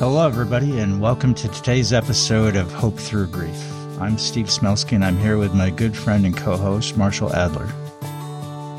Hello, 0.00 0.26
everybody, 0.26 0.80
and 0.80 0.98
welcome 0.98 1.34
to 1.34 1.46
today's 1.48 1.92
episode 1.92 2.56
of 2.56 2.72
Hope 2.72 2.98
Through 2.98 3.26
Grief. 3.26 3.62
I'm 4.00 4.16
Steve 4.16 4.46
Smelsky, 4.46 4.92
and 4.92 5.04
I'm 5.04 5.18
here 5.18 5.36
with 5.36 5.52
my 5.52 5.68
good 5.68 5.94
friend 5.94 6.24
and 6.24 6.34
co 6.34 6.56
host, 6.56 6.96
Marshall 6.96 7.36
Adler. 7.36 7.66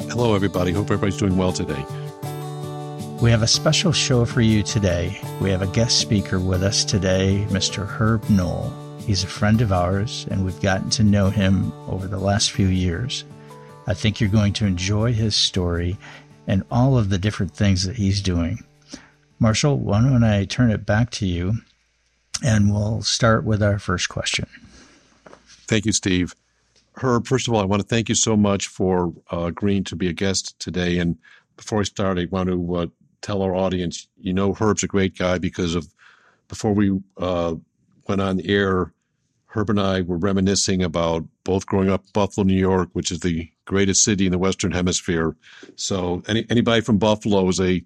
Hello, 0.09 0.33
everybody. 0.33 0.71
Hope 0.71 0.85
everybody's 0.85 1.17
doing 1.17 1.37
well 1.37 1.53
today. 1.53 1.85
We 3.21 3.29
have 3.29 3.43
a 3.43 3.47
special 3.47 3.91
show 3.91 4.25
for 4.25 4.41
you 4.41 4.63
today. 4.63 5.21
We 5.39 5.51
have 5.51 5.61
a 5.61 5.67
guest 5.67 5.99
speaker 5.99 6.39
with 6.39 6.63
us 6.63 6.83
today, 6.83 7.45
Mr. 7.49 7.85
Herb 7.85 8.27
Knoll. 8.27 8.73
He's 8.97 9.23
a 9.23 9.27
friend 9.27 9.61
of 9.61 9.71
ours, 9.71 10.25
and 10.31 10.43
we've 10.43 10.59
gotten 10.59 10.89
to 10.89 11.03
know 11.03 11.29
him 11.29 11.71
over 11.87 12.07
the 12.07 12.17
last 12.17 12.49
few 12.49 12.65
years. 12.65 13.25
I 13.85 13.93
think 13.93 14.19
you're 14.19 14.27
going 14.27 14.53
to 14.53 14.65
enjoy 14.65 15.13
his 15.13 15.35
story 15.35 15.99
and 16.47 16.63
all 16.71 16.97
of 16.97 17.09
the 17.09 17.19
different 17.19 17.53
things 17.55 17.83
that 17.83 17.97
he's 17.97 18.23
doing. 18.23 18.63
Marshall, 19.41 19.79
why 19.79 19.99
don't 20.01 20.23
I 20.23 20.45
turn 20.45 20.69
it 20.69 20.85
back 20.85 21.09
to 21.11 21.25
you 21.25 21.55
and 22.43 22.71
we'll 22.71 23.01
start 23.01 23.43
with 23.43 23.63
our 23.63 23.79
first 23.79 24.07
question. 24.07 24.45
Thank 25.67 25.87
you, 25.87 25.91
Steve. 25.91 26.35
Herb, 26.97 27.25
first 27.25 27.47
of 27.47 27.55
all, 27.55 27.59
I 27.59 27.65
want 27.65 27.81
to 27.81 27.87
thank 27.87 28.07
you 28.07 28.13
so 28.13 28.37
much 28.37 28.67
for 28.67 29.11
uh, 29.33 29.45
agreeing 29.45 29.83
to 29.85 29.95
be 29.95 30.07
a 30.07 30.13
guest 30.13 30.59
today. 30.59 30.99
And 30.99 31.17
before 31.57 31.79
I 31.79 31.83
start, 31.83 32.19
I 32.19 32.27
want 32.29 32.49
to 32.49 32.75
uh, 32.75 32.85
tell 33.21 33.41
our 33.41 33.55
audience, 33.55 34.07
you 34.19 34.31
know, 34.31 34.53
Herb's 34.53 34.83
a 34.83 34.87
great 34.87 35.17
guy 35.17 35.39
because 35.39 35.73
of 35.73 35.91
before 36.47 36.73
we 36.73 36.99
uh, 37.17 37.55
went 38.07 38.21
on 38.21 38.41
air, 38.41 38.93
Herb 39.47 39.71
and 39.71 39.79
I 39.79 40.01
were 40.01 40.17
reminiscing 40.17 40.83
about 40.83 41.25
both 41.45 41.65
growing 41.65 41.89
up 41.89 42.01
in 42.01 42.11
Buffalo, 42.13 42.45
New 42.45 42.53
York, 42.53 42.89
which 42.93 43.09
is 43.11 43.21
the 43.21 43.49
greatest 43.65 44.03
city 44.03 44.27
in 44.27 44.31
the 44.31 44.37
Western 44.37 44.71
Hemisphere. 44.71 45.35
So 45.77 46.21
any, 46.27 46.45
anybody 46.51 46.81
from 46.81 46.99
Buffalo 46.99 47.47
is 47.47 47.59
a 47.59 47.83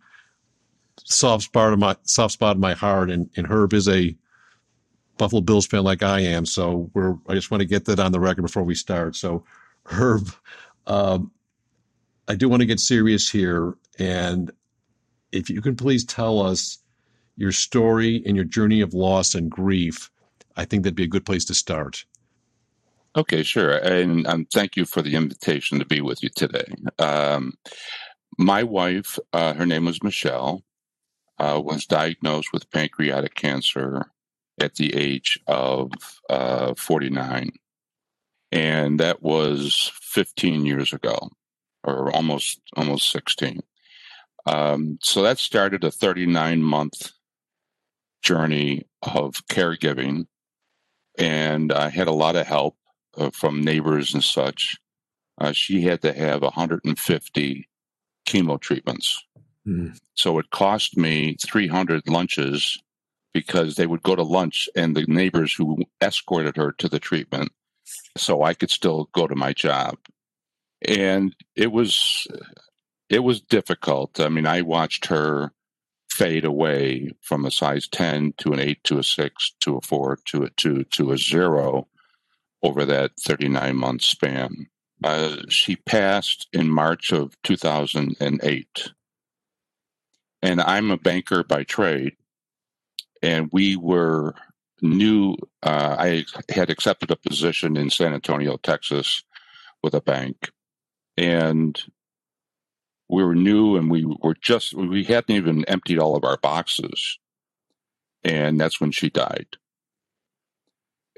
soft 1.04 1.44
spot 1.44 1.74
of 1.74 1.80
my 1.80 1.96
soft 2.04 2.34
spot 2.34 2.56
in 2.56 2.62
my 2.62 2.74
heart, 2.74 3.10
and, 3.10 3.30
and 3.36 3.48
Herb 3.48 3.74
is 3.74 3.88
a 3.88 4.16
Buffalo 5.18 5.42
Bills 5.42 5.68
fan 5.68 5.84
like 5.84 6.04
I 6.04 6.22
am. 6.22 6.46
So 6.46 6.90
we're 6.94 7.16
I 7.28 7.34
just 7.34 7.52
want 7.52 7.62
to 7.62 7.68
get 7.68 7.86
that 7.86 8.00
on 8.00 8.12
the 8.12 8.20
record 8.20 8.44
before 8.44 8.64
we 8.64 8.76
start. 8.76 9.16
So 9.16 9.44
Herb, 9.86 10.30
um, 10.88 11.32
I 12.28 12.36
do 12.36 12.50
want 12.50 12.62
to 12.62 12.66
get 12.66 12.80
serious 12.80 13.30
here, 13.30 13.76
and 14.00 14.52
if 15.32 15.50
you 15.50 15.62
can 15.62 15.76
please 15.76 16.06
tell 16.06 16.40
us 16.42 16.80
your 17.38 17.52
story 17.52 18.24
and 18.26 18.36
your 18.36 18.46
journey 18.46 18.82
of 18.82 18.94
loss 18.94 19.36
and 19.36 19.52
grief, 19.52 20.10
I 20.56 20.66
think 20.66 20.84
that'd 20.84 20.96
be 20.96 21.04
a 21.04 21.08
good 21.08 21.26
place 21.26 21.46
to 21.46 21.54
start. 21.54 22.06
Okay, 23.18 23.44
sure. 23.44 23.78
And 23.78 24.28
um, 24.28 24.46
thank 24.54 24.76
you 24.76 24.86
for 24.86 25.02
the 25.02 25.16
invitation 25.16 25.80
to 25.80 25.86
be 25.86 26.02
with 26.02 26.22
you 26.22 26.30
today. 26.30 26.66
Um, 27.00 27.54
my 28.38 28.64
wife, 28.64 29.18
uh, 29.32 29.54
her 29.54 29.66
name 29.66 29.86
was 29.86 30.04
Michelle 30.04 30.64
uh, 31.38 31.62
was 31.64 31.86
diagnosed 31.86 32.50
with 32.54 32.72
pancreatic 32.72 33.36
cancer 33.36 34.12
at 34.60 34.76
the 34.76 34.96
age 34.96 35.40
of 35.48 35.92
uh, 36.30 36.74
49. 36.76 37.52
And 38.52 39.00
that 39.00 39.22
was 39.22 39.92
15 40.02 40.66
years 40.66 40.94
ago, 40.94 41.32
or 41.84 42.12
almost 42.16 42.62
almost 42.76 43.12
16. 43.12 43.62
Um, 44.46 44.98
so 45.02 45.24
that 45.24 45.40
started 45.40 45.84
a 45.84 45.92
39 45.92 46.62
month 46.62 47.12
journey 48.22 48.88
of 49.02 49.46
caregiving, 49.48 50.28
and 51.18 51.74
I 51.74 51.90
had 51.90 52.08
a 52.08 52.14
lot 52.14 52.36
of 52.36 52.48
help 52.48 52.78
uh, 53.18 53.32
from 53.32 53.64
neighbors 53.64 54.14
and 54.14 54.24
such. 54.24 54.78
Uh, 55.38 55.52
she 55.52 55.82
had 55.82 56.02
to 56.04 56.14
have 56.14 56.42
150 56.44 57.68
chemo 58.26 58.60
treatments 58.60 59.26
Mm. 59.68 59.98
So 60.14 60.40
it 60.40 60.50
cost 60.52 60.98
me 60.98 61.38
300 61.46 62.08
lunches 62.08 62.82
because 63.34 63.76
they 63.76 63.88
would 63.88 64.04
go 64.04 64.16
to 64.16 64.24
lunch 64.24 64.70
and 64.76 64.96
the 64.96 65.06
neighbors 65.08 65.54
who 65.54 65.84
escorted 66.02 66.56
her 66.58 66.72
to 66.74 66.88
the 66.88 67.00
treatment 67.00 67.52
so 68.18 68.44
I 68.44 68.54
could 68.54 68.72
still 68.72 69.10
go 69.14 69.28
to 69.28 69.36
my 69.36 69.54
job. 69.54 69.98
And 70.88 71.36
it 71.56 71.72
was 71.72 72.28
it 73.10 73.20
was 73.20 73.42
difficult. 73.42 74.20
I 74.20 74.30
mean, 74.30 74.48
I 74.48 74.62
watched 74.62 75.08
her 75.08 75.52
fade 76.10 76.46
away 76.46 77.12
from 77.22 77.46
a 77.46 77.52
size 77.52 77.88
10 77.90 78.34
to 78.38 78.54
an 78.54 78.60
8 78.60 78.84
to 78.86 79.00
a 79.00 79.04
6 79.04 79.56
to 79.62 79.78
a 79.78 79.82
4 79.82 80.20
to 80.26 80.44
a 80.44 80.50
2 80.52 80.84
to 80.86 81.12
a 81.12 81.18
0 81.18 81.88
over 82.64 82.86
that 82.86 83.12
39 83.20 83.76
month 83.76 84.02
span. 84.02 84.68
Uh, 85.04 85.38
she 85.50 85.76
passed 85.76 86.48
in 86.54 86.70
March 86.70 87.12
of 87.12 87.36
2008 87.44 88.92
and 90.46 90.62
I'm 90.62 90.92
a 90.92 90.98
banker 90.98 91.44
by 91.44 91.64
trade. 91.64 92.16
And 93.24 93.50
we 93.52 93.76
were 93.76 94.36
new. 94.82 95.36
Uh, 95.64 95.96
I 95.98 96.26
had 96.50 96.70
accepted 96.70 97.10
a 97.10 97.16
position 97.16 97.76
in 97.76 97.90
San 97.90 98.14
Antonio, 98.14 98.58
Texas, 98.58 99.24
with 99.82 99.96
a 99.96 100.02
bank, 100.02 100.52
and 101.18 101.82
we 103.10 103.24
were 103.24 103.36
new, 103.36 103.76
and 103.76 103.90
we 103.90 104.06
were 104.06 104.36
just 104.40 104.76
we 104.76 105.04
hadn't 105.04 105.36
even 105.36 105.66
emptied 105.66 105.98
all 105.98 106.16
of 106.16 106.24
our 106.24 106.38
boxes, 106.38 107.18
and 108.24 108.60
that's 108.60 108.80
when 108.80 108.92
she 108.92 109.10
died. 109.10 109.48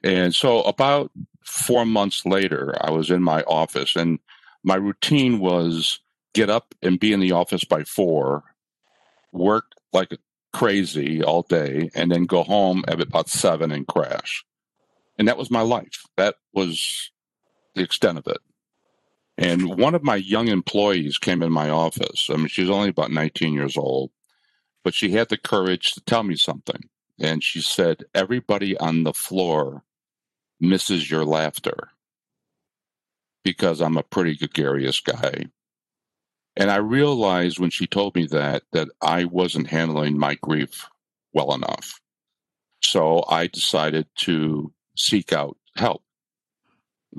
And 0.03 0.33
so, 0.33 0.61
about 0.61 1.11
four 1.43 1.85
months 1.85 2.25
later, 2.25 2.75
I 2.79 2.91
was 2.91 3.11
in 3.11 3.23
my 3.23 3.41
office, 3.43 3.97
and 3.97 4.19
my 4.63 4.75
routine 4.75 5.39
was 5.39 5.99
get 6.33 6.49
up 6.49 6.73
and 6.81 6.99
be 6.99 7.11
in 7.11 7.19
the 7.19 7.33
office 7.33 7.65
by 7.65 7.83
four 7.83 8.43
work 9.31 9.65
like 9.93 10.17
crazy 10.53 11.23
all 11.23 11.43
day, 11.43 11.89
and 11.93 12.11
then 12.11 12.25
go 12.25 12.43
home 12.43 12.83
at 12.87 13.01
about 13.01 13.29
seven 13.29 13.71
and 13.71 13.87
crash. 13.87 14.43
And 15.17 15.27
that 15.27 15.37
was 15.37 15.51
my 15.51 15.61
life. 15.61 16.05
That 16.15 16.35
was 16.53 17.11
the 17.75 17.83
extent 17.83 18.17
of 18.17 18.27
it. 18.27 18.37
And 19.37 19.77
one 19.77 19.93
of 19.93 20.03
my 20.03 20.15
young 20.15 20.47
employees 20.47 21.17
came 21.17 21.43
in 21.43 21.51
my 21.51 21.69
office. 21.69 22.27
I 22.31 22.37
mean, 22.37 22.47
she 22.47 22.61
was 22.61 22.71
only 22.71 22.89
about 22.89 23.11
19 23.11 23.53
years 23.53 23.77
old, 23.77 24.11
but 24.83 24.95
she 24.95 25.11
had 25.11 25.29
the 25.29 25.37
courage 25.37 25.93
to 25.93 26.01
tell 26.01 26.23
me 26.23 26.35
something. 26.35 26.89
And 27.19 27.43
she 27.43 27.61
said, 27.61 28.05
Everybody 28.15 28.77
on 28.77 29.03
the 29.03 29.13
floor 29.13 29.83
misses 30.59 31.09
your 31.09 31.23
laughter 31.23 31.89
because 33.43 33.79
I'm 33.79 33.97
a 33.97 34.03
pretty 34.03 34.35
gregarious 34.35 34.99
guy. 34.99 35.45
And 36.57 36.71
I 36.71 36.77
realized 36.77 37.59
when 37.59 37.69
she 37.69 37.85
told 37.85 38.15
me 38.15 38.25
that, 38.27 38.63
that 38.71 38.89
I 38.99 39.25
wasn't 39.25 39.67
handling 39.67 40.17
my 40.17 40.35
grief 40.41 40.89
well 41.31 41.53
enough. 41.53 42.01
So 42.81 43.23
I 43.29 43.45
decided 43.45 44.07
to 44.17 44.73
seek 44.95 45.31
out 45.31 45.55
help. 45.75 46.01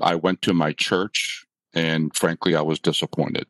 I 0.01 0.15
went 0.15 0.41
to 0.43 0.53
my 0.53 0.73
church, 0.73 1.45
and 1.73 2.13
frankly, 2.13 2.53
I 2.53 2.61
was 2.61 2.79
disappointed 2.79 3.47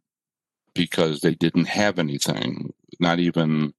because 0.76 1.22
they 1.22 1.34
didn't 1.34 1.68
have 1.68 1.98
anything, 1.98 2.72
not 3.00 3.20
even 3.20 3.74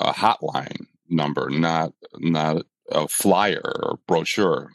a 0.00 0.12
hotline 0.12 0.86
number, 1.08 1.48
not 1.48 1.94
not 2.18 2.66
a 2.90 3.08
flyer 3.08 3.62
or 3.64 3.98
brochure. 4.06 4.72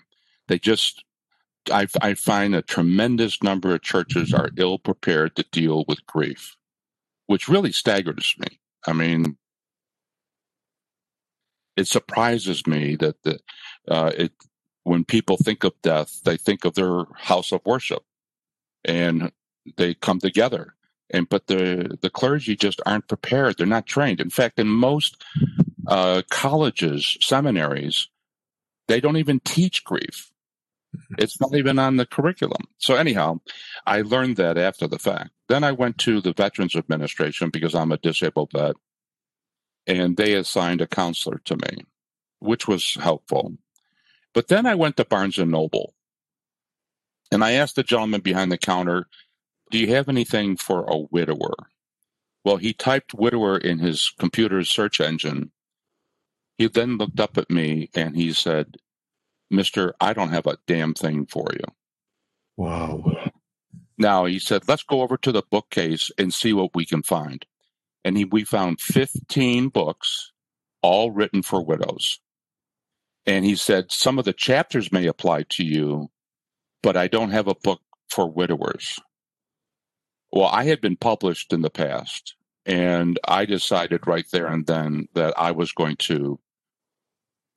They 0.47 0.57
just 0.57 1.03
I, 1.71 1.87
I 2.01 2.13
find 2.13 2.55
a 2.55 2.61
tremendous 2.61 3.41
number 3.43 3.73
of 3.73 3.81
churches 3.81 4.33
are 4.33 4.49
ill 4.57 4.79
prepared 4.79 5.35
to 5.35 5.45
deal 5.51 5.85
with 5.87 6.05
grief, 6.05 6.55
which 7.27 7.47
really 7.47 7.71
staggers 7.71 8.35
me. 8.37 8.59
I 8.87 8.93
mean, 8.93 9.37
it 11.75 11.87
surprises 11.87 12.67
me 12.67 12.95
that 12.97 13.21
the, 13.23 13.39
uh, 13.87 14.11
it 14.17 14.33
when 14.83 15.05
people 15.05 15.37
think 15.37 15.63
of 15.63 15.73
death, 15.81 16.21
they 16.23 16.37
think 16.37 16.65
of 16.65 16.75
their 16.75 17.05
house 17.15 17.51
of 17.51 17.61
worship, 17.65 18.03
and 18.83 19.31
they 19.77 19.93
come 19.93 20.19
together. 20.19 20.75
And 21.11 21.27
but 21.29 21.47
the 21.47 21.97
the 22.01 22.09
clergy 22.09 22.55
just 22.55 22.81
aren't 22.85 23.07
prepared. 23.07 23.57
They're 23.57 23.67
not 23.67 23.85
trained. 23.85 24.19
In 24.19 24.29
fact, 24.29 24.59
in 24.59 24.67
most 24.67 25.23
uh, 25.87 26.21
colleges, 26.29 27.17
seminaries, 27.21 28.09
they 28.87 28.99
don't 28.99 29.17
even 29.17 29.39
teach 29.39 29.83
grief. 29.83 30.31
Mm-hmm. 30.95 31.15
It's 31.19 31.39
not 31.39 31.55
even 31.55 31.79
on 31.79 31.97
the 31.97 32.05
curriculum. 32.05 32.63
So 32.77 32.95
anyhow, 32.95 33.39
I 33.85 34.01
learned 34.01 34.37
that 34.37 34.57
after 34.57 34.87
the 34.87 34.99
fact. 34.99 35.31
Then 35.47 35.63
I 35.63 35.71
went 35.71 35.97
to 35.99 36.21
the 36.21 36.33
Veterans 36.33 36.75
Administration 36.75 37.49
because 37.49 37.75
I'm 37.75 37.91
a 37.91 37.97
disabled 37.97 38.51
vet, 38.53 38.75
and 39.87 40.17
they 40.17 40.33
assigned 40.33 40.81
a 40.81 40.87
counselor 40.87 41.41
to 41.45 41.55
me, 41.55 41.85
which 42.39 42.67
was 42.67 42.95
helpful. 42.95 43.57
But 44.33 44.47
then 44.47 44.65
I 44.65 44.75
went 44.75 44.97
to 44.97 45.05
Barnes 45.05 45.37
and 45.37 45.51
Noble, 45.51 45.93
and 47.31 47.43
I 47.43 47.53
asked 47.53 47.75
the 47.75 47.83
gentleman 47.83 48.21
behind 48.21 48.51
the 48.51 48.57
counter, 48.57 49.07
"Do 49.71 49.77
you 49.79 49.87
have 49.93 50.09
anything 50.09 50.57
for 50.57 50.85
a 50.87 50.97
widower?" 50.97 51.55
Well, 52.43 52.57
he 52.57 52.73
typed 52.73 53.13
widower 53.13 53.57
in 53.57 53.79
his 53.79 54.11
computer's 54.17 54.69
search 54.69 54.99
engine. 54.99 55.51
He 56.57 56.67
then 56.67 56.97
looked 56.97 57.19
up 57.19 57.37
at 57.37 57.49
me 57.49 57.89
and 57.93 58.15
he 58.15 58.33
said, 58.33 58.77
Mister, 59.49 59.95
I 59.99 60.13
don't 60.13 60.29
have 60.29 60.47
a 60.47 60.57
damn 60.67 60.93
thing 60.93 61.25
for 61.25 61.47
you. 61.53 61.65
Wow. 62.57 63.03
Now 63.97 64.25
he 64.25 64.39
said, 64.39 64.67
let's 64.67 64.83
go 64.83 65.01
over 65.01 65.17
to 65.17 65.31
the 65.31 65.43
bookcase 65.49 66.09
and 66.17 66.33
see 66.33 66.53
what 66.53 66.73
we 66.73 66.85
can 66.85 67.03
find. 67.03 67.45
And 68.05 68.17
he, 68.17 68.25
we 68.25 68.45
found 68.45 68.79
15 68.79 69.69
books 69.69 70.31
all 70.81 71.11
written 71.11 71.41
for 71.41 71.63
widows. 71.63 72.19
And 73.25 73.45
he 73.45 73.55
said, 73.55 73.91
Some 73.91 74.17
of 74.17 74.25
the 74.25 74.33
chapters 74.33 74.91
may 74.91 75.05
apply 75.05 75.43
to 75.51 75.63
you, 75.63 76.09
but 76.81 76.95
I 76.95 77.07
don't 77.07 77.31
have 77.31 77.47
a 77.47 77.55
book 77.55 77.81
for 78.09 78.29
widowers. 78.29 78.99
Well, 80.31 80.47
I 80.47 80.63
had 80.63 80.79
been 80.79 80.95
published 80.95 81.51
in 81.51 81.61
the 81.61 81.69
past, 81.69 82.35
and 82.65 83.19
I 83.27 83.45
decided 83.45 84.07
right 84.07 84.25
there 84.31 84.47
and 84.47 84.65
then 84.65 85.07
that 85.13 85.33
I 85.37 85.51
was 85.51 85.71
going 85.71 85.97
to 85.97 86.39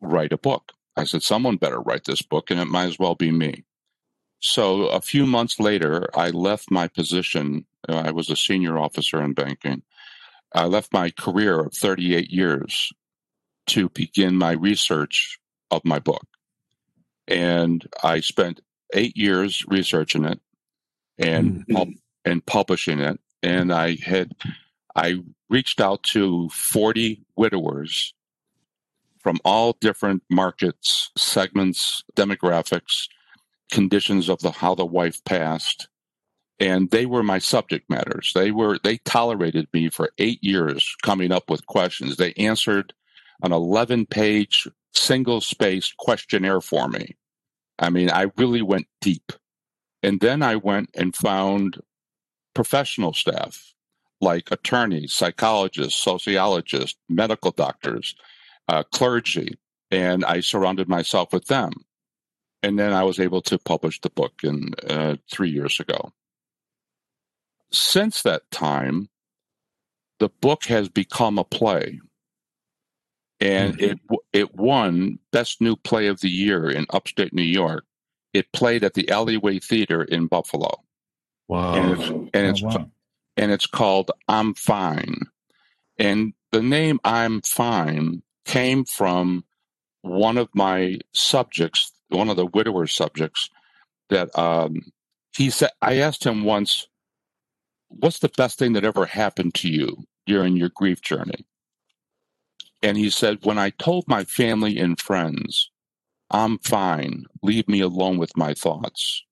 write 0.00 0.32
a 0.32 0.38
book. 0.38 0.72
I 0.96 1.04
said, 1.04 1.22
Someone 1.22 1.56
better 1.56 1.80
write 1.80 2.04
this 2.04 2.22
book, 2.22 2.50
and 2.50 2.60
it 2.60 2.66
might 2.66 2.86
as 2.86 2.98
well 2.98 3.14
be 3.14 3.30
me. 3.30 3.64
So 4.40 4.86
a 4.86 5.00
few 5.00 5.26
months 5.26 5.60
later, 5.60 6.08
I 6.14 6.30
left 6.30 6.70
my 6.70 6.88
position. 6.88 7.64
I 7.88 8.10
was 8.10 8.28
a 8.28 8.36
senior 8.36 8.78
officer 8.78 9.22
in 9.22 9.34
banking. 9.34 9.82
I 10.54 10.66
left 10.66 10.92
my 10.92 11.10
career 11.10 11.60
of 11.60 11.74
38 11.74 12.30
years 12.30 12.92
to 13.68 13.88
begin 13.90 14.36
my 14.36 14.52
research 14.52 15.38
of 15.70 15.84
my 15.84 15.98
book. 15.98 16.26
And 17.28 17.86
I 18.02 18.20
spent 18.20 18.60
eight 18.92 19.16
years 19.16 19.64
researching 19.68 20.24
it 20.24 20.40
and 21.18 21.66
mm-hmm. 21.66 21.92
and 22.24 22.44
publishing 22.44 22.98
it. 22.98 23.20
And 23.42 23.72
I 23.72 23.96
had 24.04 24.32
I 24.94 25.22
reached 25.48 25.80
out 25.80 26.02
to 26.02 26.48
40 26.50 27.22
widowers 27.36 28.12
from 29.22 29.38
all 29.44 29.76
different 29.80 30.22
markets, 30.30 31.10
segments, 31.16 32.02
demographics, 32.16 33.08
conditions 33.70 34.28
of 34.28 34.40
the 34.40 34.50
how 34.50 34.74
the 34.74 34.86
wife 34.86 35.24
passed. 35.24 35.88
And 36.60 36.90
they 36.90 37.06
were 37.06 37.22
my 37.22 37.38
subject 37.38 37.88
matters. 37.90 38.32
They 38.34 38.50
were 38.50 38.78
they 38.82 38.98
tolerated 38.98 39.68
me 39.72 39.88
for 39.88 40.10
eight 40.18 40.42
years 40.42 40.94
coming 41.02 41.32
up 41.32 41.50
with 41.50 41.66
questions. 41.66 42.16
They 42.16 42.32
answered 42.34 42.92
an 43.42 43.52
11 43.52 44.06
page 44.06 44.68
single 44.92 45.40
spaced 45.40 45.96
questionnaire 45.96 46.60
for 46.60 46.88
me. 46.88 47.16
I 47.78 47.90
mean, 47.90 48.10
I 48.10 48.30
really 48.36 48.62
went 48.62 48.86
deep. 49.00 49.32
And 50.02 50.20
then 50.20 50.42
I 50.42 50.56
went 50.56 50.90
and 50.94 51.16
found 51.16 51.80
professional 52.54 53.12
staff 53.12 53.72
like 54.20 54.52
attorneys, 54.52 55.12
psychologists, 55.12 56.00
sociologists, 56.00 56.96
medical 57.08 57.50
doctors, 57.50 58.14
uh, 58.68 58.82
clergy, 58.92 59.54
and 59.90 60.24
I 60.24 60.40
surrounded 60.40 60.88
myself 60.88 61.32
with 61.32 61.46
them. 61.46 61.72
And 62.62 62.78
then 62.78 62.92
I 62.92 63.02
was 63.02 63.18
able 63.18 63.42
to 63.42 63.58
publish 63.58 64.00
the 64.00 64.10
book 64.10 64.34
in 64.44 64.74
uh, 64.88 65.16
three 65.30 65.50
years 65.50 65.80
ago. 65.80 66.12
Since 67.72 68.22
that 68.22 68.50
time, 68.50 69.08
the 70.20 70.28
book 70.28 70.64
has 70.66 70.88
become 70.88 71.38
a 71.38 71.44
play 71.44 71.98
and 73.42 73.76
mm-hmm. 73.76 73.84
it 74.14 74.20
it 74.32 74.54
won 74.54 75.18
best 75.32 75.60
new 75.60 75.74
play 75.74 76.06
of 76.06 76.20
the 76.20 76.30
year 76.30 76.70
in 76.70 76.86
upstate 76.90 77.32
New 77.32 77.42
York. 77.42 77.84
It 78.32 78.52
played 78.52 78.84
at 78.84 78.94
the 78.94 79.10
Alleyway 79.10 79.58
Theater 79.58 80.04
in 80.04 80.28
Buffalo. 80.28 80.82
Wow! 81.48 81.74
And 81.74 81.90
it's 81.90 82.08
and 82.08 82.46
it's, 82.46 82.62
oh, 82.62 82.66
wow. 82.66 82.90
and 83.36 83.50
it's 83.50 83.66
called 83.66 84.12
"I'm 84.28 84.54
Fine," 84.54 85.22
and 85.98 86.34
the 86.52 86.62
name 86.62 87.00
"I'm 87.04 87.42
Fine" 87.42 88.22
came 88.44 88.84
from 88.84 89.44
one 90.02 90.38
of 90.38 90.48
my 90.54 90.98
subjects, 91.12 91.92
one 92.08 92.28
of 92.28 92.36
the 92.36 92.46
widower 92.46 92.86
subjects. 92.86 93.48
That 94.10 94.36
um, 94.38 94.92
he 95.34 95.50
said, 95.50 95.70
I 95.80 95.98
asked 95.98 96.24
him 96.24 96.44
once, 96.44 96.86
"What's 97.88 98.18
the 98.18 98.28
best 98.28 98.58
thing 98.58 98.74
that 98.74 98.84
ever 98.84 99.06
happened 99.06 99.54
to 99.54 99.68
you 99.70 100.04
during 100.26 100.56
your 100.56 100.70
grief 100.74 101.00
journey?" 101.00 101.46
And 102.82 102.96
he 102.96 103.10
said, 103.10 103.44
When 103.44 103.58
I 103.58 103.70
told 103.70 104.08
my 104.08 104.24
family 104.24 104.78
and 104.78 105.00
friends, 105.00 105.70
I'm 106.30 106.58
fine, 106.58 107.26
leave 107.42 107.68
me 107.68 107.80
alone 107.80 108.18
with 108.18 108.36
my 108.36 108.54
thoughts, 108.54 109.22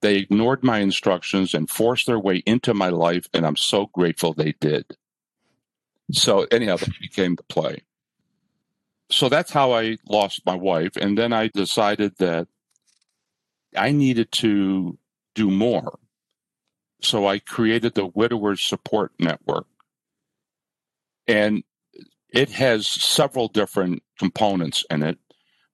they 0.00 0.16
ignored 0.16 0.64
my 0.64 0.78
instructions 0.78 1.52
and 1.52 1.68
forced 1.68 2.06
their 2.06 2.18
way 2.18 2.42
into 2.46 2.72
my 2.72 2.88
life, 2.88 3.26
and 3.34 3.44
I'm 3.44 3.56
so 3.56 3.86
grateful 3.92 4.32
they 4.32 4.54
did. 4.60 4.86
So, 6.12 6.46
anyhow, 6.50 6.76
that 6.76 6.98
became 7.00 7.34
the 7.34 7.42
play. 7.42 7.82
So 9.10 9.28
that's 9.28 9.50
how 9.50 9.72
I 9.72 9.98
lost 10.08 10.46
my 10.46 10.54
wife. 10.54 10.96
And 10.96 11.18
then 11.18 11.32
I 11.32 11.48
decided 11.48 12.16
that 12.18 12.46
I 13.76 13.90
needed 13.92 14.30
to 14.32 14.98
do 15.34 15.50
more. 15.50 15.98
So 17.02 17.26
I 17.26 17.38
created 17.38 17.94
the 17.94 18.06
Widowers 18.06 18.62
Support 18.62 19.12
Network. 19.18 19.66
And 21.26 21.64
it 22.32 22.50
has 22.52 22.86
several 22.86 23.48
different 23.48 24.02
components 24.18 24.84
in 24.90 25.02
it, 25.02 25.18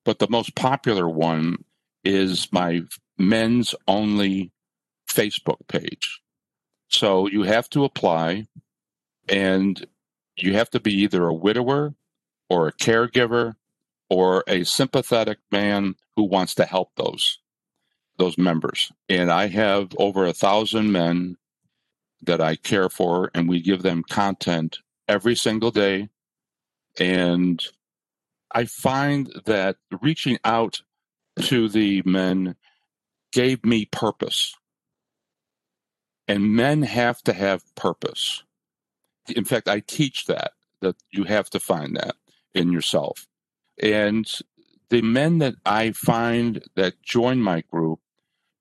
but 0.04 0.18
the 0.18 0.28
most 0.30 0.54
popular 0.54 1.08
one 1.08 1.64
is 2.04 2.50
my 2.52 2.82
men's 3.18 3.74
only 3.86 4.52
Facebook 5.08 5.66
page. 5.68 6.20
So 6.88 7.26
you 7.26 7.42
have 7.42 7.68
to 7.70 7.84
apply 7.84 8.46
and 9.28 9.86
you 10.36 10.54
have 10.54 10.70
to 10.70 10.80
be 10.80 10.94
either 11.02 11.26
a 11.26 11.34
widower 11.34 11.94
or 12.48 12.68
a 12.68 12.72
caregiver 12.72 13.54
or 14.08 14.44
a 14.46 14.64
sympathetic 14.64 15.38
man 15.50 15.94
who 16.14 16.24
wants 16.24 16.54
to 16.56 16.64
help 16.64 16.90
those 16.96 17.38
those 18.18 18.38
members. 18.38 18.90
And 19.10 19.30
I 19.30 19.48
have 19.48 19.90
over 19.98 20.24
a 20.24 20.32
thousand 20.32 20.90
men 20.90 21.36
that 22.22 22.40
I 22.40 22.56
care 22.56 22.88
for 22.88 23.30
and 23.34 23.46
we 23.46 23.60
give 23.60 23.82
them 23.82 24.02
content 24.02 24.78
every 25.06 25.34
single 25.34 25.70
day 25.70 26.08
and 26.98 27.62
I 28.52 28.64
find 28.64 29.30
that 29.44 29.76
reaching 30.00 30.38
out 30.44 30.80
to 31.40 31.68
the 31.68 32.02
men 32.04 32.56
gave 33.32 33.64
me 33.64 33.84
purpose. 33.86 34.54
And 36.28 36.54
men 36.54 36.82
have 36.82 37.22
to 37.24 37.32
have 37.32 37.62
purpose. 37.74 38.42
In 39.28 39.44
fact, 39.44 39.68
I 39.68 39.80
teach 39.80 40.26
that, 40.26 40.52
that 40.80 40.96
you 41.10 41.24
have 41.24 41.50
to 41.50 41.60
find 41.60 41.96
that 41.96 42.16
in 42.56 42.72
yourself. 42.72 43.26
And 43.80 44.28
the 44.88 45.02
men 45.02 45.38
that 45.38 45.54
I 45.64 45.92
find 45.92 46.62
that 46.74 47.02
join 47.02 47.40
my 47.40 47.62
group 47.70 48.00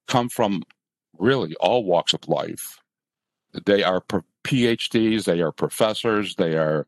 come 0.07 0.29
from 0.29 0.63
really 1.17 1.55
all 1.55 1.83
walks 1.83 2.13
of 2.13 2.27
life. 2.27 2.79
They 3.65 3.83
are 3.83 4.03
PhDs, 4.43 5.23
they 5.23 5.41
are 5.41 5.51
professors, 5.51 6.35
they 6.35 6.55
are 6.55 6.85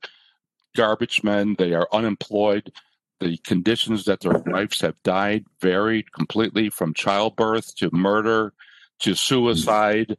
garbage 0.78 1.24
men. 1.24 1.56
They 1.58 1.74
are 1.74 1.90
unemployed. 1.92 2.72
The 3.20 3.38
conditions 3.38 4.06
that 4.06 4.22
their 4.22 4.38
wives 4.46 4.80
have 4.82 5.02
died 5.04 5.46
varied 5.60 6.14
completely 6.14 6.70
from 6.70 6.94
childbirth 6.94 7.76
to 7.78 7.90
murder 7.92 8.54
to 9.00 9.16
suicide. 9.16 10.18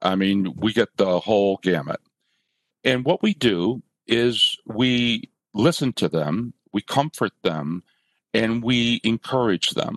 I 0.00 0.14
mean, 0.14 0.54
we 0.56 0.72
get 0.72 0.96
the 0.96 1.18
whole 1.18 1.58
gamut. 1.62 2.00
And 2.84 3.04
what 3.04 3.20
we 3.20 3.34
do 3.34 3.82
is 4.06 4.56
we 4.64 5.28
listen 5.56 5.92
to 5.94 6.08
them, 6.08 6.52
we 6.72 6.82
comfort 6.82 7.32
them, 7.42 7.82
and 8.34 8.62
we 8.62 9.00
encourage 9.04 9.70
them. 9.70 9.96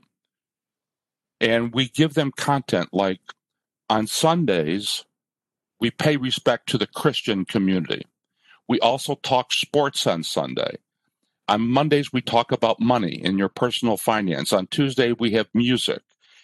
And 1.41 1.73
we 1.73 1.87
give 1.89 2.13
them 2.13 2.31
content 2.31 2.89
like 2.91 3.19
on 3.89 4.07
Sundays, 4.07 5.05
we 5.79 5.91
pay 5.91 6.17
respect 6.17 6.69
to 6.69 6.77
the 6.77 6.87
Christian 6.87 7.45
community. 7.45 8.05
We 8.67 8.79
also 8.79 9.15
talk 9.15 9.51
sports 9.51 10.05
on 10.05 10.23
Sunday. 10.23 10.77
On 11.47 11.61
Mondays, 11.61 12.13
we 12.13 12.21
talk 12.21 12.51
about 12.51 12.79
money 12.79 13.21
and 13.23 13.39
your 13.39 13.49
personal 13.49 13.97
finance. 13.97 14.53
On 14.53 14.67
Tuesday, 14.67 15.13
we 15.13 15.31
have 15.31 15.47
music 15.53 16.01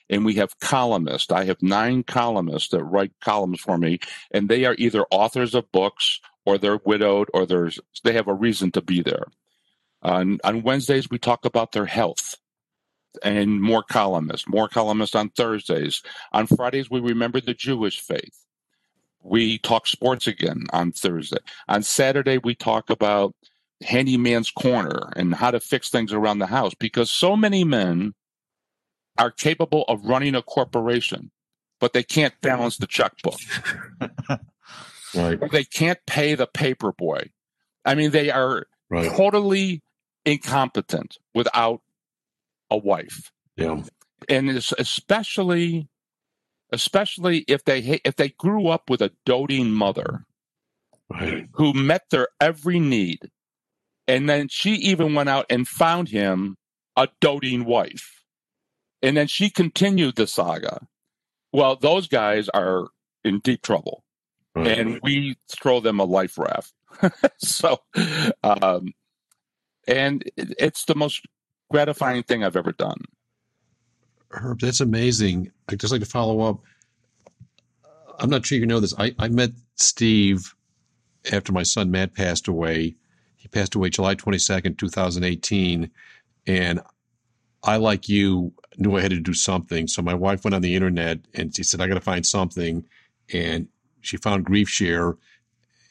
and 0.10 0.25
we 0.25 0.34
have 0.36 0.60
columnists. 0.60 1.31
I 1.31 1.45
have 1.45 1.62
nine 1.62 2.03
columnists 2.03 2.69
that 2.69 2.84
write 2.84 3.12
columns 3.22 3.60
for 3.60 3.77
me, 3.77 4.00
and 4.31 4.50
they 4.50 4.65
are 4.65 4.75
either 4.77 5.05
authors 5.12 5.53
of 5.53 5.72
books 5.72 6.19
or 6.45 6.57
they're 6.57 6.79
widowed 6.85 7.29
or 7.33 7.45
there's 7.45 7.79
they 8.03 8.13
have 8.13 8.27
a 8.27 8.33
reason 8.33 8.71
to 8.71 8.81
be 8.81 9.01
there. 9.01 9.25
On, 10.01 10.39
on 10.43 10.61
Wednesdays, 10.61 11.09
we 11.09 11.17
talk 11.17 11.45
about 11.45 11.71
their 11.71 11.87
health 11.87 12.35
and 13.23 13.61
more 13.61 13.81
columnists, 13.81 14.47
more 14.47 14.67
columnists 14.67 15.15
on 15.15 15.29
Thursdays. 15.29 16.03
On 16.31 16.45
Fridays, 16.45 16.91
we 16.91 16.99
remember 16.99 17.41
the 17.41 17.53
Jewish 17.55 17.99
faith 17.99 18.45
we 19.25 19.57
talk 19.57 19.87
sports 19.87 20.27
again 20.27 20.65
on 20.71 20.91
Thursday. 20.91 21.39
On 21.67 21.81
Saturday, 21.81 22.37
we 22.37 22.53
talk 22.53 22.89
about 22.89 23.33
handyman's 23.81 24.51
corner 24.51 25.11
and 25.15 25.33
how 25.33 25.51
to 25.51 25.59
fix 25.59 25.89
things 25.89 26.13
around 26.13 26.39
the 26.39 26.45
house 26.45 26.73
because 26.75 27.09
so 27.11 27.35
many 27.35 27.63
men 27.63 28.13
are 29.17 29.31
capable 29.31 29.83
of 29.87 30.05
running 30.05 30.35
a 30.35 30.41
corporation, 30.41 31.31
but 31.79 31.93
they 31.93 32.03
can't 32.03 32.39
balance 32.41 32.77
the 32.77 32.87
checkbook. 32.87 33.39
right. 35.15 35.51
They 35.51 35.63
can't 35.65 36.00
pay 36.07 36.36
the 36.36 36.48
paper 36.48 36.93
boy. 36.93 37.31
I 37.86 37.95
mean, 37.95 38.12
they 38.12 38.31
are 38.31 38.67
right. 38.89 39.12
totally 39.12 39.81
incompetent 40.25 41.17
without 41.34 41.81
a 42.72 42.77
wife. 42.77 43.31
Yeah. 43.57 43.84
And 44.29 44.50
it's 44.50 44.74
especially 44.79 45.89
especially 46.72 47.45
if 47.48 47.63
they 47.65 48.01
if 48.05 48.15
they 48.17 48.29
grew 48.29 48.67
up 48.67 48.89
with 48.89 49.01
a 49.01 49.12
doting 49.25 49.72
mother 49.72 50.25
right. 51.10 51.48
who 51.53 51.74
met 51.74 52.03
their 52.12 52.29
every 52.41 52.79
need 52.79 53.19
And 54.07 54.29
then 54.29 54.50
she 54.50 54.74
even 54.75 55.15
went 55.15 55.29
out 55.29 55.48
and 55.50 55.67
found 55.67 56.10
him 56.10 56.57
a 56.98 57.10
doting 57.22 57.65
wife. 57.65 58.24
And 59.03 59.17
then 59.17 59.27
she 59.27 59.51
continued 59.51 60.17
the 60.17 60.27
saga. 60.27 60.88
Well, 61.53 61.77
those 61.77 62.07
guys 62.07 62.50
are 62.50 62.89
in 63.25 63.41
deep 63.41 63.63
trouble. 63.63 64.04
Right. 64.55 64.79
And 64.79 65.00
we 65.03 65.35
throw 65.51 65.79
them 65.79 66.00
a 66.00 66.05
life 66.05 66.38
raft. 66.38 66.74
so, 67.38 67.79
um, 68.43 68.93
and 69.88 70.24
it's 70.38 70.85
the 70.85 70.95
most 70.95 71.21
gratifying 71.69 72.24
thing 72.24 72.43
I've 72.43 72.55
ever 72.55 72.71
done. 72.71 73.01
Herb, 74.31 74.59
that's 74.59 74.79
amazing. 74.79 75.51
I'd 75.69 75.79
just 75.79 75.91
like 75.91 76.01
to 76.01 76.07
follow 76.07 76.41
up. 76.41 76.62
I'm 78.19 78.29
not 78.29 78.45
sure 78.45 78.57
you 78.57 78.65
know 78.65 78.79
this. 78.79 78.93
I, 78.97 79.13
I 79.19 79.27
met 79.27 79.51
Steve 79.75 80.55
after 81.31 81.51
my 81.51 81.63
son 81.63 81.91
Matt 81.91 82.13
passed 82.13 82.47
away. 82.47 82.95
He 83.35 83.47
passed 83.47 83.75
away 83.75 83.89
July 83.89 84.15
22nd, 84.15 84.77
2018. 84.77 85.91
And 86.47 86.81
I, 87.63 87.77
like 87.77 88.07
you, 88.07 88.53
knew 88.77 88.95
I 88.95 89.01
had 89.01 89.12
to 89.12 89.19
do 89.19 89.33
something. 89.33 89.88
So 89.88 90.01
my 90.01 90.13
wife 90.13 90.43
went 90.43 90.55
on 90.55 90.62
the 90.62 90.75
internet 90.75 91.19
and 91.33 91.55
she 91.55 91.63
said, 91.63 91.81
I 91.81 91.88
got 91.88 91.95
to 91.95 92.01
find 92.01 92.25
something. 92.25 92.85
And 93.33 93.67
she 94.05 94.17
found 94.17 94.45
Grief 94.45 94.69
Share. 94.69 95.15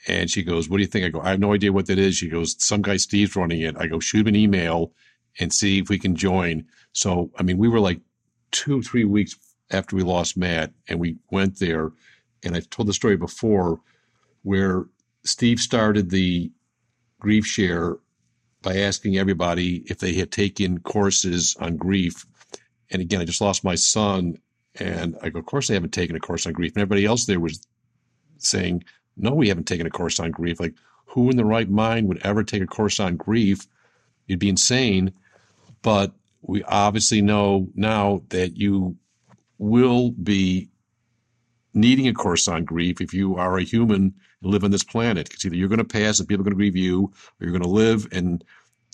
And 0.06 0.30
she 0.30 0.42
goes, 0.42 0.68
What 0.68 0.76
do 0.76 0.83
you 0.83 0.88
think? 0.88 1.04
I 1.04 1.09
go, 1.09 1.21
I 1.21 1.30
have 1.30 1.40
no 1.40 1.54
idea 1.54 1.73
what 1.73 1.87
that 1.87 1.99
is. 1.99 2.16
She 2.16 2.28
goes, 2.28 2.56
Some 2.62 2.83
guy 2.83 2.97
Steve's 2.97 3.37
running 3.37 3.62
it. 3.62 3.76
I 3.78 3.87
go, 3.87 4.00
Shoot 4.00 4.21
him 4.21 4.28
an 4.28 4.37
email 4.37 4.92
and 5.40 5.52
see 5.52 5.78
if 5.78 5.88
we 5.88 5.99
can 5.99 6.14
join. 6.14 6.64
So, 6.92 7.30
I 7.38 7.42
mean, 7.42 7.59
we 7.59 7.68
were 7.68 7.80
like 7.80 8.00
two, 8.50 8.83
three 8.83 9.04
weeks 9.04 9.35
after 9.71 9.97
we 9.97 10.02
lost 10.02 10.37
Matt, 10.37 10.73
and 10.88 11.00
we 11.00 11.16
went 11.30 11.59
there. 11.59 11.90
And 12.44 12.54
I 12.54 12.61
told 12.61 12.88
the 12.88 12.92
story 12.92 13.16
before 13.16 13.80
where 14.42 14.85
Steve 15.25 15.59
started 15.59 16.11
the 16.11 16.52
grief 17.18 17.47
share 17.47 17.97
by 18.62 18.78
asking 18.78 19.16
everybody 19.16 19.83
if 19.87 19.99
they 19.99 20.14
had 20.14 20.30
taken 20.30 20.80
courses 20.80 21.56
on 21.61 21.76
grief. 21.76 22.26
And 22.90 23.00
again, 23.00 23.21
I 23.21 23.25
just 23.25 23.40
lost 23.40 23.64
my 23.64 23.75
son. 23.75 24.38
And 24.76 25.16
I 25.23 25.30
go, 25.30 25.38
Of 25.38 25.47
course, 25.47 25.68
they 25.68 25.75
haven't 25.75 25.92
taken 25.92 26.16
a 26.16 26.21
course 26.21 26.47
on 26.47 26.52
grief. 26.52 26.73
And 26.75 26.83
everybody 26.83 27.06
else 27.06 27.25
there 27.25 27.40
was 27.40 27.66
saying, 28.46 28.84
No, 29.16 29.32
we 29.32 29.48
haven't 29.48 29.66
taken 29.66 29.86
a 29.86 29.90
course 29.90 30.20
on 30.20 30.30
grief. 30.30 30.60
Like, 30.60 30.74
who 31.06 31.30
in 31.30 31.36
the 31.36 31.44
right 31.44 31.68
mind 31.68 32.08
would 32.08 32.24
ever 32.24 32.42
take 32.42 32.62
a 32.62 32.66
course 32.66 32.98
on 32.98 33.16
grief? 33.16 33.66
You'd 34.26 34.40
be 34.40 34.48
insane. 34.48 35.12
But 35.82 36.12
we 36.42 36.62
obviously 36.64 37.22
know 37.22 37.68
now 37.74 38.22
that 38.30 38.56
you 38.56 38.96
will 39.58 40.10
be 40.10 40.68
needing 41.72 42.08
a 42.08 42.14
course 42.14 42.48
on 42.48 42.64
grief 42.64 43.00
if 43.00 43.12
you 43.12 43.36
are 43.36 43.58
a 43.58 43.64
human 43.64 44.14
and 44.42 44.52
live 44.52 44.64
on 44.64 44.70
this 44.70 44.84
planet. 44.84 45.28
Because 45.28 45.44
either 45.44 45.56
you're 45.56 45.68
going 45.68 45.78
to 45.78 45.84
pass 45.84 46.18
and 46.18 46.28
people 46.28 46.42
are 46.42 46.44
going 46.44 46.54
to 46.54 46.56
grieve 46.56 46.76
you, 46.76 47.04
or 47.04 47.46
you're 47.46 47.50
going 47.50 47.62
to 47.62 47.68
live 47.68 48.08
and 48.12 48.44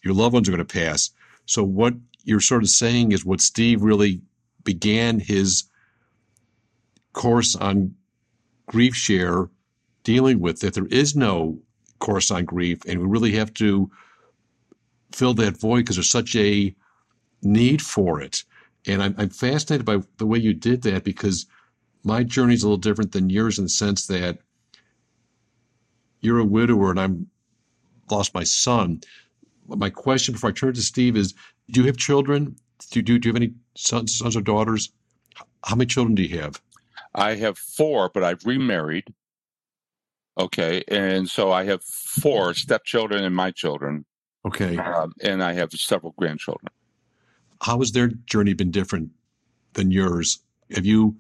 your 0.05 0.15
loved 0.15 0.35
ones 0.35 0.49
are 0.49 0.53
going 0.53 0.67
to 0.67 0.81
pass. 0.81 1.11
So 1.47 1.63
what 1.63 1.95
you're 2.25 2.41
sort 2.41 2.63
of 2.63 2.69
saying 2.69 3.13
is 3.13 3.25
what 3.25 3.41
Steve 3.41 3.83
really 3.83 4.21
began 4.65 5.21
his 5.21 5.65
course 7.13 7.57
on 7.57 7.95
grief 8.71 8.95
share 8.95 9.49
dealing 10.05 10.39
with 10.39 10.61
that 10.61 10.75
there 10.75 10.87
is 10.87 11.17
no 11.17 11.59
course 11.99 12.31
on 12.31 12.45
grief 12.45 12.79
and 12.87 13.01
we 13.01 13.05
really 13.05 13.33
have 13.33 13.53
to 13.53 13.91
fill 15.11 15.35
that 15.35 15.59
void 15.59 15.79
because 15.79 15.97
there's 15.97 16.09
such 16.09 16.37
a 16.37 16.73
need 17.43 17.83
for 17.83 18.21
it. 18.21 18.45
And 18.87 19.03
I'm, 19.03 19.17
I'm 19.19 19.31
fascinated 19.31 19.85
by 19.85 19.99
the 20.19 20.27
way 20.27 20.39
you 20.39 20.55
did 20.55 20.83
that 20.83 21.03
because 21.03 21.47
my 22.05 22.23
journey 22.23 22.55
is 22.55 22.63
a 22.63 22.67
little 22.67 22.77
different 22.77 23.11
than 23.11 23.29
yours 23.29 23.59
in 23.59 23.65
the 23.65 23.69
sense 23.69 24.07
that 24.07 24.39
you're 26.21 26.39
a 26.39 26.45
widower 26.45 26.91
and 26.91 27.01
I'm 27.01 27.27
lost 28.09 28.35
my 28.35 28.45
son. 28.45 29.01
My 29.67 29.91
question 29.91 30.33
before 30.35 30.51
I 30.51 30.53
turn 30.53 30.75
to 30.75 30.83
Steve 30.83 31.17
is: 31.17 31.35
Do 31.73 31.81
you 31.81 31.87
have 31.89 31.97
children? 31.97 32.55
Do, 32.93 33.03
do, 33.03 33.19
do 33.19 33.29
you 33.29 33.35
have 33.35 33.43
any 33.43 33.53
sons, 33.75 34.17
sons 34.17 34.37
or 34.37 34.41
daughters? 34.41 34.93
How 35.65 35.75
many 35.75 35.87
children 35.87 36.15
do 36.15 36.23
you 36.23 36.41
have? 36.41 36.61
I 37.15 37.35
have 37.37 37.59
four, 37.59 38.11
but 38.13 38.23
I've 38.23 38.45
remarried. 38.45 39.13
Okay, 40.39 40.85
and 40.89 41.29
so 41.29 41.53
I 41.53 41.65
have 41.65 41.83
four 41.83 42.55
stepchildren 42.55 43.25
and 43.25 43.35
my 43.35 43.51
children. 43.51 44.05
Okay, 44.47 44.79
um, 44.79 45.13
and 45.23 45.43
I 45.43 45.53
have 45.53 45.73
several 45.73 46.15
grandchildren. 46.17 46.69
How 47.63 47.79
has 47.81 47.93
their 47.93 48.09
journey 48.09 48.55
been 48.55 48.71
different 48.71 49.11
than 49.75 49.91
yours? 49.91 50.39
Have 50.75 50.87
you 50.87 51.17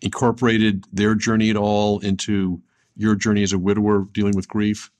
incorporated 0.00 0.86
their 0.92 1.14
journey 1.14 1.50
at 1.50 1.56
all 1.56 2.00
into 2.00 2.60
your 2.96 3.14
journey 3.14 3.42
as 3.42 3.52
a 3.52 3.58
widower 3.58 4.06
dealing 4.12 4.34
with 4.34 4.48
grief? 4.48 4.90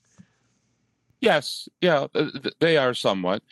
Yes, 1.21 1.67
yeah, 1.81 2.07
they 2.59 2.77
are 2.77 2.93
somewhat. 2.93 3.43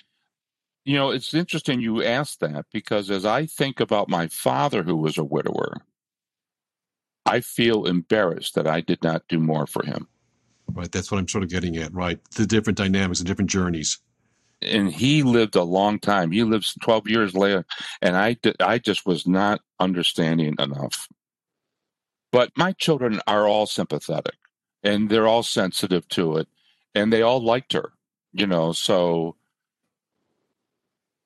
You 0.86 0.96
know, 0.96 1.10
it's 1.10 1.34
interesting 1.34 1.82
you 1.82 2.02
asked 2.02 2.40
that 2.40 2.66
because 2.72 3.12
as 3.12 3.26
I 3.26 3.46
think 3.46 3.82
about 3.82 4.08
my 4.08 4.28
father 4.28 4.84
who 4.84 4.96
was 4.96 5.18
a 5.18 5.24
widower, 5.24 5.82
I 7.28 7.42
feel 7.42 7.86
embarrassed 7.86 8.56
that 8.56 8.68
I 8.68 8.82
did 8.82 9.04
not 9.04 9.28
do 9.28 9.40
more 9.40 9.68
for 9.68 9.86
him. 9.86 10.08
Right, 10.72 10.92
that's 10.92 11.12
what 11.12 11.18
I'm 11.20 11.28
sort 11.28 11.44
of 11.44 11.50
getting 11.50 11.78
at, 11.78 11.94
right? 11.94 12.20
The 12.32 12.46
different 12.46 12.78
dynamics, 12.78 13.20
the 13.20 13.26
different 13.26 13.50
journeys. 13.50 14.00
And 14.62 14.92
he 14.92 15.24
lived 15.24 15.56
a 15.56 15.64
long 15.64 16.00
time. 16.00 16.32
He 16.32 16.44
lived 16.44 16.82
12 16.82 17.08
years 17.08 17.36
later, 17.36 17.66
and 18.02 18.18
I, 18.18 18.38
I 18.60 18.80
just 18.80 19.06
was 19.06 19.28
not 19.28 19.62
understanding 19.80 20.56
enough. 20.60 21.08
But 22.32 22.52
my 22.58 22.74
children 22.74 23.22
are 23.28 23.48
all 23.48 23.66
sympathetic 23.66 24.36
and 24.84 25.10
they're 25.10 25.28
all 25.28 25.44
sensitive 25.44 26.08
to 26.10 26.38
it 26.38 26.48
and 26.94 27.12
they 27.12 27.22
all 27.22 27.44
liked 27.44 27.74
her, 27.74 27.94
you 28.34 28.48
know. 28.48 28.74
So, 28.74 29.36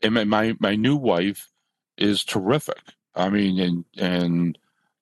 and 0.02 0.14
my, 0.30 0.56
my 0.60 0.76
new 0.76 0.96
wife 0.96 1.52
is 1.98 2.24
terrific. 2.24 2.82
I 3.16 3.30
mean, 3.30 3.60
and, 3.60 3.86
and 3.98 4.58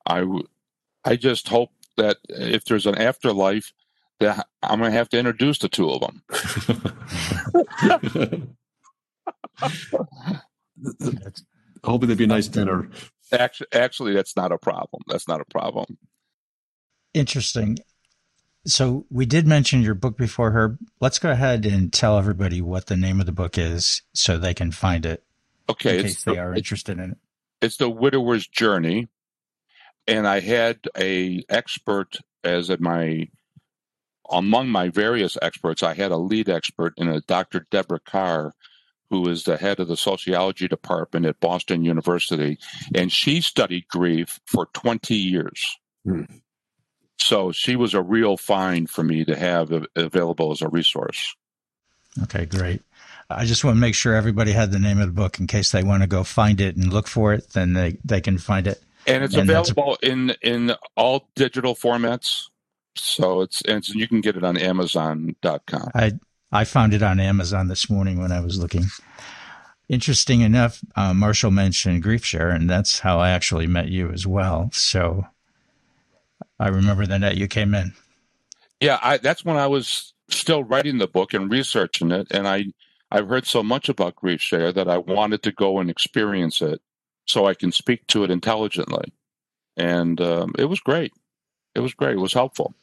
I, 0.06 0.26
I 1.06 1.16
just 1.16 1.48
hope 1.48 1.72
that 1.98 2.18
if 2.28 2.66
there's 2.66 2.86
an 2.86 2.98
afterlife, 2.98 3.74
that 4.20 4.48
I'm 4.62 4.80
going 4.80 4.92
to 4.92 4.98
have 4.98 5.10
to 5.10 5.18
introduce 5.18 5.60
the 5.60 5.70
two 5.70 5.90
of 5.90 6.02
them. 6.02 6.24
Hoping 11.84 12.08
there'd 12.08 12.18
be 12.18 12.26
a 12.26 12.28
nice 12.28 12.48
dinner. 12.48 12.90
Actually, 13.32 13.68
actually, 13.74 14.14
that's 14.14 14.36
not 14.36 14.52
a 14.52 14.58
problem. 14.58 15.04
That's 15.08 15.28
not 15.28 15.40
a 15.40 15.46
problem. 15.46 15.98
Interesting. 17.14 17.78
So 18.66 19.06
we 19.10 19.26
did 19.26 19.48
mention 19.48 19.82
your 19.82 19.96
book 19.96 20.18
before 20.18 20.52
Herb. 20.52 20.78
Let's 21.00 21.20
go 21.20 21.32
ahead 21.32 21.66
and 21.66 21.94
tell 21.94 22.18
everybody 22.18 22.62
what 22.62 22.88
the 22.88 22.98
name 22.98 23.20
of 23.20 23.26
the 23.26 23.32
book 23.32 23.58
is 23.58 24.02
so 24.14 24.38
they 24.38 24.54
can 24.54 24.72
find 24.72 25.06
it. 25.06 25.24
Okay, 25.70 26.00
in 26.00 26.06
case 26.06 26.24
they 26.24 26.38
are 26.38 26.54
interested 26.54 27.00
in 27.00 27.12
it. 27.12 27.18
It's 27.62 27.78
the 27.78 27.90
widower's 27.90 28.48
journey, 28.48 29.08
and 30.10 30.28
I 30.28 30.40
had 30.40 30.80
a 30.98 31.44
expert 31.50 32.18
as 32.44 32.72
my 32.80 33.30
among 34.32 34.70
my 34.70 34.90
various 34.90 35.38
experts. 35.42 35.84
I 35.84 35.94
had 35.94 36.12
a 36.12 36.18
lead 36.18 36.50
expert 36.50 36.94
in 36.98 37.08
a 37.08 37.22
Dr. 37.22 37.66
Deborah 37.72 38.00
Carr, 38.00 38.54
who 39.10 39.28
is 39.28 39.44
the 39.44 39.58
head 39.58 39.80
of 39.80 39.88
the 39.88 39.98
sociology 39.98 40.68
department 40.68 41.26
at 41.26 41.40
Boston 41.40 41.84
University, 41.84 42.60
and 42.94 43.12
she 43.12 43.42
studied 43.42 43.88
grief 43.88 44.40
for 44.46 44.68
20 44.74 45.16
years. 45.16 45.78
Hmm. 46.04 46.24
So 47.18 47.52
she 47.52 47.76
was 47.76 47.94
a 47.94 48.02
real 48.02 48.38
find 48.38 48.90
for 48.90 49.04
me 49.04 49.26
to 49.26 49.36
have 49.36 49.72
available 49.96 50.52
as 50.52 50.62
a 50.62 50.70
resource. 50.70 51.36
Okay, 52.24 52.46
great. 52.46 52.82
I 53.30 53.46
just 53.46 53.64
want 53.64 53.76
to 53.76 53.80
make 53.80 53.94
sure 53.94 54.16
everybody 54.16 54.52
had 54.52 54.72
the 54.72 54.80
name 54.80 55.00
of 55.00 55.08
the 55.08 55.22
book 55.22 55.40
in 55.40 55.46
case 55.46 55.72
they 55.72 55.84
want 55.84 56.02
to 56.02 56.08
go 56.08 56.24
find 56.24 56.60
it 56.62 56.78
and 56.78 56.92
look 56.92 57.08
for 57.08 57.34
it, 57.34 57.50
then 57.52 57.74
they, 57.74 57.98
they 58.04 58.22
can 58.22 58.38
find 58.38 58.66
it. 58.66 58.82
And 59.10 59.24
it's 59.24 59.36
and 59.36 59.50
available 59.50 59.98
in 60.02 60.36
in 60.42 60.74
all 60.96 61.30
digital 61.36 61.76
formats. 61.76 62.50
So 62.96 63.42
it's 63.42 63.62
and 63.62 63.88
you 63.90 64.08
can 64.08 64.22
get 64.22 64.36
it 64.36 64.44
on 64.44 64.58
Amazon.com. 64.58 65.92
I 65.96 66.14
I 66.52 66.64
found 66.64 66.94
it 66.94 67.04
on 67.04 67.20
Amazon 67.20 67.68
this 67.68 67.90
morning 67.90 68.20
when 68.20 68.32
I 68.32 68.40
was 68.40 68.60
looking. 68.60 68.86
Interesting 69.88 70.42
enough, 70.42 70.82
uh, 70.96 71.16
Marshall 71.16 71.50
mentioned 71.50 72.04
GriefShare, 72.04 72.54
and 72.54 72.70
that's 72.70 73.00
how 73.00 73.20
I 73.20 73.32
actually 73.32 73.66
met 73.66 73.88
you 73.88 74.12
as 74.12 74.28
well. 74.28 74.70
So 74.72 75.26
I 76.60 76.68
remember 76.68 77.08
the 77.08 77.18
night 77.18 77.38
you 77.38 77.48
came 77.48 77.74
in. 77.74 77.94
Yeah, 78.80 79.00
I, 79.02 79.18
that's 79.18 79.44
when 79.44 79.58
I 79.58 79.66
was 79.66 80.14
still 80.30 80.64
writing 80.64 81.00
the 81.00 81.08
book 81.08 81.34
and 81.34 81.52
researching 81.52 82.12
it, 82.12 82.28
and 82.32 82.48
I 82.48 82.66
I've 83.12 83.28
heard 83.28 83.48
so 83.48 83.64
much 83.64 83.90
about 83.90 84.16
GriefShare 84.16 84.74
that 84.76 84.88
I 84.88 85.00
wanted 85.00 85.42
to 85.44 85.52
go 85.52 85.80
and 85.80 85.90
experience 85.90 86.62
it 86.62 86.82
so 87.30 87.46
I 87.46 87.54
can 87.54 87.72
speak 87.72 88.08
to 88.08 88.24
it 88.24 88.32
intelligently, 88.32 89.14
and 89.78 90.20
um, 90.20 90.54
it 90.58 90.66
was 90.66 90.80
great. 90.80 91.14
It 91.76 91.82
was 91.82 91.94
great. 91.94 92.16
It 92.16 92.20
was 92.20 92.34
helpful. 92.34 92.74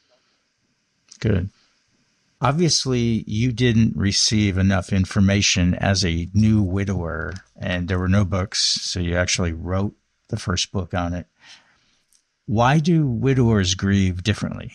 Good. 1.18 1.50
Obviously, 2.40 3.24
you 3.26 3.50
didn't 3.50 3.96
receive 3.96 4.56
enough 4.56 4.92
information 4.92 5.74
as 5.74 6.04
a 6.04 6.28
new 6.32 6.62
widower, 6.62 7.34
and 7.56 7.88
there 7.88 7.98
were 7.98 8.08
no 8.08 8.24
books, 8.24 8.78
so 8.82 9.00
you 9.00 9.16
actually 9.16 9.52
wrote 9.52 9.96
the 10.28 10.38
first 10.38 10.70
book 10.70 10.94
on 10.94 11.12
it. 11.12 11.26
Why 12.46 12.78
do 12.78 13.06
widowers 13.06 13.74
grieve 13.74 14.22
differently? 14.22 14.72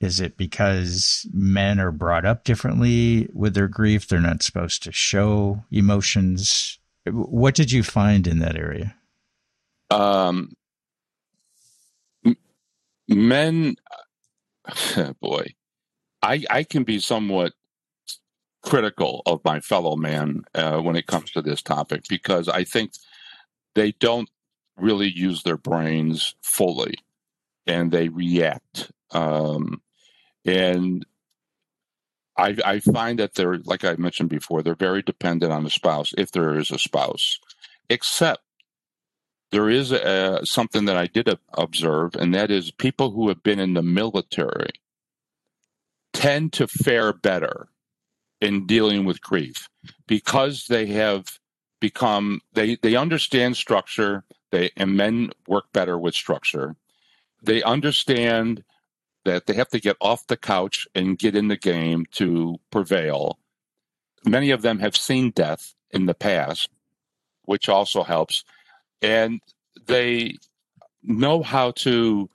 Is 0.00 0.20
it 0.20 0.36
because 0.36 1.26
men 1.32 1.78
are 1.78 1.92
brought 1.92 2.24
up 2.24 2.44
differently 2.44 3.28
with 3.32 3.54
their 3.54 3.68
grief? 3.68 4.08
They're 4.08 4.20
not 4.20 4.42
supposed 4.42 4.82
to 4.82 4.92
show 4.92 5.64
emotions. 5.70 6.78
What 7.10 7.54
did 7.54 7.72
you 7.72 7.82
find 7.82 8.26
in 8.26 8.38
that 8.40 8.56
area? 8.56 8.96
Um, 9.90 10.52
men, 13.08 13.76
boy, 15.20 15.54
I 16.22 16.44
I 16.50 16.62
can 16.64 16.84
be 16.84 16.98
somewhat 16.98 17.52
critical 18.62 19.22
of 19.26 19.40
my 19.44 19.60
fellow 19.60 19.96
man 19.96 20.42
uh, 20.54 20.78
when 20.80 20.96
it 20.96 21.06
comes 21.06 21.30
to 21.30 21.40
this 21.40 21.62
topic 21.62 22.02
because 22.08 22.48
I 22.48 22.64
think 22.64 22.92
they 23.76 23.92
don't 23.92 24.28
really 24.76 25.08
use 25.08 25.44
their 25.44 25.56
brains 25.56 26.34
fully 26.42 26.96
and 27.66 27.92
they 27.92 28.08
react. 28.08 28.90
Um, 29.12 29.80
and 30.44 31.06
I, 32.38 32.56
I 32.64 32.80
find 32.80 33.18
that 33.18 33.34
they're, 33.34 33.58
like 33.58 33.84
I 33.84 33.96
mentioned 33.96 34.28
before, 34.28 34.62
they're 34.62 34.74
very 34.74 35.02
dependent 35.02 35.52
on 35.52 35.64
the 35.64 35.70
spouse 35.70 36.12
if 36.18 36.32
there 36.32 36.58
is 36.58 36.70
a 36.70 36.78
spouse, 36.78 37.38
except 37.88 38.42
there 39.52 39.70
is 39.70 39.92
a, 39.92 40.40
something 40.44 40.84
that 40.86 40.96
I 40.96 41.06
did 41.06 41.28
observe, 41.54 42.14
and 42.16 42.34
that 42.34 42.50
is 42.50 42.70
people 42.72 43.10
who 43.12 43.28
have 43.28 43.42
been 43.42 43.60
in 43.60 43.74
the 43.74 43.82
military 43.82 44.70
tend 46.12 46.52
to 46.54 46.66
fare 46.66 47.12
better 47.12 47.68
in 48.40 48.66
dealing 48.66 49.04
with 49.04 49.20
grief 49.20 49.68
because 50.06 50.66
they 50.66 50.86
have 50.86 51.38
become 51.80 52.40
they 52.54 52.76
they 52.76 52.96
understand 52.96 53.56
structure 53.56 54.24
they 54.50 54.70
and 54.76 54.96
men 54.96 55.30
work 55.46 55.72
better 55.72 55.98
with 55.98 56.14
structure. 56.14 56.76
They 57.42 57.62
understand 57.62 58.64
that 59.26 59.46
they 59.46 59.54
have 59.54 59.68
to 59.68 59.80
get 59.80 59.96
off 60.00 60.26
the 60.26 60.36
couch 60.36 60.86
and 60.94 61.18
get 61.18 61.36
in 61.36 61.48
the 61.48 61.56
game 61.56 62.06
to 62.12 62.56
prevail. 62.70 63.38
Many 64.24 64.50
of 64.50 64.62
them 64.62 64.78
have 64.78 64.96
seen 64.96 65.30
death 65.30 65.74
in 65.90 66.06
the 66.06 66.14
past, 66.14 66.68
which 67.42 67.68
also 67.68 68.02
helps. 68.02 68.44
And 69.02 69.40
they 69.86 70.36
know 71.02 71.42
how 71.42 71.72
to 71.72 72.30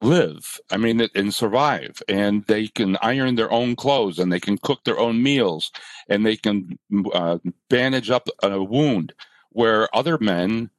live, 0.00 0.60
I 0.70 0.76
mean, 0.76 1.06
and 1.14 1.34
survive. 1.34 2.02
And 2.08 2.44
they 2.46 2.68
can 2.68 2.96
iron 3.02 3.34
their 3.34 3.52
own 3.52 3.76
clothes 3.76 4.18
and 4.18 4.32
they 4.32 4.40
can 4.40 4.58
cook 4.58 4.84
their 4.84 4.98
own 4.98 5.22
meals 5.22 5.70
and 6.08 6.24
they 6.24 6.36
can 6.36 6.78
uh, 7.12 7.38
bandage 7.68 8.10
up 8.10 8.28
a 8.42 8.62
wound 8.62 9.12
where 9.50 9.94
other 9.94 10.18
men 10.18 10.70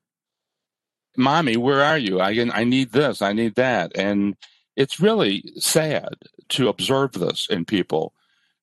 mommy, 1.18 1.58
where 1.58 1.84
are 1.84 1.98
you? 1.98 2.22
I 2.22 2.32
I 2.54 2.64
need 2.64 2.92
this, 2.92 3.22
I 3.22 3.34
need 3.34 3.56
that, 3.56 3.92
and 3.98 4.36
it's 4.78 5.02
really 5.02 5.44
sad 5.58 6.16
to 6.50 6.70
observe 6.70 7.14
this 7.14 7.48
in 7.50 7.66
people. 7.66 8.14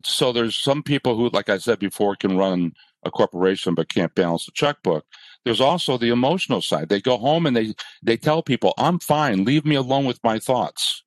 So 0.05 0.33
there's 0.33 0.57
some 0.57 0.83
people 0.83 1.17
who, 1.17 1.29
like 1.31 1.51
I 1.51 1.59
said 1.59 1.79
before, 1.79 2.17
can 2.17 2.39
run 2.39 2.73
a 3.03 3.11
corporation 3.11 3.75
but 3.75 3.89
can't 3.89 4.15
balance 4.15 4.49
a 4.49 4.53
checkbook. 4.53 5.05
There's 5.45 5.61
also 5.61 5.99
the 5.99 6.09
emotional 6.09 6.63
side. 6.63 6.89
They 6.89 7.01
go 7.01 7.19
home 7.19 7.45
and 7.45 7.55
they 7.55 7.75
they 8.03 8.17
tell 8.17 8.43
people, 8.43 8.73
"I'm 8.79 8.99
fine. 8.99 9.45
Leave 9.45 9.67
me 9.67 9.75
alone 9.75 10.07
with 10.07 10.25
my 10.25 10.39
thoughts." 10.39 11.03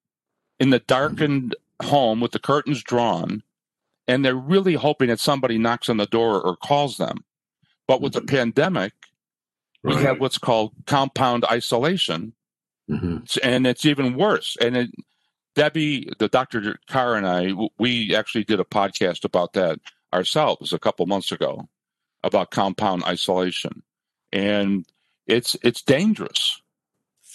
In 0.59 0.69
the 0.71 0.79
darkened 0.79 1.55
home 1.81 2.19
with 2.19 2.31
the 2.31 2.39
curtains 2.39 2.83
drawn, 2.83 3.43
and 4.07 4.23
they're 4.25 4.35
really 4.35 4.73
hoping 4.73 5.07
that 5.07 5.19
somebody 5.19 5.57
knocks 5.57 5.89
on 5.89 5.97
the 5.97 6.05
door 6.05 6.41
or 6.41 6.55
calls 6.57 6.97
them. 6.97 7.23
But 7.87 8.01
with 8.01 8.13
the 8.13 8.19
mm-hmm. 8.19 8.35
pandemic, 8.35 8.93
we 9.83 9.95
have 9.95 10.19
what's 10.19 10.37
called 10.37 10.73
compound 10.85 11.45
isolation, 11.45 12.33
mm-hmm. 12.89 13.17
and 13.43 13.67
it's 13.67 13.85
even 13.85 14.15
worse. 14.15 14.57
And 14.61 14.77
it, 14.77 14.91
Debbie, 15.55 16.09
the 16.19 16.27
Dr. 16.27 16.77
Carr, 16.87 17.15
and 17.15 17.27
I, 17.27 17.51
we 17.79 18.15
actually 18.15 18.43
did 18.43 18.59
a 18.59 18.63
podcast 18.63 19.25
about 19.25 19.53
that 19.53 19.79
ourselves 20.13 20.71
a 20.71 20.79
couple 20.79 21.05
months 21.07 21.31
ago 21.31 21.67
about 22.23 22.51
compound 22.51 23.03
isolation, 23.03 23.81
and 24.31 24.85
it's 25.25 25.55
it's 25.63 25.81
dangerous, 25.81 26.61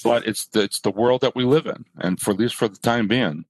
but 0.05 0.27
it's 0.27 0.47
the, 0.47 0.63
it's 0.63 0.81
the 0.81 0.91
world 0.91 1.21
that 1.23 1.35
we 1.35 1.45
live 1.45 1.67
in, 1.67 1.85
and 1.99 2.21
for 2.21 2.31
at 2.31 2.39
least 2.39 2.55
for 2.55 2.69
the 2.69 2.79
time 2.79 3.09
being. 3.09 3.45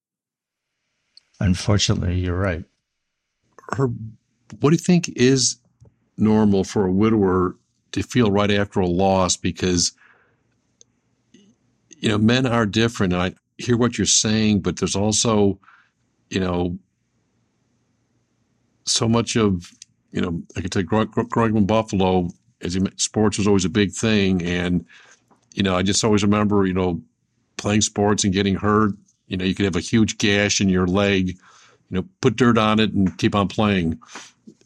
Unfortunately, 1.41 2.19
you're 2.19 2.38
right. 2.38 2.65
Herb, 3.77 3.97
what 4.61 4.71
do 4.71 4.75
you 4.75 4.79
think 4.79 5.09
is 5.17 5.57
normal 6.17 6.65
for 6.65 6.87
a 6.87 6.93
widower 6.93 7.57
to 7.93 8.03
feel 8.03 8.31
right 8.31 8.51
after 8.51 8.81
a 8.81 8.87
loss 8.87 9.37
because 9.37 9.93
you 12.03 12.09
know 12.09 12.19
men 12.19 12.45
are 12.45 12.67
different. 12.67 13.15
I 13.15 13.33
hear 13.57 13.79
what 13.79 13.97
you're 13.97 14.07
saying, 14.07 14.61
but 14.61 14.77
there's 14.77 14.97
also 14.97 15.59
you 16.29 16.41
know 16.41 16.79
so 18.85 19.09
much 19.09 19.37
of 19.37 19.71
you 20.11 20.21
know 20.21 20.43
I 20.57 20.61
could 20.61 20.73
take 20.73 20.87
growing 20.87 21.09
up 21.17 21.38
in 21.57 21.67
Buffalo 21.67 22.29
as 22.61 22.75
you, 22.75 22.87
sports 22.97 23.38
was 23.38 23.47
always 23.47 23.65
a 23.65 23.71
big 23.71 23.93
thing, 23.93 24.43
and 24.43 24.85
you 25.55 25.62
know 25.62 25.77
I 25.77 25.83
just 25.83 26.05
always 26.05 26.25
remember 26.25 26.67
you 26.67 26.75
know 26.75 27.01
playing 27.57 27.81
sports 27.81 28.25
and 28.25 28.35
getting 28.35 28.57
hurt. 28.57 28.93
You 29.29 29.37
know 29.37 29.45
you 29.45 29.55
could 29.55 29.65
have 29.65 29.77
a 29.77 29.81
huge 29.81 30.19
gash 30.19 30.61
in 30.61 30.69
your 30.69 30.88
leg. 30.88 31.29
You 31.29 31.99
know, 31.99 32.05
put 32.21 32.37
dirt 32.37 32.59
on 32.59 32.81
it 32.81 32.93
and 32.93 33.17
keep 33.19 33.35
on 33.35 33.49
playing. 33.49 34.01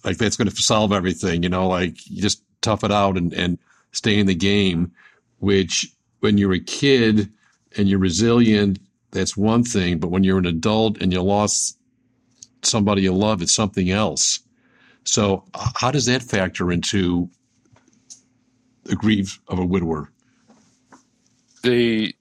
Like 0.05 0.17
that's 0.17 0.37
going 0.37 0.49
to 0.49 0.57
solve 0.57 0.93
everything. 0.93 1.43
You 1.43 1.49
know, 1.51 1.69
like 1.69 2.09
you 2.09 2.23
just 2.23 2.43
tough 2.63 2.83
it 2.83 2.93
out 2.93 3.19
and, 3.19 3.35
and 3.35 3.59
stay 3.91 4.19
in 4.19 4.27
the 4.27 4.35
game, 4.35 4.93
which 5.41 5.93
when 6.27 6.39
you're 6.39 6.55
a 6.55 6.59
kid 6.59 7.33
and 7.77 7.89
you're 7.89 8.01
resilient, 8.01 8.81
that's 9.13 9.37
one 9.37 9.63
thing. 9.63 10.01
But 10.01 10.09
when 10.09 10.25
you're 10.25 10.39
an 10.39 10.47
adult 10.47 11.01
and 11.01 11.13
you 11.13 11.23
lost 11.23 11.79
somebody 12.63 13.03
you 13.03 13.15
love, 13.15 13.43
it's 13.43 13.55
something 13.55 13.93
else. 13.93 14.41
So 15.05 15.45
how 15.77 15.93
does 15.93 16.07
that 16.07 16.25
factor 16.25 16.73
into 16.73 17.31
the 18.83 18.97
grief 18.97 19.39
of 19.47 19.61
a 19.61 19.65
widower? 19.65 20.11
The 21.63 22.13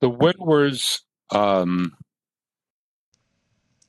the 0.00 0.08
widowers 0.08 1.02
um 1.30 1.96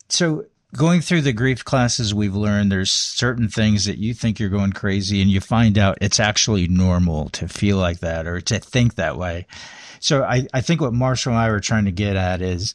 so 0.10 0.45
going 0.75 1.01
through 1.01 1.21
the 1.21 1.34
grief 1.34 1.65
classes 1.65 2.13
we've 2.13 2.36
learned 2.36 2.71
there's 2.71 2.91
certain 2.91 3.47
things 3.47 3.86
that 3.86 3.97
you 3.97 4.13
think 4.13 4.39
you're 4.39 4.49
going 4.49 4.71
crazy 4.71 5.21
and 5.21 5.32
you 5.32 5.41
find 5.41 5.77
out 5.77 5.97
it's 6.01 6.19
actually 6.19 6.67
normal 6.67 7.29
to 7.29 7.47
feel 7.47 7.77
like 7.77 7.99
that 7.99 8.27
or 8.27 8.39
to 8.39 8.60
think 8.60 8.95
that 8.95 9.17
way. 9.17 9.47
So 9.99 10.23
i, 10.23 10.47
I 10.53 10.62
think 10.62 10.82
what 10.82 10.93
marshall 10.93 11.34
and 11.34 11.41
i 11.41 11.49
were 11.49 11.60
trying 11.60 11.86
to 11.86 11.91
get 11.91 12.15
at 12.15 12.41
is 12.41 12.73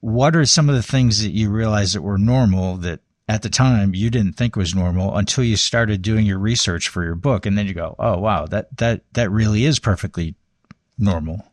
what 0.00 0.34
are 0.36 0.46
some 0.46 0.68
of 0.68 0.74
the 0.74 0.82
things 0.82 1.22
that 1.22 1.30
you 1.30 1.50
realize 1.50 1.92
that 1.92 2.02
were 2.02 2.18
normal 2.18 2.76
that 2.78 3.00
at 3.28 3.42
the 3.42 3.50
time 3.50 3.94
you 3.94 4.08
didn't 4.08 4.34
think 4.34 4.56
was 4.56 4.74
normal 4.74 5.16
until 5.16 5.44
you 5.44 5.56
started 5.56 6.00
doing 6.00 6.24
your 6.24 6.38
research 6.38 6.88
for 6.88 7.04
your 7.04 7.14
book? 7.14 7.44
And 7.44 7.58
then 7.58 7.66
you 7.66 7.74
go 7.74 7.94
oh 7.98 8.18
wow 8.18 8.46
that 8.46 8.74
that 8.78 9.02
that 9.12 9.30
really 9.30 9.64
is 9.64 9.78
perfectly 9.78 10.34
normal. 10.96 11.44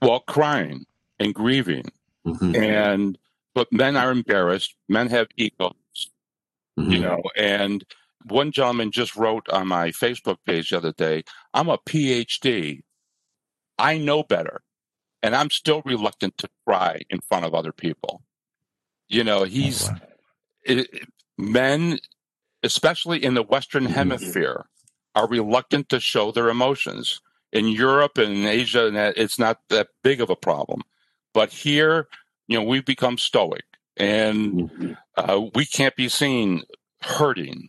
Well 0.00 0.20
crying 0.20 0.86
and 1.20 1.34
grieving 1.34 1.92
mm-hmm. 2.26 2.56
and 2.56 3.18
but 3.54 3.72
men 3.72 3.96
are 3.96 4.10
embarrassed. 4.10 4.74
Men 4.88 5.08
have 5.08 5.28
egos, 5.36 5.74
mm-hmm. 6.78 6.90
you 6.90 7.00
know. 7.00 7.22
And 7.36 7.84
one 8.24 8.52
gentleman 8.52 8.90
just 8.90 9.16
wrote 9.16 9.48
on 9.48 9.68
my 9.68 9.90
Facebook 9.90 10.38
page 10.46 10.70
the 10.70 10.78
other 10.78 10.92
day, 10.92 11.24
"I'm 11.54 11.68
a 11.68 11.78
PhD. 11.78 12.82
I 13.78 13.98
know 13.98 14.22
better, 14.22 14.62
and 15.22 15.34
I'm 15.34 15.50
still 15.50 15.82
reluctant 15.84 16.38
to 16.38 16.48
cry 16.66 17.02
in 17.10 17.20
front 17.20 17.44
of 17.44 17.54
other 17.54 17.72
people." 17.72 18.22
You 19.08 19.24
know, 19.24 19.44
he's 19.44 19.88
oh, 19.88 19.92
wow. 19.92 19.98
it, 20.64 21.08
men, 21.36 21.98
especially 22.62 23.22
in 23.22 23.34
the 23.34 23.42
Western 23.42 23.84
mm-hmm. 23.84 23.92
Hemisphere, 23.92 24.66
are 25.14 25.28
reluctant 25.28 25.88
to 25.90 26.00
show 26.00 26.32
their 26.32 26.48
emotions. 26.48 27.20
In 27.52 27.68
Europe 27.68 28.16
and 28.16 28.32
in 28.32 28.46
Asia, 28.46 29.12
it's 29.14 29.38
not 29.38 29.60
that 29.68 29.88
big 30.02 30.22
of 30.22 30.30
a 30.30 30.36
problem. 30.36 30.82
But 31.34 31.52
here, 31.52 32.08
you 32.48 32.58
know, 32.58 32.64
we've 32.64 32.84
become 32.84 33.18
stoic 33.18 33.64
and 33.96 34.70
mm-hmm. 34.70 34.92
uh, 35.16 35.40
we 35.54 35.64
can't 35.64 35.96
be 35.96 36.08
seen 36.08 36.62
hurting 37.02 37.68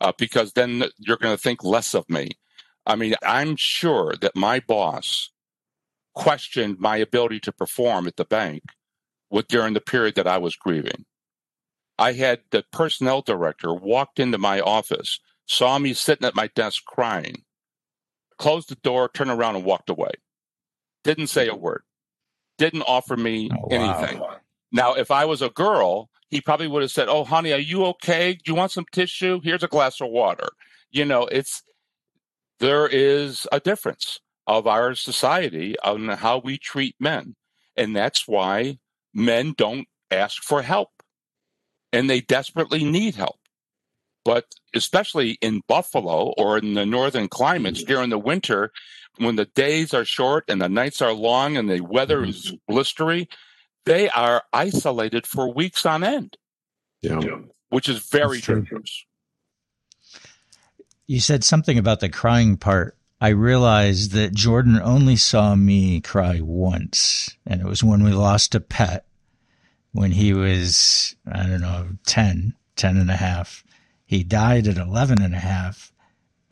uh, 0.00 0.12
because 0.18 0.52
then 0.52 0.84
you're 0.98 1.16
going 1.16 1.34
to 1.34 1.42
think 1.42 1.64
less 1.64 1.94
of 1.94 2.08
me. 2.08 2.30
I 2.86 2.96
mean, 2.96 3.14
I'm 3.22 3.56
sure 3.56 4.14
that 4.20 4.36
my 4.36 4.60
boss 4.60 5.30
questioned 6.14 6.78
my 6.78 6.96
ability 6.96 7.40
to 7.40 7.52
perform 7.52 8.06
at 8.06 8.16
the 8.16 8.24
bank 8.24 8.62
with, 9.30 9.48
during 9.48 9.74
the 9.74 9.80
period 9.80 10.14
that 10.16 10.26
I 10.26 10.38
was 10.38 10.56
grieving. 10.56 11.06
I 11.98 12.12
had 12.12 12.40
the 12.50 12.64
personnel 12.72 13.22
director 13.22 13.72
walked 13.72 14.18
into 14.18 14.38
my 14.38 14.60
office, 14.60 15.20
saw 15.46 15.78
me 15.78 15.94
sitting 15.94 16.26
at 16.26 16.34
my 16.34 16.48
desk 16.48 16.84
crying, 16.84 17.44
closed 18.36 18.68
the 18.68 18.74
door, 18.76 19.08
turned 19.08 19.30
around, 19.30 19.56
and 19.56 19.64
walked 19.64 19.90
away. 19.90 20.10
Didn't 21.04 21.28
say 21.28 21.48
a 21.48 21.54
word 21.54 21.82
didn't 22.58 22.82
offer 22.82 23.16
me 23.16 23.50
oh, 23.52 23.68
anything. 23.70 24.20
Wow. 24.20 24.36
Now, 24.72 24.94
if 24.94 25.10
I 25.10 25.24
was 25.24 25.42
a 25.42 25.50
girl, 25.50 26.10
he 26.28 26.40
probably 26.40 26.66
would 26.66 26.82
have 26.82 26.90
said, 26.90 27.08
"Oh, 27.08 27.24
honey, 27.24 27.52
are 27.52 27.58
you 27.58 27.84
okay? 27.86 28.34
Do 28.34 28.52
you 28.52 28.54
want 28.54 28.72
some 28.72 28.86
tissue? 28.92 29.40
Here's 29.42 29.62
a 29.62 29.68
glass 29.68 30.00
of 30.00 30.10
water." 30.10 30.48
You 30.90 31.04
know, 31.04 31.26
it's 31.26 31.62
there 32.60 32.86
is 32.86 33.46
a 33.52 33.60
difference 33.60 34.20
of 34.46 34.66
our 34.66 34.94
society 34.94 35.76
on 35.80 36.08
how 36.08 36.38
we 36.38 36.58
treat 36.58 36.94
men, 37.00 37.34
And 37.76 37.96
that's 37.96 38.28
why 38.28 38.78
men 39.12 39.54
don't 39.56 39.88
ask 40.10 40.42
for 40.42 40.62
help. 40.62 40.90
And 41.92 42.08
they 42.08 42.20
desperately 42.20 42.84
need 42.84 43.14
help. 43.14 43.38
But 44.24 44.46
especially 44.74 45.38
in 45.40 45.62
Buffalo 45.68 46.32
or 46.38 46.58
in 46.58 46.74
the 46.74 46.86
northern 46.86 47.28
climates 47.28 47.82
mm. 47.82 47.86
during 47.86 48.10
the 48.10 48.18
winter, 48.18 48.70
when 49.18 49.36
the 49.36 49.46
days 49.46 49.94
are 49.94 50.04
short 50.04 50.44
and 50.48 50.60
the 50.60 50.68
nights 50.68 51.00
are 51.00 51.12
long 51.12 51.56
and 51.56 51.68
the 51.68 51.80
weather 51.80 52.24
is 52.24 52.52
mm-hmm. 52.52 52.74
blistery, 52.74 53.28
they 53.84 54.08
are 54.10 54.42
isolated 54.52 55.26
for 55.26 55.52
weeks 55.52 55.86
on 55.86 56.02
end. 56.02 56.36
Yeah. 57.02 57.20
Which 57.68 57.88
is 57.88 58.08
very 58.08 58.40
dangerous. 58.40 59.04
You 61.06 61.20
said 61.20 61.44
something 61.44 61.78
about 61.78 62.00
the 62.00 62.08
crying 62.08 62.56
part. 62.56 62.96
I 63.20 63.28
realized 63.28 64.12
that 64.12 64.34
Jordan 64.34 64.80
only 64.82 65.16
saw 65.16 65.54
me 65.54 66.00
cry 66.00 66.40
once, 66.40 67.36
and 67.46 67.60
it 67.60 67.66
was 67.66 67.84
when 67.84 68.02
we 68.02 68.12
lost 68.12 68.54
a 68.54 68.60
pet 68.60 69.06
when 69.92 70.12
he 70.12 70.34
was, 70.34 71.14
I 71.30 71.46
don't 71.46 71.60
know, 71.60 71.88
10, 72.06 72.54
10 72.76 72.96
and 72.96 73.10
a 73.10 73.16
half. 73.16 73.64
He 74.04 74.24
died 74.24 74.66
at 74.66 74.76
11 74.76 75.22
and 75.22 75.34
a 75.34 75.38
half. 75.38 75.92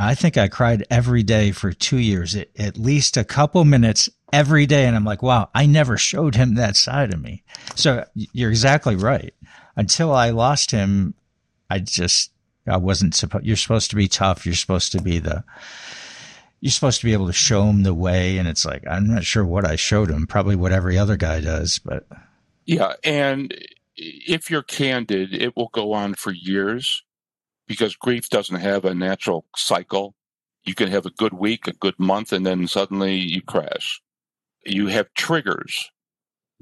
I 0.02 0.14
think 0.14 0.36
I 0.36 0.48
cried 0.48 0.84
every 0.90 1.22
day 1.22 1.52
for 1.52 1.72
two 1.72 1.98
years, 1.98 2.34
at, 2.34 2.76
least 2.76 3.16
a 3.16 3.24
couple 3.24 3.64
minutes 3.64 4.08
every 4.32 4.66
day. 4.66 4.86
And 4.86 4.96
I'm 4.96 5.04
like, 5.04 5.22
wow, 5.22 5.48
I 5.54 5.66
never 5.66 5.96
showed 5.96 6.34
him 6.34 6.54
that 6.54 6.76
side 6.76 7.12
of 7.14 7.22
me. 7.22 7.42
So 7.76 8.04
you're 8.14 8.50
exactly 8.50 8.96
right. 8.96 9.32
Until 9.76 10.12
I 10.12 10.30
lost 10.30 10.70
him, 10.70 11.14
I 11.70 11.78
just, 11.78 12.32
I 12.66 12.78
wasn't 12.78 13.14
supposed, 13.14 13.44
you're 13.44 13.56
supposed 13.56 13.90
to 13.90 13.96
be 13.96 14.08
tough. 14.08 14.44
You're 14.44 14.54
supposed 14.54 14.92
to 14.92 15.00
be 15.00 15.18
the, 15.18 15.44
you're 16.60 16.72
supposed 16.72 17.00
to 17.00 17.06
be 17.06 17.12
able 17.12 17.28
to 17.28 17.32
show 17.32 17.64
him 17.64 17.82
the 17.82 17.94
way. 17.94 18.38
And 18.38 18.48
it's 18.48 18.64
like, 18.64 18.84
I'm 18.88 19.06
not 19.06 19.24
sure 19.24 19.44
what 19.44 19.64
I 19.64 19.76
showed 19.76 20.10
him, 20.10 20.26
probably 20.26 20.56
what 20.56 20.72
every 20.72 20.98
other 20.98 21.16
guy 21.16 21.40
does, 21.40 21.78
but. 21.78 22.06
Yeah. 22.66 22.94
And 23.04 23.54
if 23.96 24.50
you're 24.50 24.62
candid, 24.62 25.34
it 25.34 25.56
will 25.56 25.70
go 25.72 25.92
on 25.92 26.14
for 26.14 26.32
years 26.32 27.02
because 27.66 27.96
grief 27.96 28.28
doesn't 28.28 28.60
have 28.60 28.84
a 28.84 28.94
natural 28.94 29.44
cycle. 29.56 30.14
You 30.64 30.74
can 30.74 30.88
have 30.88 31.06
a 31.06 31.10
good 31.10 31.32
week, 31.32 31.66
a 31.66 31.72
good 31.72 31.98
month, 31.98 32.32
and 32.32 32.46
then 32.46 32.66
suddenly 32.68 33.14
you 33.14 33.42
crash. 33.42 34.00
You 34.64 34.88
have 34.88 35.12
triggers 35.14 35.90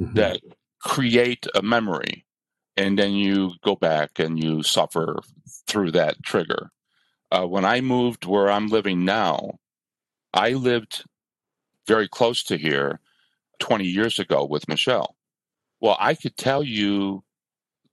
mm-hmm. 0.01 0.15
that 0.15 0.41
create 0.81 1.47
a 1.55 1.63
memory, 1.63 2.25
and 2.77 2.99
then 2.99 3.13
you 3.13 3.53
go 3.63 3.77
back 3.77 4.19
and 4.19 4.43
you 4.43 4.63
suffer 4.63 5.21
through 5.67 5.93
that 5.93 6.23
trigger. 6.23 6.71
Uh, 7.31 7.47
when 7.47 7.65
I 7.65 7.81
moved 7.81 8.25
where 8.25 8.51
I'm 8.51 8.69
living 8.69 9.05
now, 9.05 9.59
I 10.33 10.53
lived 10.53 11.05
very 11.87 12.09
close 12.09 12.43
to 12.45 12.57
here 12.57 13.01
20 13.59 13.85
years 13.85 14.19
ago 14.19 14.45
with 14.45 14.69
Michelle. 14.69 15.17
Well, 15.81 15.97
I 15.99 16.15
could 16.15 16.37
tell 16.37 16.63
you 16.63 17.25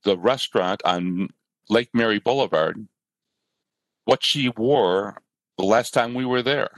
the 0.04 0.18
restaurant 0.18 0.82
on 0.84 1.28
Lake 1.68 1.90
Mary 1.92 2.18
Boulevard 2.18 2.86
what 4.08 4.24
she 4.24 4.48
wore 4.56 5.18
the 5.58 5.66
last 5.66 5.92
time 5.92 6.14
we 6.14 6.24
were 6.24 6.40
there. 6.42 6.70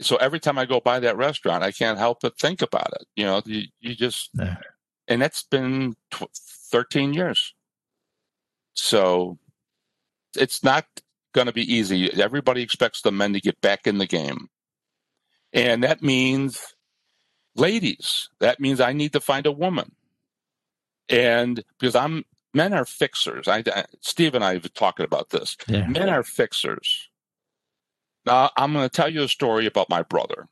So 0.00 0.14
every 0.16 0.38
time 0.38 0.58
I 0.58 0.64
go 0.64 0.80
by 0.80 1.00
that 1.00 1.16
restaurant, 1.16 1.64
I 1.64 1.72
can't 1.72 1.98
help 1.98 2.20
but 2.22 2.38
think 2.38 2.62
about 2.62 2.92
it. 2.92 3.04
You 3.16 3.24
know, 3.24 3.42
you, 3.46 3.64
you 3.80 3.96
just, 3.96 4.30
and 5.08 5.20
that's 5.20 5.42
been 5.42 5.96
tw- 6.12 6.30
13 6.70 7.14
years. 7.14 7.52
So 8.74 9.38
it's 10.36 10.62
not 10.62 10.86
going 11.34 11.48
to 11.48 11.52
be 11.52 11.74
easy. 11.74 12.12
Everybody 12.22 12.62
expects 12.62 13.02
the 13.02 13.10
men 13.10 13.32
to 13.32 13.40
get 13.40 13.60
back 13.60 13.88
in 13.88 13.98
the 13.98 14.06
game. 14.06 14.46
And 15.52 15.82
that 15.82 16.00
means, 16.00 16.76
ladies, 17.56 18.28
that 18.38 18.60
means 18.60 18.80
I 18.80 18.92
need 18.92 19.14
to 19.14 19.20
find 19.20 19.46
a 19.46 19.52
woman. 19.52 19.90
And 21.08 21.64
because 21.80 21.96
I'm 21.96 22.24
men 22.56 22.72
are 22.72 22.84
fixers. 22.84 23.46
I, 23.46 23.62
I, 23.66 23.84
Steve 24.00 24.34
and 24.34 24.42
I 24.42 24.54
have 24.54 24.74
talked 24.74 25.00
about 25.00 25.30
this. 25.30 25.56
Yeah. 25.68 25.86
Men 25.86 26.08
are 26.08 26.22
fixers. 26.22 27.08
Now, 28.24 28.50
I'm 28.56 28.72
going 28.72 28.88
to 28.88 28.94
tell 28.94 29.08
you 29.12 29.22
a 29.22 29.28
story 29.28 29.66
about 29.66 29.90
my 29.90 30.02
brother. 30.02 30.48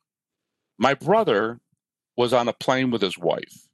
My 0.79 0.95
brother 0.95 1.61
was 2.17 2.33
on 2.33 2.47
a 2.47 2.53
plane 2.53 2.91
with 2.91 3.03
his 3.03 3.19
wife, 3.19 3.69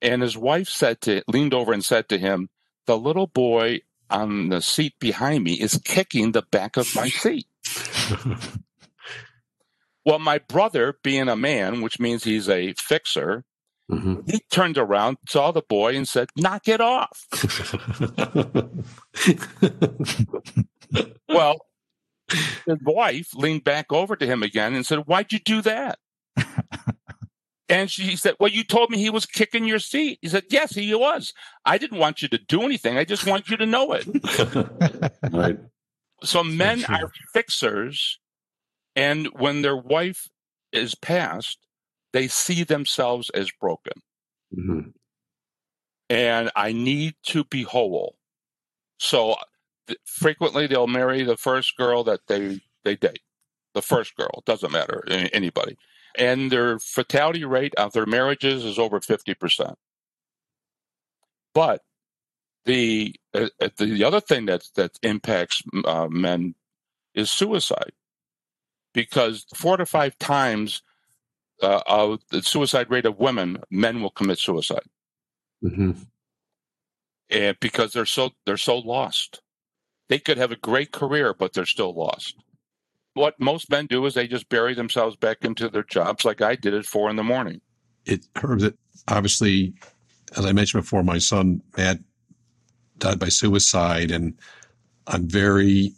and 0.00 0.22
his 0.22 0.36
wife 0.36 0.68
said 0.68 1.00
to 1.02 1.22
leaned 1.26 1.54
over 1.54 1.72
and 1.72 1.84
said 1.84 2.08
to 2.10 2.18
him, 2.18 2.50
"The 2.86 2.98
little 2.98 3.26
boy 3.26 3.80
on 4.10 4.50
the 4.50 4.60
seat 4.60 4.94
behind 5.00 5.42
me 5.42 5.54
is 5.54 5.80
kicking 5.84 6.32
the 6.32 6.42
back 6.42 6.76
of 6.76 6.94
my 6.94 7.08
seat." 7.08 7.46
well, 10.04 10.18
my 10.18 10.38
brother, 10.38 10.96
being 11.02 11.28
a 11.28 11.36
man, 11.36 11.82
which 11.82 11.98
means 11.98 12.22
he's 12.22 12.48
a 12.48 12.74
fixer, 12.74 13.44
Mm-hmm. 13.90 14.20
He 14.26 14.40
turned 14.50 14.78
around, 14.78 15.18
saw 15.28 15.52
the 15.52 15.62
boy, 15.62 15.94
and 15.94 16.08
said, 16.08 16.28
Knock 16.36 16.68
it 16.68 16.80
off. 16.80 17.26
well, 21.28 21.66
his 22.66 22.78
wife 22.82 23.34
leaned 23.34 23.64
back 23.64 23.92
over 23.92 24.16
to 24.16 24.26
him 24.26 24.42
again 24.42 24.74
and 24.74 24.86
said, 24.86 25.00
Why'd 25.00 25.32
you 25.32 25.38
do 25.38 25.60
that? 25.62 25.98
and 27.68 27.90
she 27.90 28.16
said, 28.16 28.36
Well, 28.40 28.50
you 28.50 28.64
told 28.64 28.90
me 28.90 28.98
he 28.98 29.10
was 29.10 29.26
kicking 29.26 29.66
your 29.66 29.78
seat. 29.78 30.18
He 30.22 30.28
said, 30.28 30.44
Yes, 30.48 30.74
he 30.74 30.94
was. 30.94 31.34
I 31.66 31.76
didn't 31.76 31.98
want 31.98 32.22
you 32.22 32.28
to 32.28 32.38
do 32.38 32.62
anything. 32.62 32.96
I 32.96 33.04
just 33.04 33.26
want 33.26 33.50
you 33.50 33.58
to 33.58 33.66
know 33.66 33.92
it. 33.92 34.06
right. 35.30 35.58
So 36.22 36.42
men 36.42 36.84
are 36.86 37.10
fixers. 37.34 38.18
And 38.96 39.26
when 39.34 39.62
their 39.62 39.76
wife 39.76 40.28
is 40.72 40.94
passed, 40.94 41.58
they 42.14 42.28
see 42.28 42.62
themselves 42.62 43.28
as 43.30 43.50
broken. 43.60 43.92
Mm-hmm. 44.56 44.90
And 46.08 46.50
I 46.54 46.72
need 46.72 47.16
to 47.24 47.42
be 47.44 47.64
whole. 47.64 48.16
So 48.98 49.34
th- 49.88 49.98
frequently 50.06 50.68
they'll 50.68 50.86
marry 50.86 51.24
the 51.24 51.36
first 51.36 51.76
girl 51.76 52.04
that 52.04 52.20
they, 52.28 52.60
they 52.84 52.94
date. 52.94 53.20
The 53.74 53.82
first 53.82 54.16
girl, 54.16 54.44
doesn't 54.46 54.70
matter, 54.70 55.02
anybody. 55.08 55.76
And 56.16 56.52
their 56.52 56.78
fatality 56.78 57.44
rate 57.44 57.74
of 57.74 57.92
their 57.92 58.06
marriages 58.06 58.64
is 58.64 58.78
over 58.78 59.00
50%. 59.00 59.74
But 61.52 61.82
the 62.64 63.14
uh, 63.34 63.48
uh 63.60 63.68
the 63.76 64.04
other 64.04 64.20
thing 64.20 64.46
that 64.46 64.64
that 64.76 64.98
impacts 65.02 65.62
uh, 65.84 66.08
men 66.08 66.54
is 67.14 67.30
suicide, 67.30 67.92
because 68.94 69.44
four 69.54 69.76
to 69.76 69.84
five 69.84 70.16
times 70.18 70.82
uh, 71.64 71.82
of 71.86 72.20
the 72.30 72.42
suicide 72.42 72.90
rate 72.90 73.06
of 73.06 73.18
women, 73.18 73.58
men 73.70 74.02
will 74.02 74.10
commit 74.10 74.38
suicide. 74.38 74.86
Mm-hmm. 75.64 75.92
And 77.30 77.56
because 77.60 77.92
they're 77.92 78.06
so 78.06 78.30
they're 78.46 78.56
so 78.56 78.78
lost. 78.78 79.40
They 80.08 80.18
could 80.18 80.36
have 80.36 80.52
a 80.52 80.56
great 80.56 80.92
career, 80.92 81.34
but 81.34 81.54
they're 81.54 81.64
still 81.64 81.94
lost. 81.94 82.36
What 83.14 83.40
most 83.40 83.70
men 83.70 83.86
do 83.86 84.04
is 84.04 84.14
they 84.14 84.28
just 84.28 84.48
bury 84.48 84.74
themselves 84.74 85.16
back 85.16 85.38
into 85.44 85.68
their 85.68 85.82
jobs, 85.84 86.24
like 86.24 86.42
I 86.42 86.56
did 86.56 86.74
at 86.74 86.84
four 86.84 87.08
in 87.08 87.16
the 87.16 87.22
morning. 87.22 87.60
It 88.04 88.26
hurt 88.36 88.60
that 88.60 88.76
obviously, 89.08 89.72
as 90.36 90.44
I 90.44 90.52
mentioned 90.52 90.82
before, 90.82 91.02
my 91.02 91.18
son 91.18 91.62
Matt 91.76 92.00
died 92.98 93.18
by 93.18 93.28
suicide, 93.28 94.10
and 94.10 94.34
I'm 95.06 95.28
very 95.28 95.92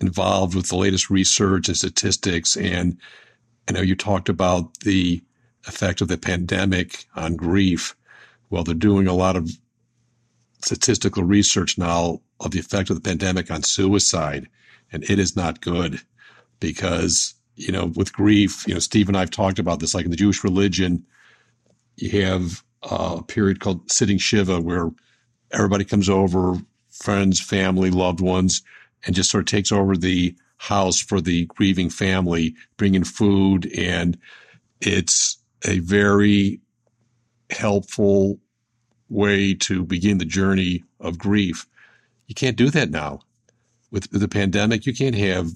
involved 0.00 0.54
with 0.54 0.68
the 0.68 0.76
latest 0.76 1.10
research 1.10 1.68
and 1.68 1.76
statistics 1.76 2.56
and 2.56 2.96
I 3.68 3.72
know 3.72 3.82
you 3.82 3.94
talked 3.94 4.28
about 4.28 4.80
the 4.80 5.22
effect 5.66 6.00
of 6.00 6.08
the 6.08 6.16
pandemic 6.16 7.04
on 7.14 7.36
grief. 7.36 7.94
Well, 8.48 8.64
they're 8.64 8.74
doing 8.74 9.06
a 9.06 9.12
lot 9.12 9.36
of 9.36 9.50
statistical 10.64 11.22
research 11.22 11.76
now 11.76 12.20
of 12.40 12.52
the 12.52 12.60
effect 12.60 12.88
of 12.88 12.96
the 12.96 13.02
pandemic 13.02 13.50
on 13.50 13.62
suicide, 13.62 14.48
and 14.90 15.04
it 15.10 15.18
is 15.18 15.36
not 15.36 15.60
good 15.60 16.00
because 16.60 17.34
you 17.56 17.70
know 17.70 17.92
with 17.94 18.12
grief, 18.12 18.66
you 18.66 18.72
know 18.72 18.80
Steve 18.80 19.08
and 19.08 19.16
I've 19.16 19.30
talked 19.30 19.58
about 19.58 19.80
this. 19.80 19.94
Like 19.94 20.06
in 20.06 20.10
the 20.10 20.16
Jewish 20.16 20.42
religion, 20.42 21.04
you 21.96 22.22
have 22.22 22.64
a 22.82 23.22
period 23.22 23.60
called 23.60 23.90
sitting 23.90 24.18
shiva 24.18 24.60
where 24.60 24.90
everybody 25.52 25.84
comes 25.84 26.08
over, 26.08 26.56
friends, 26.90 27.38
family, 27.40 27.90
loved 27.90 28.20
ones, 28.20 28.62
and 29.04 29.14
just 29.14 29.30
sort 29.30 29.42
of 29.42 29.46
takes 29.46 29.72
over 29.72 29.96
the 29.96 30.34
house 30.58 31.00
for 31.00 31.20
the 31.20 31.46
grieving 31.46 31.88
family, 31.88 32.54
bringing 32.76 33.04
food, 33.04 33.70
and 33.76 34.18
it's 34.80 35.38
a 35.64 35.78
very 35.80 36.60
helpful 37.50 38.38
way 39.08 39.54
to 39.54 39.84
begin 39.84 40.18
the 40.18 40.24
journey 40.24 40.84
of 41.00 41.18
grief. 41.18 41.66
You 42.26 42.34
can't 42.34 42.56
do 42.56 42.70
that 42.70 42.90
now. 42.90 43.20
With, 43.90 44.10
the 44.10 44.28
pandemic, 44.28 44.84
you 44.84 44.92
can't 44.92 45.14
have 45.14 45.50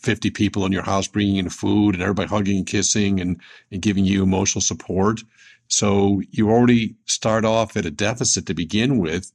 50 0.00 0.30
people 0.30 0.66
in 0.66 0.72
your 0.72 0.82
house 0.82 1.08
bringing 1.08 1.36
in 1.36 1.48
food 1.48 1.94
and 1.94 2.02
everybody 2.02 2.28
hugging 2.28 2.58
and 2.58 2.66
kissing 2.66 3.20
and, 3.20 3.40
and 3.70 3.80
giving 3.80 4.04
you 4.04 4.22
emotional 4.22 4.60
support. 4.60 5.20
So 5.68 6.20
you 6.30 6.50
already 6.50 6.96
start 7.06 7.46
off 7.46 7.76
at 7.76 7.86
a 7.86 7.90
deficit 7.90 8.46
to 8.46 8.54
begin 8.54 8.98
with. 8.98 9.32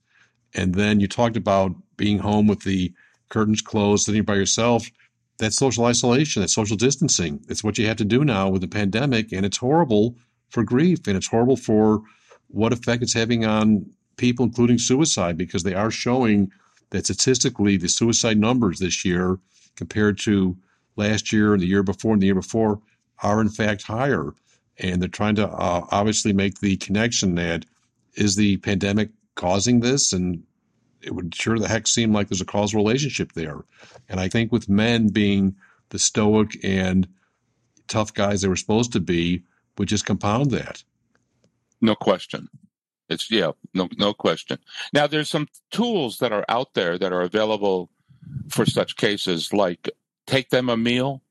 And 0.53 0.75
then 0.75 0.99
you 0.99 1.07
talked 1.07 1.37
about 1.37 1.71
being 1.95 2.19
home 2.19 2.45
with 2.45 2.61
the 2.61 2.93
curtains 3.29 3.61
closed, 3.61 4.05
sitting 4.05 4.23
by 4.23 4.35
yourself, 4.35 4.89
that's 5.37 5.57
social 5.57 5.85
isolation, 5.85 6.41
that's 6.41 6.53
social 6.53 6.77
distancing. 6.77 7.39
It's 7.47 7.63
what 7.63 7.77
you 7.77 7.87
have 7.87 7.97
to 7.97 8.05
do 8.05 8.23
now 8.23 8.49
with 8.49 8.61
the 8.61 8.67
pandemic, 8.67 9.31
and 9.31 9.45
it's 9.45 9.57
horrible 9.57 10.15
for 10.49 10.63
grief, 10.63 11.07
and 11.07 11.15
it's 11.15 11.27
horrible 11.27 11.57
for 11.57 12.01
what 12.47 12.73
effect 12.73 13.03
it's 13.03 13.13
having 13.13 13.45
on 13.45 13.85
people, 14.15 14.45
including 14.45 14.77
suicide, 14.77 15.37
because 15.37 15.63
they 15.63 15.75
are 15.75 15.91
showing 15.91 16.51
that 16.89 17.05
statistically 17.05 17.77
the 17.77 17.89
suicide 17.89 18.37
numbers 18.37 18.79
this 18.79 19.03
year 19.03 19.37
compared 19.75 20.17
to 20.17 20.57
last 20.95 21.31
year 21.31 21.53
and 21.53 21.61
the 21.61 21.67
year 21.67 21.83
before 21.83 22.13
and 22.13 22.21
the 22.21 22.27
year 22.27 22.35
before 22.35 22.79
are 23.21 23.41
in 23.41 23.49
fact 23.49 23.83
higher. 23.83 24.33
And 24.79 25.01
they're 25.01 25.09
trying 25.09 25.35
to 25.35 25.47
uh, 25.47 25.85
obviously 25.91 26.33
make 26.33 26.59
the 26.59 26.77
connection 26.77 27.35
that 27.35 27.65
is 28.15 28.35
the 28.35 28.57
pandemic 28.57 29.09
causing 29.35 29.79
this? 29.79 30.13
And 30.13 30.43
it 31.01 31.13
would 31.13 31.33
sure 31.35 31.59
the 31.59 31.67
heck 31.67 31.87
seem 31.87 32.13
like 32.13 32.27
there's 32.27 32.41
a 32.41 32.45
causal 32.45 32.77
relationship 32.77 33.33
there. 33.33 33.63
And 34.09 34.19
I 34.19 34.27
think 34.27 34.51
with 34.51 34.69
men 34.69 35.09
being 35.09 35.55
the 35.89 35.99
stoic 35.99 36.57
and 36.63 37.07
tough 37.87 38.13
guys 38.13 38.41
they 38.41 38.47
were 38.47 38.55
supposed 38.55 38.91
to 38.93 38.99
be, 38.99 39.43
would 39.77 39.87
just 39.87 40.05
compound 40.05 40.51
that. 40.51 40.83
No 41.81 41.95
question. 41.95 42.49
It's 43.09 43.31
yeah, 43.31 43.51
no 43.73 43.87
no 43.97 44.13
question. 44.13 44.59
Now 44.91 45.07
there's 45.07 45.29
some 45.29 45.47
tools 45.71 46.17
that 46.17 46.33
are 46.33 46.45
out 46.49 46.73
there 46.73 46.97
that 46.97 47.13
are 47.13 47.21
available 47.21 47.89
for 48.49 48.65
such 48.65 48.97
cases, 48.97 49.53
like 49.53 49.89
take 50.25 50.49
them 50.49 50.69
a 50.69 50.75
meal. 50.75 51.21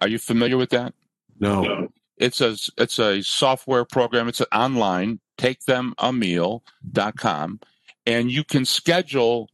Are 0.00 0.08
you 0.08 0.18
familiar 0.18 0.56
with 0.56 0.70
that? 0.70 0.94
No. 1.40 1.88
It's 2.16 2.40
a 2.40 2.56
it's 2.76 2.98
a 2.98 3.22
software 3.22 3.84
program. 3.84 4.28
It's 4.28 4.40
an 4.40 4.46
online 4.52 5.20
take 5.36 5.64
them 5.64 5.94
a 5.98 6.12
meal.com 6.12 7.60
and 8.08 8.30
you 8.30 8.42
can 8.42 8.64
schedule 8.64 9.50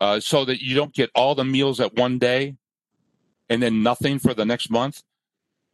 uh, 0.00 0.18
so 0.18 0.44
that 0.44 0.60
you 0.60 0.74
don't 0.74 0.92
get 0.92 1.10
all 1.14 1.36
the 1.36 1.44
meals 1.44 1.78
at 1.78 1.94
one 1.94 2.18
day 2.18 2.56
and 3.48 3.62
then 3.62 3.84
nothing 3.84 4.18
for 4.18 4.34
the 4.34 4.44
next 4.44 4.68
month 4.68 5.02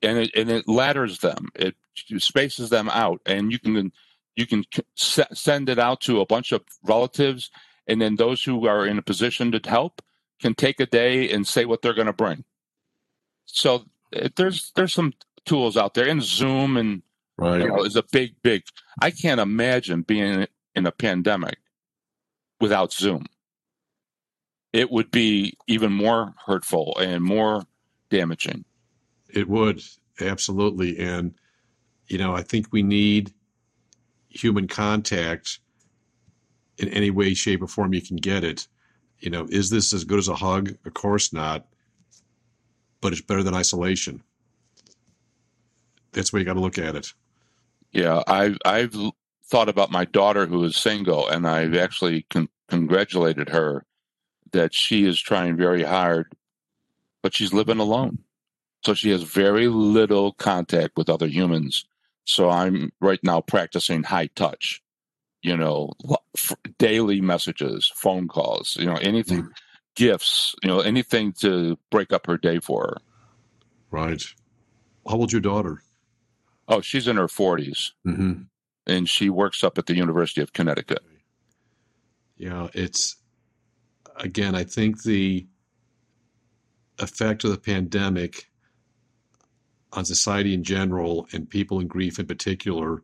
and 0.02 0.18
it, 0.18 0.30
and 0.36 0.50
it 0.50 0.68
ladders 0.68 1.20
them. 1.20 1.48
It 1.54 1.74
spaces 2.18 2.68
them 2.68 2.90
out 2.90 3.22
and 3.24 3.50
you 3.50 3.58
can 3.58 3.90
you 4.36 4.46
can 4.46 4.64
send 4.94 5.68
it 5.70 5.78
out 5.78 6.02
to 6.02 6.20
a 6.20 6.26
bunch 6.26 6.52
of 6.52 6.62
relatives 6.82 7.50
and 7.86 8.02
then 8.02 8.16
those 8.16 8.44
who 8.44 8.66
are 8.66 8.86
in 8.86 8.98
a 8.98 9.02
position 9.02 9.50
to 9.52 9.60
help 9.66 10.02
can 10.40 10.54
take 10.54 10.80
a 10.80 10.86
day 10.86 11.30
and 11.30 11.46
say 11.46 11.64
what 11.64 11.80
they're 11.80 11.94
going 11.94 12.06
to 12.06 12.12
bring. 12.12 12.44
So 13.46 13.86
there's 14.36 14.72
there's 14.76 14.92
some 14.92 15.14
tools 15.46 15.78
out 15.78 15.94
there 15.94 16.08
and 16.08 16.22
zoom 16.22 16.76
and 16.76 17.02
right. 17.38 17.62
you 17.62 17.68
know, 17.68 17.82
is 17.82 17.96
a 17.96 18.04
big 18.12 18.34
big 18.42 18.62
i 19.02 19.10
can't 19.10 19.40
imagine 19.40 20.00
being 20.00 20.46
in 20.74 20.86
a 20.86 20.90
pandemic 20.92 21.58
without 22.60 22.92
zoom 22.92 23.26
it 24.72 24.90
would 24.90 25.10
be 25.10 25.54
even 25.66 25.92
more 25.92 26.34
hurtful 26.46 26.96
and 27.00 27.22
more 27.22 27.62
damaging 28.10 28.64
it 29.28 29.48
would 29.48 29.80
absolutely 30.20 30.98
and 30.98 31.34
you 32.06 32.18
know 32.18 32.34
i 32.34 32.42
think 32.42 32.66
we 32.72 32.82
need 32.82 33.32
human 34.28 34.66
contact 34.66 35.60
in 36.78 36.88
any 36.88 37.10
way, 37.10 37.34
shape, 37.34 37.62
or 37.62 37.68
form 37.68 37.94
you 37.94 38.02
can 38.02 38.16
get 38.16 38.44
it. 38.44 38.66
You 39.20 39.30
know, 39.30 39.46
is 39.48 39.70
this 39.70 39.92
as 39.92 40.04
good 40.04 40.18
as 40.18 40.28
a 40.28 40.34
hug? 40.34 40.76
Of 40.84 40.94
course 40.94 41.32
not. 41.32 41.66
But 43.00 43.12
it's 43.12 43.22
better 43.22 43.42
than 43.42 43.54
isolation. 43.54 44.22
That's 46.12 46.32
where 46.32 46.40
you 46.40 46.46
got 46.46 46.54
to 46.54 46.60
look 46.60 46.78
at 46.78 46.96
it. 46.96 47.12
Yeah, 47.92 48.22
I've 48.26 48.58
I've 48.64 48.94
thought 49.54 49.68
about 49.68 49.90
my 49.90 50.04
daughter 50.04 50.46
who 50.46 50.64
is 50.64 50.76
single, 50.76 51.28
and 51.28 51.46
I've 51.46 51.76
actually 51.76 52.26
con- 52.30 52.48
congratulated 52.68 53.50
her 53.50 53.84
that 54.52 54.74
she 54.74 55.06
is 55.06 55.20
trying 55.20 55.56
very 55.56 55.82
hard, 55.82 56.32
but 57.22 57.34
she's 57.34 57.52
living 57.52 57.78
alone, 57.78 58.18
so 58.84 58.94
she 58.94 59.10
has 59.10 59.22
very 59.22 59.68
little 59.68 60.32
contact 60.32 60.96
with 60.96 61.08
other 61.08 61.26
humans 61.26 61.84
so 62.24 62.50
I'm 62.50 62.92
right 63.00 63.20
now 63.22 63.40
practicing 63.40 64.02
high 64.02 64.28
touch, 64.28 64.82
you 65.42 65.56
know, 65.56 65.92
daily 66.78 67.20
messages, 67.20 67.90
phone 67.94 68.28
calls, 68.28 68.76
you 68.78 68.86
know, 68.86 68.96
anything, 68.96 69.42
mm-hmm. 69.42 69.50
gifts, 69.94 70.54
you 70.62 70.68
know, 70.68 70.80
anything 70.80 71.32
to 71.40 71.78
break 71.90 72.12
up 72.12 72.26
her 72.26 72.38
day 72.38 72.60
for 72.60 72.82
her. 72.82 72.96
Right. 73.90 74.22
How 75.06 75.16
old's 75.16 75.32
your 75.32 75.42
daughter? 75.42 75.82
Oh, 76.66 76.80
she's 76.80 77.06
in 77.06 77.16
her 77.16 77.26
40s. 77.26 77.90
Mm-hmm. 78.06 78.42
And 78.87 79.09
she 79.09 79.31
works 79.31 79.64
up 79.64 79.79
at 79.79 79.87
the 79.87 79.97
University 79.97 80.40
of 80.40 80.53
Connecticut. 80.53 81.01
Yeah, 82.37 82.68
it's, 82.75 83.16
again, 84.16 84.55
I 84.55 84.64
think 84.64 85.03
the 85.03 85.47
effect 86.99 87.44
of 87.44 87.51
the 87.51 87.59
pandemic 87.59 88.51
on 89.92 90.05
society 90.05 90.53
in 90.53 90.64
general 90.64 91.27
and 91.33 91.49
people 91.49 91.81
in 91.81 91.87
grief 91.87 92.18
in 92.18 92.27
particular 92.27 93.03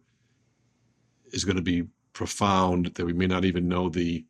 is 1.33 1.45
going 1.45 1.57
to 1.57 1.63
be 1.63 1.85
profound 2.13 2.87
that 2.95 3.07
we 3.07 3.13
may 3.13 3.27
not 3.27 3.45
even 3.45 3.69
know 3.69 3.89
the 3.89 4.25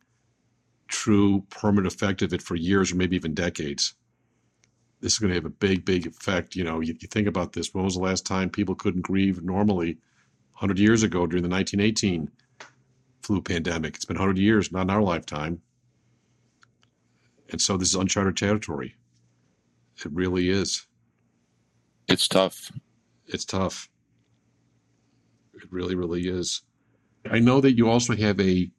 true 0.88 1.44
permanent 1.50 1.92
effect 1.92 2.22
of 2.22 2.32
it 2.32 2.42
for 2.42 2.54
years 2.54 2.92
or 2.92 2.96
maybe 2.96 3.16
even 3.16 3.34
decades. 3.34 3.94
This 5.00 5.14
is 5.14 5.18
going 5.18 5.30
to 5.30 5.36
have 5.36 5.46
a 5.46 5.50
big, 5.50 5.84
big 5.84 6.06
effect. 6.06 6.54
You 6.54 6.64
know, 6.64 6.80
you, 6.80 6.94
you 7.00 7.08
think 7.08 7.26
about 7.26 7.54
this. 7.54 7.72
When 7.72 7.84
was 7.84 7.94
the 7.94 8.02
last 8.02 8.26
time 8.26 8.50
people 8.50 8.74
couldn't 8.74 9.00
grieve 9.02 9.42
normally? 9.42 9.98
100 10.60 10.78
years 10.78 11.02
ago 11.02 11.26
during 11.26 11.42
the 11.42 11.48
1918 11.48 12.30
flu 13.22 13.40
pandemic. 13.40 13.94
It's 13.94 14.04
been 14.04 14.18
100 14.18 14.36
years, 14.36 14.70
not 14.70 14.82
in 14.82 14.90
our 14.90 15.00
lifetime. 15.00 15.62
And 17.50 17.58
so 17.58 17.78
this 17.78 17.88
is 17.88 17.94
uncharted 17.94 18.36
territory. 18.36 18.94
It 19.96 20.12
really 20.12 20.50
is. 20.50 20.86
It's 22.08 22.28
tough. 22.28 22.70
It's 23.26 23.46
tough. 23.46 23.88
It 25.54 25.62
really, 25.70 25.94
really 25.94 26.28
is. 26.28 26.60
I 27.30 27.38
know 27.38 27.62
that 27.62 27.78
you 27.78 27.88
also 27.88 28.14
have 28.14 28.38
a 28.38 28.70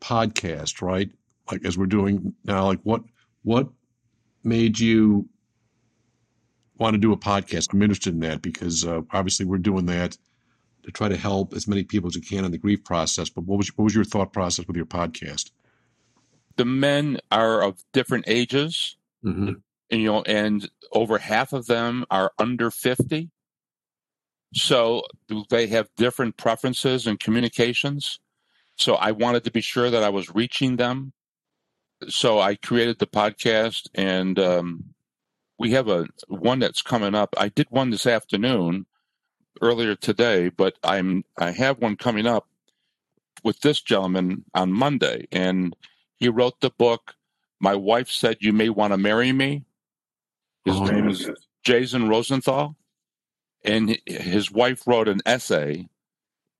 podcast, 0.00 0.80
right? 0.80 1.10
Like 1.50 1.62
as 1.66 1.76
we're 1.76 1.86
doing 1.86 2.32
now, 2.44 2.64
like 2.64 2.80
what 2.84 3.02
what 3.42 3.68
made 4.44 4.78
you 4.78 5.28
want 6.78 6.94
to 6.94 6.98
do 6.98 7.12
a 7.12 7.18
podcast? 7.18 7.74
I'm 7.74 7.82
interested 7.82 8.14
in 8.14 8.20
that 8.20 8.40
because 8.40 8.86
uh, 8.86 9.02
obviously 9.10 9.44
we're 9.44 9.58
doing 9.58 9.84
that 9.86 10.16
to 10.88 10.92
try 10.92 11.08
to 11.08 11.16
help 11.16 11.54
as 11.54 11.68
many 11.68 11.84
people 11.84 12.08
as 12.08 12.16
you 12.16 12.22
can 12.22 12.44
in 12.44 12.50
the 12.50 12.58
grief 12.58 12.84
process. 12.84 13.28
But 13.28 13.44
what 13.44 13.58
was 13.58 13.68
what 13.76 13.84
was 13.84 13.94
your 13.94 14.04
thought 14.04 14.32
process 14.32 14.66
with 14.66 14.76
your 14.76 14.86
podcast? 14.86 15.50
The 16.56 16.64
men 16.64 17.18
are 17.30 17.62
of 17.62 17.84
different 17.92 18.24
ages. 18.26 18.96
Mm-hmm 19.24 19.52
you 19.90 20.04
know, 20.04 20.22
and 20.22 20.68
over 20.92 21.18
half 21.18 21.52
of 21.52 21.66
them 21.66 22.04
are 22.10 22.32
under 22.38 22.70
50. 22.70 23.30
So 24.54 25.02
they 25.50 25.66
have 25.68 25.88
different 25.96 26.36
preferences 26.36 27.06
and 27.06 27.20
communications. 27.20 28.20
So 28.76 28.94
I 28.94 29.12
wanted 29.12 29.44
to 29.44 29.50
be 29.50 29.60
sure 29.60 29.90
that 29.90 30.02
I 30.02 30.08
was 30.08 30.34
reaching 30.34 30.76
them. 30.76 31.12
So 32.08 32.38
I 32.38 32.54
created 32.54 32.98
the 32.98 33.08
podcast, 33.08 33.88
and 33.94 34.38
um, 34.38 34.94
we 35.58 35.72
have 35.72 35.88
a 35.88 36.06
one 36.28 36.60
that's 36.60 36.80
coming 36.80 37.14
up. 37.14 37.34
I 37.36 37.48
did 37.48 37.66
one 37.70 37.90
this 37.90 38.06
afternoon, 38.06 38.86
earlier 39.60 39.94
today, 39.94 40.48
but 40.48 40.76
I'm 40.82 41.24
I 41.36 41.50
have 41.50 41.78
one 41.78 41.96
coming 41.96 42.26
up 42.26 42.46
with 43.44 43.60
this 43.60 43.80
gentleman 43.80 44.44
on 44.54 44.72
Monday, 44.72 45.26
and 45.32 45.74
he 46.16 46.28
wrote 46.28 46.60
the 46.60 46.70
book. 46.70 47.14
My 47.60 47.74
wife 47.74 48.08
said, 48.08 48.38
"You 48.40 48.52
may 48.52 48.68
want 48.68 48.92
to 48.92 48.98
marry 48.98 49.32
me." 49.32 49.64
His 50.64 50.76
oh, 50.76 50.84
name 50.84 51.08
is 51.08 51.30
Jason 51.64 52.08
Rosenthal, 52.08 52.76
and 53.64 53.98
his 54.06 54.50
wife 54.50 54.86
wrote 54.86 55.08
an 55.08 55.20
essay 55.24 55.88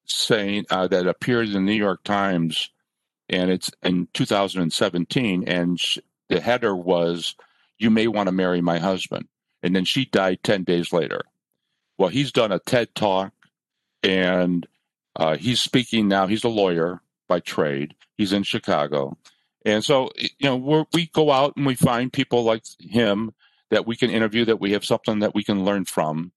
saying 0.05 0.67
uh, 0.71 0.89
that 0.89 1.07
appeared 1.07 1.49
in 1.49 1.53
the 1.53 1.61
New 1.61 1.73
York 1.73 2.03
Times, 2.05 2.71
and 3.29 3.51
it's 3.51 3.71
in 3.83 4.09
2017. 4.15 5.45
And 5.47 5.79
sh- 5.79 5.99
the 6.29 6.41
header 6.41 6.75
was, 6.75 7.35
"You 7.79 7.91
may 7.91 8.09
want 8.09 8.29
to 8.29 8.33
marry 8.33 8.61
my 8.61 8.79
husband." 8.79 9.29
And 9.63 9.75
then 9.75 9.85
she 9.85 10.05
died 10.05 10.43
10 10.45 10.65
days 10.65 10.93
later. 10.93 11.23
Well, 11.99 12.09
he's 12.09 12.33
done 12.33 12.53
a 12.53 12.61
TED 12.61 12.95
talk, 12.95 13.33
and 14.03 14.67
uh, 15.17 15.37
he's 15.37 15.61
speaking 15.61 16.09
now. 16.09 16.27
He's 16.27 16.45
a 16.45 16.49
lawyer 16.49 17.03
by 17.29 17.41
trade. 17.41 17.95
He's 18.17 18.33
in 18.33 18.45
Chicago, 18.45 19.19
and 19.65 19.85
so 19.85 20.11
you 20.17 20.29
know 20.43 20.87
we 20.93 21.07
go 21.09 21.31
out 21.31 21.57
and 21.57 21.67
we 21.67 21.75
find 21.75 22.13
people 22.13 22.45
like 22.45 22.63
him 22.81 23.33
that 23.71 23.87
we 23.87 23.97
can 23.97 24.11
interview, 24.11 24.45
that 24.45 24.61
we 24.61 24.73
have 24.73 24.85
something 24.85 25.19
that 25.19 25.35
we 25.35 25.45
can 25.45 25.65
learn 25.65 25.85
from 25.85 26.33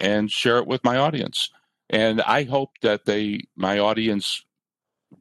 and 0.00 0.30
share 0.30 0.58
it 0.58 0.66
with 0.66 0.84
my 0.84 0.96
audience. 0.96 1.50
And 1.90 2.20
I 2.20 2.44
hope 2.44 2.72
that 2.82 3.06
they, 3.06 3.40
my 3.56 3.78
audience, 3.78 4.44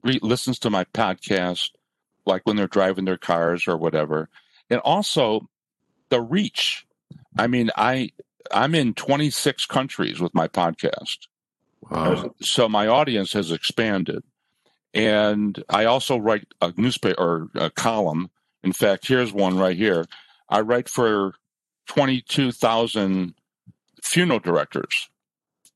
re- 0.04 0.20
listens 0.22 0.60
to 0.60 0.70
my 0.70 0.84
podcast, 0.86 1.70
like 2.26 2.42
when 2.44 2.58
they're 2.58 2.68
driving 2.68 3.06
their 3.06 3.18
cars 3.18 3.68
or 3.68 3.78
whatever. 3.78 4.30
And 4.70 4.80
also 4.82 5.48
the 6.10 6.22
reach. 6.22 6.86
I 7.38 7.48
mean, 7.48 7.72
I 7.76 8.12
I'm 8.52 8.76
in 8.76 8.94
26 8.94 9.66
countries 9.66 10.20
with 10.20 10.34
my 10.34 10.48
podcast. 10.48 11.28
Wow. 11.90 12.34
So 12.42 12.68
my 12.68 12.88
audience 12.88 13.34
has 13.34 13.52
expanded. 13.52 14.24
And 14.94 15.64
I 15.70 15.86
also 15.86 16.18
write 16.18 16.48
a 16.62 16.74
newspaper 16.76 17.20
or 17.20 17.50
a 17.56 17.70
column. 17.70 18.30
In 18.64 18.74
fact, 18.74 19.08
here's 19.08 19.32
one 19.32 19.58
right 19.58 19.78
here. 19.78 20.06
I 20.50 20.62
write 20.62 20.90
for 20.90 21.34
22,000 21.88 23.34
funeral 24.04 24.40
directors. 24.40 25.10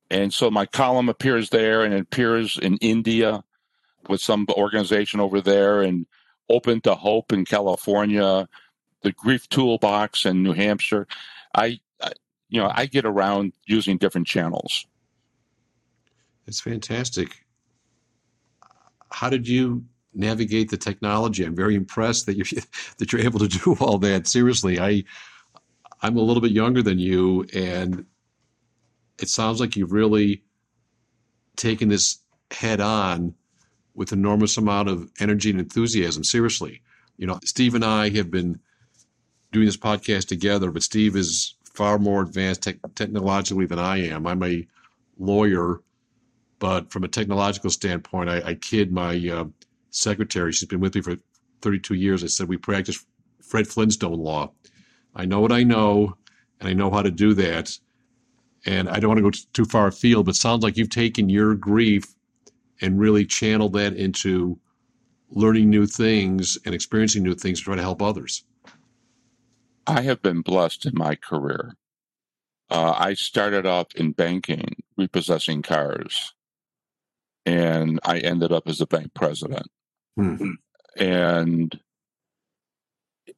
And 0.09 0.33
so 0.33 0.51
my 0.51 0.65
column 0.65 1.07
appears 1.07 1.49
there 1.49 1.83
and 1.83 1.93
it 1.93 2.01
appears 2.01 2.57
in 2.57 2.77
India 2.77 3.43
with 4.09 4.21
some 4.21 4.45
organization 4.57 5.19
over 5.19 5.39
there 5.41 5.81
and 5.81 6.05
Open 6.49 6.81
to 6.81 6.95
Hope 6.95 7.31
in 7.31 7.45
California, 7.45 8.47
the 9.03 9.11
Grief 9.13 9.47
Toolbox 9.47 10.25
in 10.25 10.43
New 10.43 10.51
Hampshire. 10.51 11.07
I, 11.55 11.65
I 11.65 11.79
you 12.51 12.61
know, 12.61 12.69
I 12.71 12.85
get 12.85 13.05
around 13.05 13.53
using 13.65 13.97
different 13.97 14.27
channels. 14.27 14.85
It's 16.45 16.59
fantastic. 16.59 17.45
How 19.09 19.29
did 19.29 19.47
you 19.47 19.85
navigate 20.13 20.69
the 20.69 20.77
technology? 20.77 21.45
I'm 21.45 21.55
very 21.55 21.75
impressed 21.75 22.25
that 22.25 22.35
you're 22.35 22.61
that 22.97 23.11
you're 23.11 23.21
able 23.21 23.39
to 23.39 23.47
do 23.47 23.75
all 23.79 23.97
that. 23.99 24.27
Seriously, 24.27 24.79
I 24.79 25.05
I'm 26.01 26.17
a 26.17 26.21
little 26.21 26.41
bit 26.41 26.51
younger 26.51 26.81
than 26.81 26.99
you, 26.99 27.45
and 27.53 28.05
it 29.17 29.29
sounds 29.29 29.61
like 29.61 29.77
you've 29.77 29.93
really 29.93 30.43
taken 31.55 31.87
this 31.87 32.19
head 32.51 32.81
on 32.81 33.33
with 33.93 34.11
enormous 34.11 34.57
amount 34.57 34.89
of 34.89 35.09
energy 35.21 35.51
and 35.51 35.59
enthusiasm. 35.59 36.25
Seriously, 36.25 36.81
you 37.15 37.27
know, 37.27 37.39
Steve 37.45 37.75
and 37.75 37.85
I 37.85 38.09
have 38.09 38.29
been 38.29 38.59
doing 39.53 39.67
this 39.67 39.77
podcast 39.77 40.27
together, 40.27 40.69
but 40.69 40.83
Steve 40.83 41.15
is 41.15 41.55
far 41.73 41.99
more 41.99 42.21
advanced 42.21 42.63
te- 42.63 42.79
technologically 42.95 43.65
than 43.65 43.79
I 43.79 44.07
am. 44.07 44.27
I'm 44.27 44.43
a 44.43 44.67
lawyer, 45.17 45.81
but 46.59 46.91
from 46.91 47.03
a 47.03 47.07
technological 47.07 47.69
standpoint, 47.69 48.29
I, 48.29 48.41
I 48.41 48.55
kid 48.55 48.91
my 48.91 49.15
uh, 49.29 49.45
secretary. 49.89 50.51
She's 50.51 50.67
been 50.67 50.79
with 50.79 50.95
me 50.95 51.01
for 51.01 51.17
32 51.61 51.95
years. 51.95 52.23
I 52.23 52.27
said 52.27 52.47
we 52.47 52.57
practice 52.57 53.05
Fred 53.41 53.67
Flintstone 53.67 54.19
law. 54.19 54.51
I 55.15 55.25
know 55.25 55.39
what 55.39 55.51
I 55.51 55.63
know, 55.63 56.17
and 56.59 56.69
I 56.69 56.73
know 56.73 56.89
how 56.89 57.01
to 57.01 57.11
do 57.11 57.33
that. 57.35 57.77
And 58.65 58.89
I 58.89 58.99
don't 58.99 59.09
want 59.09 59.17
to 59.17 59.23
go 59.23 59.47
too 59.53 59.65
far 59.65 59.87
afield, 59.87 60.25
but 60.25 60.35
sounds 60.35 60.63
like 60.63 60.77
you've 60.77 60.89
taken 60.89 61.29
your 61.29 61.55
grief 61.55 62.05
and 62.79 62.99
really 62.99 63.25
channeled 63.25 63.73
that 63.73 63.93
into 63.93 64.59
learning 65.29 65.69
new 65.69 65.85
things 65.85 66.57
and 66.65 66.75
experiencing 66.75 67.23
new 67.23 67.33
things 67.33 67.59
to 67.59 67.65
try 67.65 67.75
to 67.75 67.81
help 67.81 68.01
others. 68.01 68.43
I 69.91 70.03
have 70.03 70.21
been 70.21 70.39
blessed 70.39 70.85
in 70.85 70.93
my 70.95 71.15
career. 71.15 71.75
Uh, 72.69 72.95
I 72.97 73.13
started 73.13 73.65
off 73.65 73.93
in 73.93 74.13
banking, 74.13 74.77
repossessing 74.95 75.63
cars, 75.63 76.33
and 77.45 77.99
I 78.05 78.19
ended 78.19 78.53
up 78.53 78.69
as 78.69 78.79
a 78.79 78.87
bank 78.87 79.13
president. 79.13 79.67
Hmm. 80.15 80.51
And 80.95 81.77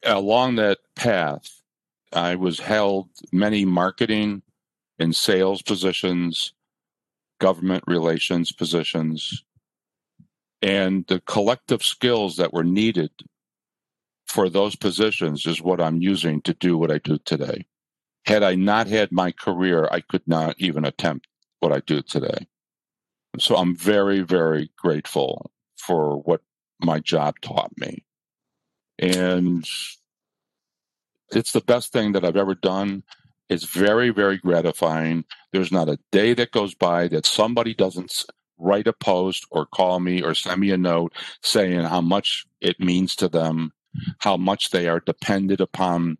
along 0.03 0.57
that 0.57 0.77
path, 0.95 1.59
I 2.11 2.35
was 2.35 2.59
held 2.59 3.09
many 3.31 3.65
marketing 3.65 4.43
and 4.99 5.15
sales 5.15 5.63
positions, 5.63 6.53
government 7.39 7.83
relations 7.87 8.51
positions, 8.51 9.43
and 10.61 11.03
the 11.07 11.19
collective 11.21 11.81
skills 11.81 12.35
that 12.35 12.53
were 12.53 12.63
needed 12.63 13.09
for 14.34 14.50
those 14.50 14.76
positions 14.76 15.46
is 15.46 15.62
what 15.62 15.80
I'm 15.80 16.02
using 16.02 16.41
to 16.41 16.56
do 16.56 16.76
what 16.76 16.89
I 16.89 16.98
do 16.98 17.19
today. 17.19 17.67
Had 18.26 18.41
I 18.41 18.56
not 18.56 18.88
had 18.88 19.12
my 19.12 19.32
career, 19.32 19.88
I 19.91 20.00
could 20.02 20.28
not 20.28 20.56
even 20.58 20.86
attempt 20.86 21.28
what 21.60 21.72
I 21.72 21.82
do 21.82 22.02
today. 22.02 22.48
So 23.38 23.56
I'm 23.56 23.76
very, 23.76 24.22
very 24.22 24.72
grateful 24.76 25.52
for 25.78 26.17
what 26.17 26.41
my 26.82 27.00
job 27.00 27.36
taught 27.41 27.78
me. 27.78 28.04
And 28.98 29.63
it's 31.32 31.52
the 31.52 31.62
best 31.62 31.91
thing 31.91 32.13
that 32.13 32.26
I've 32.26 32.36
ever 32.36 32.56
done. 32.56 33.04
It's 33.50 33.65
very, 33.65 34.10
very 34.10 34.38
gratifying. 34.39 35.26
There's 35.52 35.72
not 35.72 35.89
a 35.89 36.00
day 36.12 36.34
that 36.34 36.52
goes 36.52 36.74
by 36.74 37.08
that 37.10 37.28
somebody 37.28 37.76
doesn't 37.76 38.12
write 38.58 38.88
a 38.88 38.93
post 38.93 39.46
or 39.52 39.67
call 39.67 40.00
me 40.00 40.24
or 40.24 40.34
send 40.34 40.60
me 40.60 40.72
a 40.72 40.78
note 40.78 41.13
saying 41.41 41.82
how 41.82 42.02
much 42.02 42.48
it 42.62 42.80
means 42.80 43.15
to 43.17 43.28
them, 43.28 43.74
how 44.19 44.38
much 44.38 44.71
they 44.71 44.88
are 44.88 44.99
dependent 44.99 45.62
upon, 45.62 46.17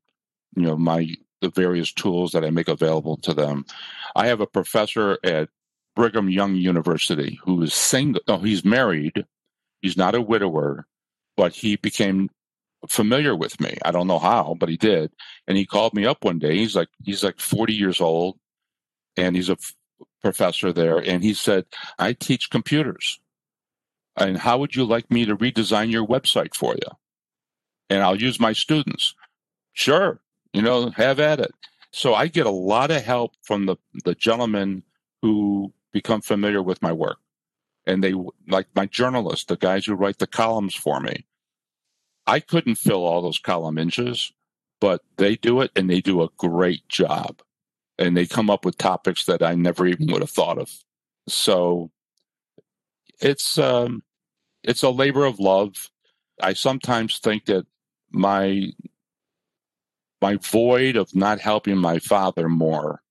you 0.56 0.64
know, 0.64 0.78
my 0.78 1.16
the 1.42 1.50
various 1.50 1.92
tools 1.92 2.32
that 2.32 2.46
I 2.46 2.50
make 2.50 2.70
available 2.70 3.18
to 3.18 3.34
them. 3.34 3.66
I 4.16 4.28
have 4.28 4.40
a 4.40 4.48
professor 4.48 5.20
at 5.24 5.50
Brigham 5.96 6.30
Young 6.30 6.56
University 6.56 7.38
who 7.44 7.62
is 7.62 7.74
single. 7.74 8.22
No, 8.28 8.38
he's 8.38 8.66
married. 8.66 9.26
He's 9.82 9.98
not 9.98 10.16
a 10.16 10.22
widower, 10.22 10.88
but 11.36 11.54
he 11.54 11.76
became 11.76 12.30
familiar 12.90 13.36
with 13.36 13.60
me. 13.60 13.78
I 13.84 13.92
don't 13.92 14.08
know 14.08 14.20
how, 14.20 14.56
but 14.60 14.70
he 14.70 14.78
did. 14.78 15.12
And 15.48 15.58
he 15.58 15.66
called 15.66 15.94
me 15.94 16.06
up 16.06 16.24
one 16.24 16.40
day. 16.40 16.58
He's 16.58 16.76
like 16.76 16.90
he's 17.04 17.24
like 17.24 17.40
40 17.40 17.74
years 17.74 18.02
old 18.02 18.38
and 19.18 19.36
he's 19.36 19.50
a 19.50 19.54
f- 19.54 19.76
professor 20.22 20.72
there 20.72 20.98
and 20.98 21.24
he 21.24 21.34
said, 21.34 21.66
"I 22.00 22.14
teach 22.14 22.50
computers. 22.50 23.20
And 24.16 24.38
how 24.38 24.60
would 24.60 24.76
you 24.76 24.86
like 24.86 25.10
me 25.12 25.26
to 25.26 25.36
redesign 25.36 25.92
your 25.92 26.06
website 26.06 26.56
for 26.56 26.74
you? 26.76 26.90
And 27.90 28.04
I'll 28.04 28.20
use 28.22 28.40
my 28.40 28.54
students." 28.54 29.16
Sure. 29.74 30.22
You 30.54 30.62
know, 30.62 30.92
have 30.92 31.20
at 31.20 31.40
it. 31.40 31.54
So 31.92 32.14
I 32.16 32.28
get 32.28 32.46
a 32.46 32.52
lot 32.52 32.92
of 32.92 33.04
help 33.04 33.34
from 33.44 33.66
the 33.66 33.78
the 34.06 34.16
gentlemen 34.16 34.84
who 35.22 35.74
become 35.92 36.22
familiar 36.22 36.62
with 36.64 36.82
my 36.82 36.92
work. 36.92 37.18
And 37.88 38.04
they 38.04 38.14
like 38.48 38.68
my 38.76 38.86
journalists, 38.88 39.46
the 39.46 39.58
guys 39.58 39.86
who 39.86 39.96
write 39.96 40.20
the 40.20 40.28
columns 40.28 40.76
for 40.76 41.00
me 41.00 41.26
I 42.28 42.40
couldn't 42.40 42.76
fill 42.76 43.06
all 43.06 43.22
those 43.22 43.40
column 43.40 43.78
inches, 43.78 44.32
but 44.80 45.02
they 45.18 45.36
do 45.36 45.62
it 45.62 45.72
and 45.76 45.90
they 45.90 46.02
do 46.02 46.22
a 46.22 46.30
great 46.38 46.88
job. 46.88 47.42
And 47.98 48.18
they 48.18 48.26
come 48.26 48.50
up 48.50 48.66
with 48.66 48.78
topics 48.78 49.26
that 49.26 49.44
I 49.44 49.56
never 49.56 49.86
even 49.86 50.08
would 50.12 50.22
have 50.22 50.30
thought 50.30 50.58
of. 50.58 50.72
So 51.28 51.92
it's 53.22 53.58
um, 53.58 54.04
it's 54.64 54.84
a 54.84 54.90
labor 54.90 55.26
of 55.26 55.40
love. 55.40 55.90
I 56.42 56.54
sometimes 56.54 57.20
think 57.20 57.46
that 57.46 57.66
my 58.14 58.72
my 60.22 60.38
void 60.38 60.96
of 60.96 61.14
not 61.14 61.42
helping 61.42 61.78
my 61.78 62.00
father 62.00 62.48
more, 62.48 63.02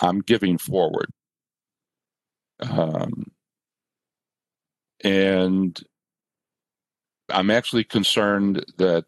I'm 0.00 0.20
giving 0.20 0.58
forward. 0.58 1.10
Um, 2.60 3.30
and 5.04 5.80
I'm 7.28 7.50
actually 7.50 7.84
concerned 7.84 8.64
that 8.78 9.04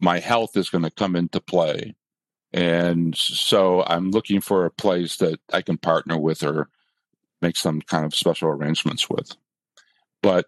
my 0.00 0.18
health 0.18 0.56
is 0.56 0.70
going 0.70 0.82
to 0.82 0.90
come 0.90 1.14
into 1.14 1.40
play. 1.40 1.94
And 2.52 3.16
so 3.16 3.84
I'm 3.84 4.10
looking 4.10 4.40
for 4.40 4.64
a 4.64 4.70
place 4.70 5.16
that 5.16 5.40
I 5.52 5.62
can 5.62 5.78
partner 5.78 6.18
with 6.18 6.42
or 6.42 6.68
make 7.42 7.56
some 7.56 7.80
kind 7.80 8.04
of 8.04 8.14
special 8.14 8.48
arrangements 8.48 9.08
with. 9.08 9.36
But 10.22 10.46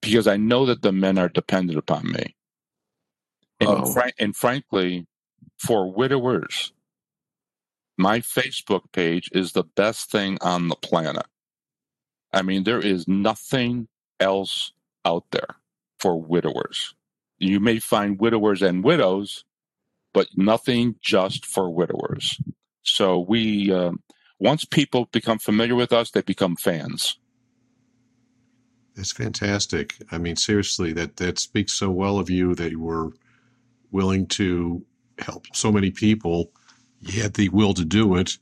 because 0.00 0.26
I 0.26 0.36
know 0.36 0.66
that 0.66 0.82
the 0.82 0.92
men 0.92 1.18
are 1.18 1.28
dependent 1.28 1.78
upon 1.78 2.10
me. 2.10 2.34
And, 3.60 3.68
oh. 3.68 3.92
fr- 3.92 4.10
and 4.18 4.34
frankly, 4.34 5.06
for 5.58 5.90
widowers, 5.90 6.72
my 7.96 8.20
Facebook 8.20 8.92
page 8.92 9.30
is 9.32 9.52
the 9.52 9.64
best 9.64 10.10
thing 10.10 10.38
on 10.40 10.68
the 10.68 10.76
planet. 10.76 11.26
I 12.32 12.42
mean, 12.42 12.64
there 12.64 12.80
is 12.80 13.08
nothing 13.08 13.88
else 14.20 14.72
out 15.04 15.24
there 15.30 15.56
for 15.98 16.20
widowers. 16.20 16.94
You 17.38 17.60
may 17.60 17.78
find 17.78 18.20
widowers 18.20 18.62
and 18.62 18.84
widows, 18.84 19.44
but 20.12 20.28
nothing 20.36 20.96
just 21.00 21.46
for 21.46 21.70
widowers. 21.70 22.40
So 22.82 23.18
we, 23.20 23.72
uh, 23.72 23.92
once 24.38 24.64
people 24.64 25.08
become 25.12 25.38
familiar 25.38 25.74
with 25.74 25.92
us, 25.92 26.10
they 26.10 26.22
become 26.22 26.56
fans. 26.56 27.18
That's 28.96 29.12
fantastic. 29.12 29.94
I 30.10 30.16
mean, 30.16 30.36
seriously, 30.36 30.92
that 30.94 31.16
that 31.18 31.38
speaks 31.38 31.74
so 31.74 31.90
well 31.90 32.18
of 32.18 32.30
you 32.30 32.54
that 32.54 32.70
you 32.70 32.80
were 32.80 33.12
willing 33.90 34.26
to 34.28 34.84
help 35.18 35.46
so 35.52 35.70
many 35.70 35.90
people. 35.90 36.50
You 37.00 37.22
had 37.22 37.34
the 37.34 37.50
will 37.50 37.74
to 37.74 37.84
do 37.84 38.16
it, 38.16 38.38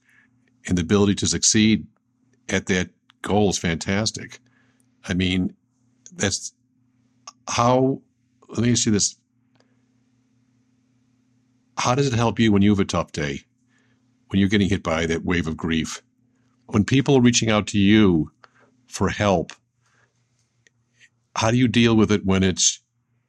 and 0.67 0.79
the 0.79 0.83
ability 0.83 1.17
to 1.17 1.27
succeed 1.27 1.87
at 2.49 2.67
that 2.67 2.91
goal 3.23 3.51
is 3.51 3.59
fantastic. 3.59 4.39
I 5.09 5.15
mean, 5.15 5.55
that's 6.15 6.55
how 7.49 8.01
let 8.49 8.61
me 8.61 8.71
ask 8.71 8.87
you 8.87 8.93
this 8.93 9.17
how 11.77 11.95
does 11.95 12.07
it 12.07 12.15
help 12.15 12.39
you 12.39 12.53
when 12.53 12.63
you 12.63 12.71
have 12.71 12.79
a 12.79 12.85
tough 12.85 13.13
day 13.13 13.41
when 14.29 14.39
you're 14.39 14.49
getting 14.49 14.69
hit 14.69 14.83
by 14.83 15.05
that 15.07 15.25
wave 15.25 15.47
of 15.47 15.57
grief 15.57 16.03
when 16.67 16.85
people 16.85 17.17
are 17.17 17.21
reaching 17.21 17.51
out 17.51 17.67
to 17.67 17.79
you 17.79 18.31
for 18.87 19.09
help 19.09 19.53
how 21.37 21.51
do 21.51 21.57
you 21.57 21.69
deal 21.69 21.97
with 21.97 22.13
it 22.13 22.25
when 22.25 22.43
it's 22.43 22.81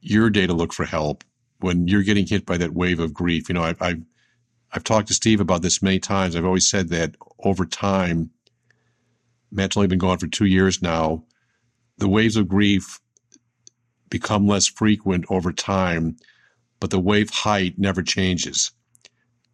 your 0.02 0.30
day 0.30 0.48
to 0.48 0.54
look 0.54 0.74
for 0.74 0.86
help 0.86 1.24
when 1.60 1.88
you're 1.88 2.04
getting 2.04 2.28
hit 2.28 2.46
by 2.46 2.58
that 2.58 2.74
wave 2.74 3.00
of 3.00 3.14
grief 3.14 3.50
you 3.50 3.56
know 3.56 3.64
I've, 3.64 3.82
I've 3.82 4.02
I've 4.76 4.84
talked 4.84 5.08
to 5.08 5.14
Steve 5.14 5.40
about 5.40 5.62
this 5.62 5.82
many 5.82 6.00
times. 6.00 6.36
I've 6.36 6.46
always 6.46 6.70
said 6.70 6.90
that 6.90 7.16
over 7.40 7.66
time, 7.66 8.32
Matt's 9.50 9.78
only 9.78 9.88
been 9.88 10.00
gone 10.00 10.18
for 10.18 10.28
two 10.28 10.46
years 10.46 10.82
now. 10.82 11.24
The 11.98 12.10
waves 12.10 12.36
of 12.36 12.50
grief 12.50 13.00
become 14.10 14.48
less 14.48 14.68
frequent 14.68 15.26
over 15.30 15.54
time, 15.54 16.18
but 16.82 16.90
the 16.90 17.00
wave 17.00 17.30
height 17.30 17.80
never 17.80 18.02
changes. 18.02 18.72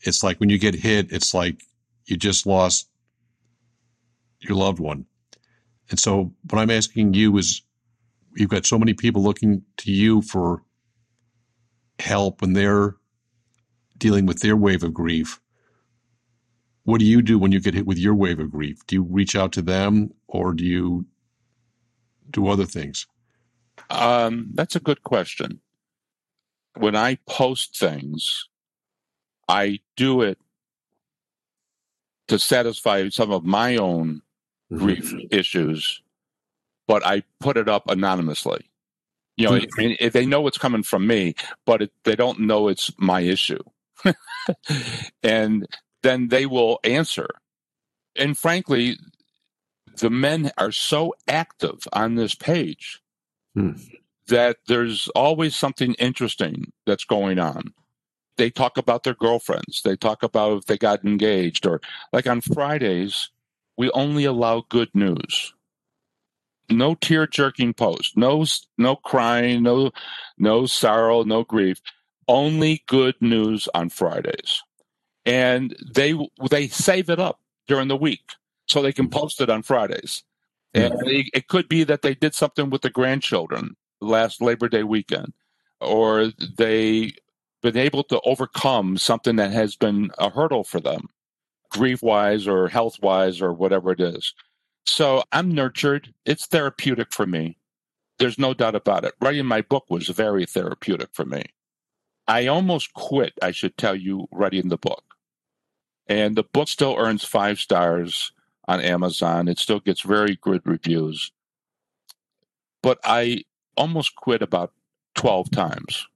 It's 0.01 0.23
like 0.23 0.39
when 0.39 0.49
you 0.49 0.57
get 0.57 0.73
hit, 0.73 1.11
it's 1.11 1.35
like 1.35 1.61
you 2.05 2.17
just 2.17 2.47
lost 2.47 2.89
your 4.39 4.57
loved 4.57 4.79
one. 4.79 5.05
And 5.91 5.99
so 5.99 6.33
what 6.49 6.59
I'm 6.59 6.71
asking 6.71 7.13
you 7.13 7.37
is 7.37 7.61
you've 8.35 8.49
got 8.49 8.65
so 8.65 8.79
many 8.79 8.93
people 8.93 9.23
looking 9.23 9.63
to 9.77 9.91
you 9.91 10.21
for 10.21 10.63
help 11.99 12.41
when 12.41 12.53
they're 12.53 12.95
dealing 13.97 14.25
with 14.25 14.39
their 14.39 14.57
wave 14.57 14.83
of 14.83 14.93
grief. 14.93 15.39
What 16.83 16.99
do 16.99 17.05
you 17.05 17.21
do 17.21 17.37
when 17.37 17.51
you 17.51 17.59
get 17.59 17.75
hit 17.75 17.85
with 17.85 17.99
your 17.99 18.15
wave 18.15 18.39
of 18.39 18.51
grief? 18.51 18.85
Do 18.87 18.95
you 18.95 19.03
reach 19.03 19.35
out 19.35 19.51
to 19.53 19.61
them 19.61 20.11
or 20.27 20.53
do 20.53 20.65
you 20.65 21.05
do 22.31 22.47
other 22.47 22.65
things? 22.65 23.05
Um, 23.89 24.49
that's 24.53 24.75
a 24.75 24.79
good 24.79 25.03
question. 25.03 25.61
When 26.77 26.95
I 26.95 27.17
post 27.27 27.77
things, 27.77 28.47
I 29.47 29.79
do 29.95 30.21
it 30.21 30.39
to 32.29 32.39
satisfy 32.39 33.09
some 33.09 33.31
of 33.31 33.43
my 33.43 33.75
own 33.75 34.21
mm-hmm. 34.71 34.77
grief 34.77 35.13
issues, 35.29 36.01
but 36.91 37.05
I 37.05 37.23
put 37.39 37.55
it 37.55 37.69
up 37.69 37.89
anonymously. 37.89 38.69
You 39.37 39.45
know, 39.45 39.51
mm-hmm. 39.53 39.93
if 40.01 40.11
they 40.11 40.25
know 40.25 40.45
it's 40.45 40.57
coming 40.57 40.83
from 40.83 41.07
me, 41.07 41.35
but 41.65 41.83
it, 41.83 41.93
they 42.03 42.17
don't 42.17 42.41
know 42.41 42.67
it's 42.67 42.91
my 42.97 43.21
issue. 43.21 43.63
and 45.23 45.65
then 46.03 46.27
they 46.27 46.45
will 46.45 46.81
answer. 46.83 47.29
And 48.17 48.37
frankly, 48.37 48.97
the 49.99 50.09
men 50.09 50.51
are 50.57 50.73
so 50.73 51.13
active 51.29 51.87
on 51.93 52.15
this 52.15 52.35
page 52.35 53.01
hmm. 53.55 53.71
that 54.27 54.57
there's 54.67 55.07
always 55.15 55.55
something 55.55 55.93
interesting 55.93 56.73
that's 56.85 57.05
going 57.05 57.39
on. 57.39 57.73
They 58.35 58.49
talk 58.49 58.77
about 58.77 59.03
their 59.03 59.15
girlfriends. 59.15 59.81
They 59.81 59.95
talk 59.95 60.23
about 60.23 60.57
if 60.57 60.65
they 60.65 60.77
got 60.77 61.05
engaged, 61.05 61.65
or 61.65 61.79
like 62.11 62.27
on 62.27 62.41
Fridays, 62.41 63.29
we 63.77 63.89
only 63.91 64.25
allow 64.25 64.65
good 64.67 64.93
news. 64.93 65.53
No 66.71 66.95
tear 66.95 67.27
jerking 67.27 67.73
post, 67.73 68.17
no 68.17 68.45
no 68.77 68.95
crying, 68.95 69.63
no 69.63 69.91
no 70.37 70.65
sorrow, 70.65 71.23
no 71.23 71.43
grief. 71.43 71.81
Only 72.27 72.83
good 72.87 73.15
news 73.19 73.67
on 73.73 73.89
Fridays, 73.89 74.63
and 75.25 75.75
they 75.93 76.13
they 76.49 76.67
save 76.67 77.09
it 77.09 77.19
up 77.19 77.39
during 77.67 77.87
the 77.87 77.97
week 77.97 78.21
so 78.67 78.81
they 78.81 78.93
can 78.93 79.09
post 79.09 79.41
it 79.41 79.49
on 79.49 79.63
Fridays. 79.63 80.23
And 80.73 80.93
it, 81.05 81.27
it 81.33 81.47
could 81.47 81.67
be 81.67 81.83
that 81.83 82.01
they 82.01 82.15
did 82.15 82.33
something 82.33 82.69
with 82.69 82.81
the 82.81 82.89
grandchildren 82.89 83.75
last 83.99 84.41
Labor 84.41 84.69
Day 84.69 84.83
weekend, 84.83 85.33
or 85.81 86.31
they 86.57 87.11
been 87.61 87.77
able 87.77 88.03
to 88.05 88.21
overcome 88.21 88.97
something 88.97 89.35
that 89.35 89.51
has 89.51 89.75
been 89.75 90.11
a 90.17 90.29
hurdle 90.29 90.63
for 90.63 90.79
them, 90.79 91.07
grief 91.69 92.01
wise 92.01 92.47
or 92.47 92.69
health 92.69 92.97
wise 93.01 93.41
or 93.41 93.53
whatever 93.53 93.91
it 93.91 93.99
is. 93.99 94.33
So 94.85 95.23
I'm 95.31 95.53
nurtured. 95.53 96.13
It's 96.25 96.47
therapeutic 96.47 97.13
for 97.13 97.25
me. 97.25 97.57
There's 98.19 98.37
no 98.37 98.53
doubt 98.53 98.75
about 98.75 99.03
it. 99.03 99.13
Writing 99.21 99.45
my 99.45 99.61
book 99.61 99.85
was 99.89 100.07
very 100.09 100.45
therapeutic 100.45 101.09
for 101.13 101.25
me. 101.25 101.43
I 102.27 102.47
almost 102.47 102.93
quit, 102.93 103.33
I 103.41 103.51
should 103.51 103.77
tell 103.77 103.95
you, 103.95 104.27
writing 104.31 104.69
the 104.69 104.77
book. 104.77 105.03
And 106.07 106.35
the 106.35 106.43
book 106.43 106.67
still 106.67 106.95
earns 106.97 107.23
five 107.23 107.59
stars 107.59 108.31
on 108.67 108.79
Amazon. 108.79 109.47
It 109.47 109.59
still 109.59 109.79
gets 109.79 110.01
very 110.01 110.37
good 110.41 110.61
reviews. 110.65 111.31
But 112.83 112.99
I 113.03 113.43
almost 113.75 114.15
quit 114.15 114.41
about 114.41 114.73
12 115.15 115.51
times. 115.51 116.07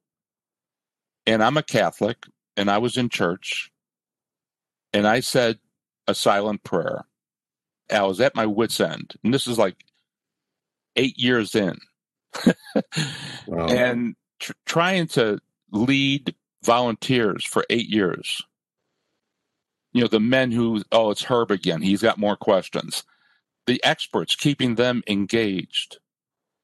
And 1.25 1.43
I'm 1.43 1.57
a 1.57 1.63
Catholic, 1.63 2.25
and 2.55 2.69
I 2.69 2.77
was 2.77 2.97
in 2.97 3.09
church, 3.09 3.71
and 4.93 5.07
I 5.07 5.19
said 5.19 5.59
a 6.07 6.13
silent 6.13 6.63
prayer. 6.63 7.05
I 7.91 8.03
was 8.03 8.21
at 8.21 8.35
my 8.35 8.45
wits' 8.45 8.79
end. 8.79 9.13
And 9.23 9.33
this 9.33 9.47
is 9.47 9.57
like 9.57 9.75
eight 10.95 11.17
years 11.17 11.55
in. 11.55 11.77
wow. 13.47 13.67
And 13.67 14.15
tr- 14.39 14.53
trying 14.65 15.07
to 15.09 15.39
lead 15.71 16.35
volunteers 16.63 17.45
for 17.45 17.65
eight 17.69 17.89
years 17.89 18.41
you 19.95 20.01
know, 20.01 20.09
the 20.09 20.19
men 20.19 20.51
who, 20.51 20.83
oh, 20.91 21.11
it's 21.11 21.23
Herb 21.23 21.51
again. 21.51 21.81
He's 21.81 22.01
got 22.01 22.17
more 22.17 22.35
questions. 22.35 23.05
The 23.65 23.81
experts 23.81 24.35
keeping 24.35 24.75
them 24.75 25.01
engaged. 25.07 25.99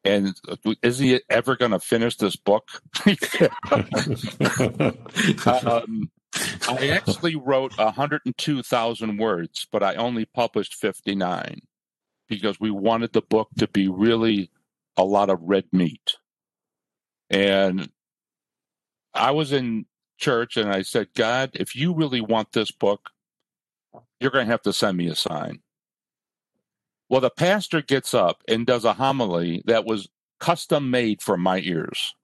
And 0.04 0.36
is 0.84 1.00
he 1.00 1.22
ever 1.30 1.56
going 1.56 1.72
to 1.72 1.80
finish 1.80 2.18
this 2.18 2.36
book? 2.36 2.68
um, 5.48 6.12
I 6.34 6.90
actually 6.90 7.36
wrote 7.36 7.78
102,000 7.78 9.18
words, 9.18 9.68
but 9.72 9.84
I 9.84 9.96
only 9.96 10.26
published 10.26 10.76
59 10.76 11.62
because 12.30 12.60
we 12.60 12.72
wanted 12.72 13.14
the 13.14 13.22
book 13.22 13.50
to 13.58 13.68
be 13.68 13.88
really 13.88 14.50
a 14.96 15.04
lot 15.04 15.30
of 15.30 15.40
red 15.42 15.66
meat. 15.72 16.16
And 17.30 17.90
I 19.14 19.32
was 19.32 19.52
in 19.52 19.86
church 20.18 20.58
and 20.58 20.72
I 20.72 20.84
said, 20.84 21.10
God, 21.16 21.52
if 21.54 21.76
you 21.76 21.94
really 21.94 22.22
want 22.22 22.54
this 22.54 22.72
book, 22.72 23.10
you're 24.20 24.32
going 24.32 24.46
to 24.46 24.52
have 24.52 24.62
to 24.64 24.74
send 24.74 24.98
me 24.98 25.08
a 25.08 25.16
sign. 25.16 25.60
Well, 27.10 27.22
the 27.22 27.30
pastor 27.30 27.82
gets 27.82 28.14
up 28.14 28.42
and 28.48 28.66
does 28.66 28.86
a 28.86 28.94
homily 28.94 29.64
that 29.66 29.86
was 29.86 30.08
custom 30.40 30.90
made 30.90 31.22
for 31.22 31.38
my 31.38 31.60
ears. 31.60 32.16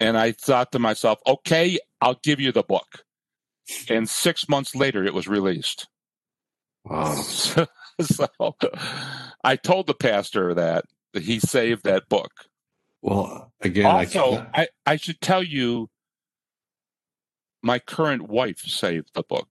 And 0.00 0.16
I 0.16 0.32
thought 0.32 0.72
to 0.72 0.78
myself, 0.78 1.20
okay, 1.26 1.78
I'll 2.00 2.18
give 2.22 2.40
you 2.40 2.52
the 2.52 2.62
book. 2.62 3.04
And 3.88 4.08
six 4.08 4.48
months 4.48 4.74
later, 4.74 5.04
it 5.04 5.14
was 5.14 5.28
released. 5.28 5.88
Wow. 6.84 7.22
So, 7.22 7.66
so 8.00 8.54
I 9.44 9.56
told 9.56 9.86
the 9.86 9.92
pastor 9.92 10.54
that 10.54 10.86
he 11.12 11.38
saved 11.38 11.84
that 11.84 12.08
book. 12.08 12.32
Well, 13.02 13.52
again, 13.60 13.84
also, 13.84 14.46
I, 14.54 14.62
I, 14.62 14.68
I 14.86 14.96
should 14.96 15.20
tell 15.20 15.42
you, 15.42 15.90
my 17.62 17.78
current 17.78 18.30
wife 18.30 18.60
saved 18.60 19.10
the 19.12 19.22
book 19.22 19.48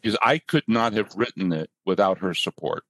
because 0.00 0.18
I 0.20 0.38
could 0.38 0.64
not 0.66 0.94
have 0.94 1.14
written 1.16 1.52
it 1.52 1.70
without 1.84 2.18
her 2.18 2.34
support. 2.34 2.82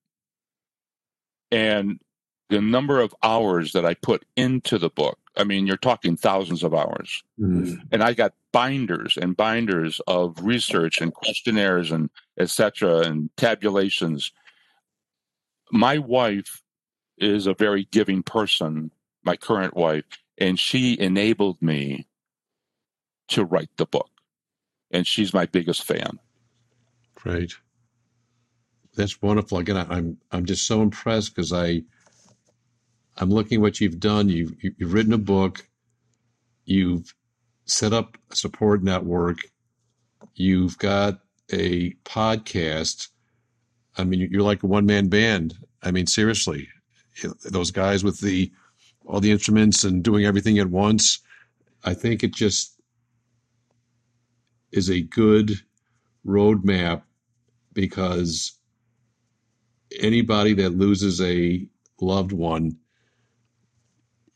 And 1.50 2.00
the 2.48 2.60
number 2.60 3.00
of 3.00 3.14
hours 3.22 3.72
that 3.72 3.84
I 3.84 3.94
put 3.94 4.24
into 4.36 4.78
the 4.78 4.90
book, 4.90 5.18
I 5.36 5.44
mean, 5.44 5.66
you're 5.66 5.76
talking 5.76 6.16
thousands 6.16 6.62
of 6.62 6.74
hours. 6.74 7.22
Mm-hmm. 7.38 7.74
And 7.92 8.02
I 8.02 8.14
got 8.14 8.34
binders 8.52 9.18
and 9.20 9.36
binders 9.36 10.00
of 10.06 10.38
research 10.42 11.00
and 11.00 11.12
questionnaires 11.12 11.92
and 11.92 12.10
etc. 12.38 13.00
and 13.00 13.30
tabulations. 13.36 14.32
My 15.70 15.98
wife 15.98 16.62
is 17.18 17.46
a 17.46 17.54
very 17.54 17.88
giving 17.90 18.22
person, 18.22 18.90
my 19.24 19.36
current 19.36 19.76
wife, 19.76 20.04
and 20.38 20.58
she 20.58 20.98
enabled 20.98 21.60
me 21.60 22.06
to 23.28 23.44
write 23.44 23.70
the 23.76 23.86
book. 23.86 24.10
And 24.90 25.06
she's 25.06 25.34
my 25.34 25.46
biggest 25.46 25.84
fan. 25.84 26.18
Right. 27.24 27.52
That's 28.94 29.20
wonderful. 29.20 29.58
Again, 29.58 29.76
I, 29.76 29.98
am 29.98 30.18
I'm 30.30 30.46
just 30.46 30.66
so 30.66 30.80
impressed 30.80 31.34
because 31.34 31.52
I 31.52 31.82
I'm 33.18 33.30
looking 33.30 33.56
at 33.56 33.62
what 33.62 33.80
you've 33.80 34.00
done. 34.00 34.28
You've 34.28 34.52
you've 34.60 34.92
written 34.92 35.12
a 35.12 35.18
book. 35.18 35.66
You've 36.64 37.14
set 37.64 37.92
up 37.92 38.18
a 38.30 38.36
support 38.36 38.82
network. 38.82 39.38
You've 40.34 40.78
got 40.78 41.20
a 41.52 41.92
podcast. 42.04 43.08
I 43.96 44.04
mean, 44.04 44.28
you're 44.30 44.42
like 44.42 44.62
a 44.62 44.66
one 44.66 44.86
man 44.86 45.08
band. 45.08 45.54
I 45.82 45.90
mean, 45.90 46.06
seriously, 46.06 46.68
those 47.50 47.70
guys 47.70 48.04
with 48.04 48.20
the 48.20 48.52
all 49.06 49.20
the 49.20 49.30
instruments 49.30 49.84
and 49.84 50.02
doing 50.02 50.24
everything 50.24 50.58
at 50.58 50.68
once. 50.68 51.20
I 51.84 51.94
think 51.94 52.22
it 52.22 52.34
just 52.34 52.80
is 54.72 54.90
a 54.90 55.00
good 55.00 55.52
roadmap 56.26 57.02
because 57.72 58.58
anybody 60.00 60.54
that 60.54 60.76
loses 60.76 61.20
a 61.20 61.66
loved 62.00 62.32
one, 62.32 62.76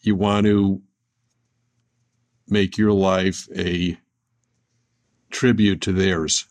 you 0.00 0.14
want 0.14 0.46
to 0.46 0.82
make 2.48 2.78
your 2.78 2.92
life 2.92 3.48
a 3.56 3.98
tribute 5.30 5.80
to 5.82 5.92
theirs 5.92 6.46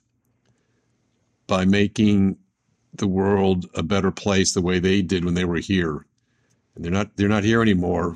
by 1.47 1.65
making 1.65 2.37
the 2.93 3.07
world 3.07 3.65
a 3.75 3.83
better 3.83 4.11
place 4.11 4.53
the 4.53 4.61
way 4.61 4.79
they 4.79 5.01
did 5.01 5.25
when 5.25 5.33
they 5.33 5.45
were 5.45 5.57
here. 5.57 6.05
And 6.75 6.83
they're 6.83 6.91
not 6.91 7.15
they're 7.17 7.27
not 7.27 7.43
here 7.43 7.61
anymore, 7.61 8.15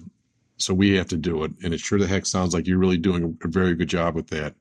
so 0.58 0.74
we 0.74 0.96
have 0.96 1.08
to 1.10 1.18
do 1.18 1.44
it. 1.44 1.52
And 1.64 1.74
it 1.74 1.80
sure 1.80 2.00
the 2.00 2.08
heck 2.08 2.26
sounds 2.26 2.54
like 2.54 2.68
you're 2.68 2.78
really 2.78 2.98
doing 2.98 3.38
a 3.44 3.48
very 3.48 3.76
good 3.76 3.90
job 3.90 4.16
with 4.16 4.28
that. 4.28 4.56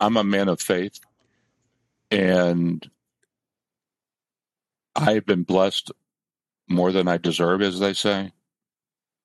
I'm 0.00 0.16
a 0.16 0.24
man 0.24 0.48
of 0.48 0.60
faith. 0.60 0.98
And 2.10 2.88
I've 4.96 5.26
been 5.26 5.44
blessed 5.44 5.92
more 6.68 6.90
than 6.90 7.06
I 7.06 7.18
deserve, 7.18 7.62
as 7.62 7.78
they 7.78 7.92
say. 7.92 8.32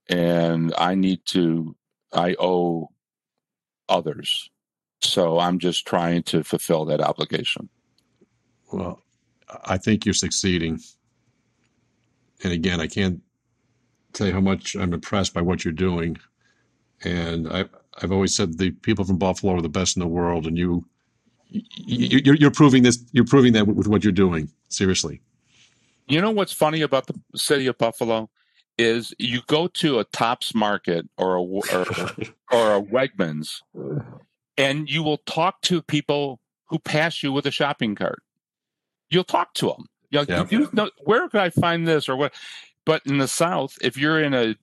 And 0.10 0.74
I 0.78 0.96
need 0.96 1.26
to, 1.28 1.76
I 2.14 2.36
owe 2.40 2.92
others. 3.90 4.50
So 5.02 5.40
I'm 5.40 5.60
just 5.60 5.86
trying 5.86 6.24
to 6.24 6.44
fulfill 6.44 6.86
that 6.86 7.02
obligation. 7.02 7.70
Well, 8.72 9.02
I 9.66 9.78
think 9.78 10.06
you're 10.06 10.14
succeeding. 10.14 10.80
And 12.44 12.54
again, 12.54 12.80
I 12.82 12.88
can't 12.88 13.22
tell 14.14 14.28
you 14.28 14.34
how 14.34 14.42
much 14.42 14.76
I'm 14.76 14.94
impressed 14.94 15.34
by 15.34 15.42
what 15.42 15.64
you're 15.64 15.74
doing. 15.74 16.18
And 17.04 17.48
I, 17.48 17.66
I've 18.02 18.12
always 18.12 18.36
said 18.36 18.58
the 18.58 18.72
people 18.72 19.06
from 19.06 19.18
Buffalo 19.18 19.56
are 19.56 19.62
the 19.62 19.70
best 19.70 19.96
in 19.96 20.00
the 20.00 20.08
world, 20.08 20.48
and 20.48 20.58
you, 20.58 20.86
you 21.50 22.20
you're, 22.24 22.36
you're 22.36 22.52
proving 22.52 22.84
this. 22.84 23.04
You're 23.12 23.26
proving 23.26 23.54
that 23.54 23.68
with 23.68 23.88
what 23.88 24.04
you're 24.04 24.14
doing. 24.14 24.50
Seriously. 24.70 25.22
You 26.08 26.22
know 26.22 26.32
what's 26.32 26.54
funny 26.54 26.82
about 26.82 27.08
the 27.08 27.20
city 27.36 27.68
of 27.68 27.78
Buffalo 27.78 28.30
is 28.78 29.14
you 29.18 29.42
go 29.48 29.68
to 29.68 30.00
a 30.00 30.04
Tops 30.06 30.54
Market 30.54 31.08
or 31.18 31.36
a 31.36 31.42
or, 31.42 31.64
or 32.52 32.76
a 32.76 32.82
Wegmans, 32.82 33.62
and 34.58 34.90
you 34.90 35.04
will 35.04 35.18
talk 35.20 35.62
to 35.62 35.82
people 35.82 36.40
who 36.70 36.80
pass 36.80 37.24
you 37.24 37.32
with 37.32 37.46
a 37.46 37.52
shopping 37.52 37.96
cart. 37.96 38.22
You'll 39.10 39.24
talk 39.24 39.54
to 39.56 39.68
them. 39.68 39.86
Know, 40.12 40.48
you 40.50 40.70
know, 40.72 40.90
where 41.04 41.28
could 41.28 41.42
I 41.42 41.50
find 41.50 41.88
this 41.88 42.08
or 42.08 42.16
what? 42.16 42.34
But 42.86 43.02
in 43.06 43.18
the 43.18 43.28
South, 43.28 43.78
if 43.82 43.98
you're 43.98 44.22
in 44.22 44.34
a 44.34 44.56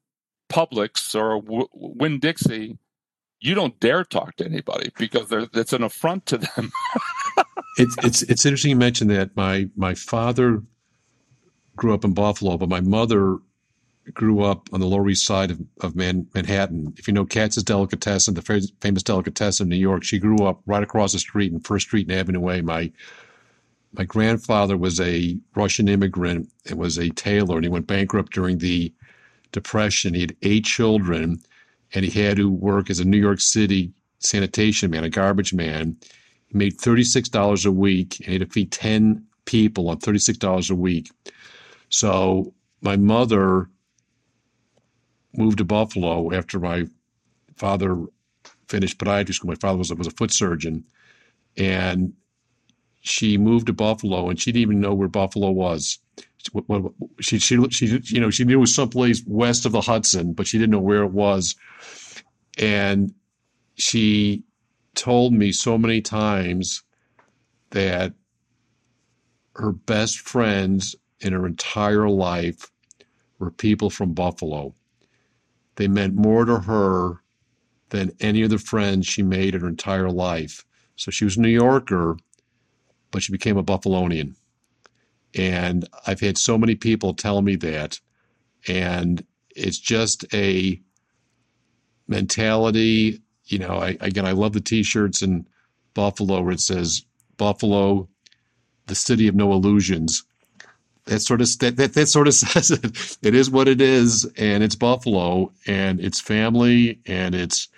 Publix 0.48 1.14
or 1.14 1.32
a 1.32 1.66
Winn 1.72 2.18
Dixie, 2.18 2.78
you 3.40 3.54
don't 3.54 3.78
dare 3.80 4.04
talk 4.04 4.36
to 4.36 4.44
anybody 4.44 4.92
because 4.96 5.26
it's 5.30 5.72
an 5.72 5.82
affront 5.82 6.26
to 6.26 6.38
them. 6.38 6.72
it's 7.78 7.96
it's 8.02 8.22
it's 8.22 8.46
interesting 8.46 8.70
you 8.70 8.76
mentioned 8.76 9.10
that. 9.10 9.36
My 9.36 9.68
my 9.76 9.94
father 9.94 10.62
grew 11.76 11.92
up 11.92 12.04
in 12.04 12.14
Buffalo, 12.14 12.56
but 12.56 12.68
my 12.68 12.80
mother 12.80 13.38
grew 14.14 14.42
up 14.42 14.68
on 14.72 14.80
the 14.80 14.86
Lower 14.86 15.09
East 15.09 15.24
Side 15.24 15.50
of, 15.50 15.61
of 15.80 15.94
Man, 15.94 16.26
Manhattan. 16.34 16.92
If 16.96 17.07
you 17.07 17.14
know 17.14 17.24
Katz's 17.24 17.62
Delicatessen, 17.62 18.34
the 18.34 18.70
famous 18.80 19.03
delicatessen 19.03 19.66
in 19.66 19.68
New 19.68 19.76
York, 19.76 20.03
she 20.05 20.18
grew 20.18 20.44
up 20.44 20.61
right 20.66 20.82
across 20.82 21.12
the 21.12 21.18
street 21.18 21.53
in 21.53 21.61
First 21.61 21.86
Street 21.86 22.09
and 22.09 22.18
Avenue 22.18 22.48
A. 22.50 22.62
My 22.62 22.92
my 23.94 24.05
grandfather 24.05 24.76
was 24.76 25.00
a 25.00 25.38
Russian 25.55 25.86
immigrant 25.86 26.50
and 26.68 26.78
was 26.78 26.98
a 26.98 27.11
tailor, 27.11 27.57
and 27.57 27.64
he 27.64 27.68
went 27.68 27.86
bankrupt 27.86 28.32
during 28.32 28.59
the 28.59 28.92
Depression. 29.53 30.14
He 30.14 30.22
had 30.22 30.36
eight 30.42 30.64
children, 30.64 31.42
and 31.92 32.05
he 32.05 32.22
had 32.22 32.38
to 32.38 32.50
work 32.50 32.88
as 32.88 33.00
a 33.00 33.05
New 33.05 33.18
York 33.18 33.40
City 33.40 33.92
sanitation 34.18 34.90
man, 34.90 35.05
a 35.05 35.11
garbage 35.11 35.53
man. 35.53 35.96
He 36.48 36.57
made 36.57 36.78
$36 36.78 37.66
a 37.66 37.70
week, 37.70 38.18
and 38.20 38.26
he 38.28 38.32
had 38.32 38.48
to 38.48 38.53
feed 38.53 38.72
10 38.72 39.26
people 39.44 39.90
on 39.90 39.98
$36 39.98 40.70
a 40.70 40.74
week. 40.74 41.11
So 41.90 42.55
my 42.80 42.96
mother 42.96 43.68
moved 45.37 45.59
to 45.59 45.64
Buffalo 45.64 46.33
after 46.33 46.59
my 46.59 46.87
father 47.57 48.05
finished 48.68 48.99
podiatry 48.99 49.35
school. 49.35 49.51
My 49.51 49.57
father 49.57 49.78
was, 49.78 49.93
was 49.95 50.07
a 50.07 50.12
foot 50.12 50.33
surgeon. 50.33 50.85
And 51.57 52.14
she 53.01 53.37
moved 53.37 53.66
to 53.66 53.72
Buffalo 53.72 54.28
and 54.28 54.41
she 54.41 54.53
didn't 54.53 54.62
even 54.62 54.80
know 54.80 54.95
where 54.95 55.09
Buffalo 55.09 55.51
was. 55.51 55.99
She, 57.20 57.39
she, 57.39 57.68
she, 57.70 58.01
you 58.07 58.20
know, 58.20 58.30
she 58.30 58.45
knew 58.45 58.59
it 58.59 58.61
was 58.61 58.74
someplace 58.74 59.22
west 59.26 59.66
of 59.66 59.72
the 59.72 59.80
Hudson, 59.80 60.33
but 60.33 60.47
she 60.47 60.59
didn't 60.59 60.72
know 60.72 60.80
where 60.80 61.03
it 61.03 61.12
was. 61.12 61.55
And 62.59 63.14
she 63.76 64.43
told 64.95 65.33
me 65.33 65.53
so 65.53 65.78
many 65.78 66.01
times 66.01 66.83
that 67.70 68.12
her 69.55 69.72
best 69.72 70.18
friends 70.18 70.97
in 71.20 71.33
her 71.33 71.47
entire 71.47 72.09
life 72.09 72.70
were 73.39 73.51
people 73.51 73.91
from 73.91 74.14
Buffalo. 74.14 74.74
They 75.77 75.89
meant 75.89 76.14
more 76.14 76.45
to 76.45 76.59
her 76.61 77.23
than 77.91 78.12
any 78.20 78.43
of 78.43 78.51
the 78.51 78.59
friends 78.59 79.07
she 79.07 79.23
made 79.23 79.55
in 79.55 79.61
her 79.61 79.68
entire 79.68 80.11
life. 80.11 80.64
So 80.97 81.11
she 81.11 81.25
was 81.25 81.37
a 81.37 81.41
New 81.41 81.49
Yorker, 81.49 82.16
but 83.11 83.23
she 83.23 83.33
became 83.33 83.57
a 83.57 83.64
Buffalonian. 83.64 84.35
And 85.35 85.89
I've 86.07 86.20
had 86.20 86.37
so 86.37 86.59
many 86.59 86.75
people 86.75 87.14
tell 87.14 87.43
me 87.43 87.57
that. 87.57 88.01
And 88.68 89.25
it's 89.51 89.79
just 89.79 90.25
a 90.35 90.81
mentality. 92.07 93.20
You 93.47 93.59
know, 93.59 93.79
I, 93.79 93.97
again, 94.01 94.27
I 94.27 94.33
love 94.33 94.53
the 94.53 94.61
t 94.61 94.83
shirts 94.83 95.23
in 95.23 95.47
Buffalo 95.95 96.43
where 96.43 96.53
it 96.53 96.61
says, 96.61 97.05
Buffalo, 97.37 98.09
the 98.87 98.95
city 98.95 99.27
of 99.27 99.35
no 99.35 99.53
illusions 99.53 100.25
that 101.07 101.20
sort 101.20 101.40
of 101.40 101.59
that, 101.59 101.76
that, 101.76 101.94
that 101.94 102.07
sort 102.07 102.28
of 102.28 102.34
says 102.34 102.70
it. 102.70 103.18
It 103.22 103.34
is 103.34 103.50
what 103.50 103.68
it 103.68 103.80
is, 103.80 104.24
and 104.36 104.62
it's 104.62 104.76
Buffalo, 104.76 105.53
and 105.66 106.00
it's 106.00 106.20
family, 106.20 107.00
and 107.07 107.34
it's 107.34 107.68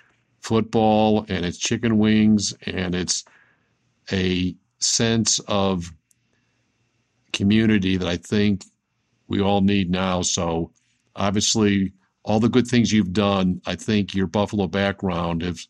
football, 0.41 1.25
and 1.29 1.45
it's 1.45 1.59
chicken 1.59 1.99
wings, 1.99 2.55
and 2.66 2.95
it's 2.95 3.25
a 4.12 4.55
sense 4.79 5.39
of 5.41 5.93
community 7.33 7.97
that 7.97 8.09
I 8.09 8.16
think 8.16 8.64
we 9.27 9.41
all 9.41 9.62
need 9.62 9.91
now. 9.91 10.22
So, 10.22 10.70
obviously, 11.16 11.93
all 12.25 12.41
the 12.41 12.49
good 12.49 12.66
things 12.66 12.93
you've 12.93 13.12
done, 13.12 13.61
I 13.66 13.75
think 13.75 14.14
your 14.14 14.27
Buffalo 14.27 14.66
background 14.66 15.43
has 15.43 15.68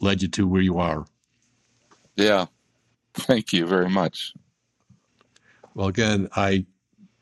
led 0.00 0.22
you 0.22 0.28
to 0.28 0.46
where 0.46 0.62
you 0.62 0.78
are. 0.78 1.06
Yeah. 2.16 2.46
Thank 3.14 3.52
you 3.52 3.66
very 3.66 3.88
much. 3.88 4.34
Well, 5.76 5.88
again, 5.88 6.30
I 6.34 6.64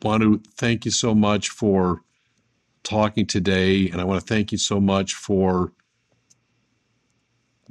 want 0.00 0.22
to 0.22 0.40
thank 0.57 0.84
you 0.84 0.92
so 0.92 1.12
much 1.12 1.48
for 1.48 2.02
talking 2.84 3.26
today, 3.26 3.90
and 3.90 4.00
I 4.00 4.05
want 4.05 4.20
to 4.20 4.26
thank 4.32 4.52
you 4.52 4.59
so 4.59 4.78
much 4.78 5.12
for 5.14 5.72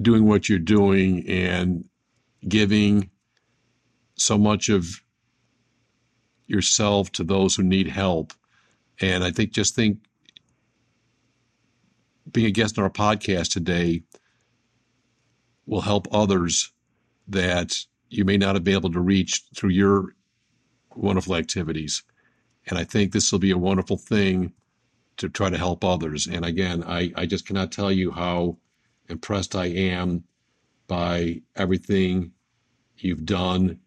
doing 0.01 0.25
what 0.25 0.49
you're 0.49 0.59
doing 0.59 1.25
and 1.25 1.86
giving 2.45 3.11
so 4.15 4.38
much 4.38 4.67
of 4.67 5.01
yourself 6.47 7.13
to 7.13 7.23
those 7.23 7.55
who 7.55 7.63
need 7.63 7.88
help. 7.88 8.34
And 8.99 9.23
I 9.23 9.31
think 9.31 9.53
just 9.53 9.75
think 9.75 9.99
being 12.29 12.47
a 12.47 12.51
guest 12.51 12.77
on 12.77 12.84
our 12.84 12.89
podcast 12.89 13.53
today 13.53 14.03
will 15.65 15.79
help 15.79 16.09
others 16.11 16.73
that 17.29 17.73
you 18.09 18.25
may 18.25 18.36
not 18.36 18.55
have 18.55 18.65
been 18.65 18.75
able 18.75 18.91
to 18.91 18.99
reach 18.99 19.43
through 19.55 19.69
your 19.69 20.13
wonderful 20.96 21.36
activities. 21.36 22.04
And 22.68 22.78
I 22.78 22.84
think 22.84 23.12
this 23.12 23.32
will 23.32 23.39
be 23.39 23.52
a 23.52 23.58
wonderful 23.58 23.98
thing 23.98 24.54
to 25.18 25.30
try 25.30 25.50
to 25.50 25.58
help 25.58 25.84
others. 25.84 26.28
And 26.28 26.46
again, 26.46 26.84
I, 26.84 27.12
I 27.16 27.26
just 27.26 27.46
cannot 27.46 27.72
tell 27.72 27.91
you 27.91 28.12
how 28.12 28.58
impressed 29.10 29.56
I 29.56 29.66
am 29.66 30.24
by 30.88 31.41
everything 31.56 32.32
you've 32.98 33.26
done 33.26 33.80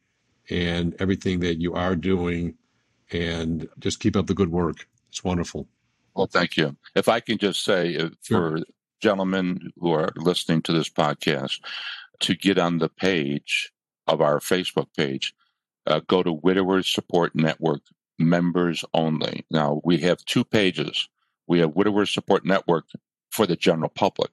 and 0.51 0.95
everything 1.01 1.41
that 1.41 1.61
you 1.61 1.75
are 1.75 1.97
doing. 1.97 2.55
And 3.13 3.69
just 3.79 4.01
keep 4.01 4.17
up 4.17 4.27
the 4.27 4.35
good 4.35 4.51
work. 4.51 4.89
It's 5.09 5.25
wonderful. 5.25 5.69
Well, 6.15 6.27
thank 6.27 6.57
you. 6.57 6.77
If 6.95 7.09
I 7.09 7.21
can 7.21 7.39
just 7.39 7.65
say 7.65 7.97
uh, 7.97 8.09
for 8.23 8.59
sure. 8.59 8.59
gentlemen 9.01 9.73
who 9.79 9.93
are 9.93 10.13
listening 10.17 10.63
to 10.63 10.73
this 10.73 10.89
podcast 10.89 11.61
to 12.21 12.35
get 12.35 12.59
on 12.59 12.79
the 12.79 12.89
page 12.89 13.73
of 14.07 14.21
our 14.21 14.41
Facebook 14.41 14.89
page 14.97 15.35
uh, 15.87 16.01
go 16.07 16.23
to 16.23 16.33
Widowers 16.33 16.89
Support 16.93 17.35
Network 17.35 17.83
members 18.19 18.85
only. 18.95 19.45
Now, 19.51 19.81
we 19.85 19.99
have 19.99 20.25
two 20.25 20.45
pages. 20.45 21.09
We 21.47 21.61
have 21.61 21.77
Widowers 21.77 22.13
Support 22.13 22.45
Network 22.45 22.87
for 23.31 23.47
the 23.47 23.57
general 23.57 23.91
public, 23.91 24.31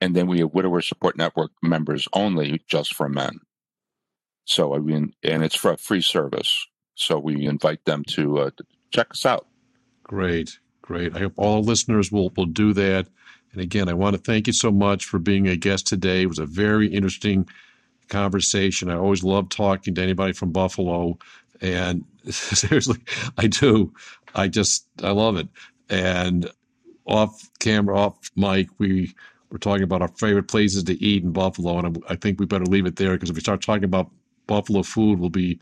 and 0.00 0.14
then 0.14 0.26
we 0.26 0.38
have 0.40 0.54
Widowers 0.54 0.86
Support 0.86 1.16
Network 1.16 1.50
members 1.62 2.08
only 2.12 2.62
just 2.68 2.94
for 2.94 3.08
men. 3.08 3.40
So, 4.44 4.74
I 4.74 4.78
mean, 4.78 5.12
and 5.22 5.44
it's 5.44 5.56
for 5.56 5.72
a 5.72 5.76
free 5.76 6.00
service. 6.00 6.66
So, 6.94 7.18
we 7.18 7.46
invite 7.46 7.84
them 7.84 8.04
to 8.14 8.38
uh, 8.38 8.50
check 8.90 9.10
us 9.10 9.26
out. 9.26 9.46
Great, 10.02 10.58
great. 10.80 11.14
I 11.14 11.20
hope 11.20 11.34
all 11.36 11.62
listeners 11.62 12.10
will, 12.10 12.30
will 12.36 12.46
do 12.46 12.72
that. 12.72 13.08
And 13.52 13.60
again, 13.60 13.88
I 13.88 13.94
want 13.94 14.16
to 14.16 14.22
thank 14.22 14.46
you 14.46 14.52
so 14.52 14.70
much 14.70 15.04
for 15.04 15.18
being 15.18 15.48
a 15.48 15.56
guest 15.56 15.86
today. 15.86 16.22
It 16.22 16.28
was 16.28 16.38
a 16.38 16.46
very 16.46 16.88
interesting 16.88 17.46
conversation. 18.08 18.90
I 18.90 18.96
always 18.96 19.24
love 19.24 19.48
talking 19.48 19.94
to 19.94 20.02
anybody 20.02 20.32
from 20.32 20.52
Buffalo. 20.52 21.18
And 21.60 22.04
seriously, 22.30 22.98
I 23.36 23.46
do. 23.46 23.92
I 24.34 24.48
just, 24.48 24.86
I 25.02 25.10
love 25.10 25.36
it. 25.36 25.48
And 25.88 26.50
off 27.06 27.48
camera, 27.58 27.98
off 27.98 28.30
mic, 28.36 28.68
we 28.78 29.14
were 29.50 29.58
talking 29.58 29.82
about 29.82 30.02
our 30.02 30.08
favorite 30.08 30.48
places 30.48 30.84
to 30.84 31.02
eat 31.02 31.24
in 31.24 31.32
Buffalo. 31.32 31.78
And 31.78 32.02
I 32.08 32.16
think 32.16 32.38
we 32.38 32.46
better 32.46 32.66
leave 32.66 32.86
it 32.86 32.96
there 32.96 33.12
because 33.12 33.30
if 33.30 33.36
we 33.36 33.40
start 33.40 33.62
talking 33.62 33.84
about 33.84 34.10
Buffalo 34.46 34.82
food, 34.82 35.18
we'll 35.18 35.30
be 35.30 35.58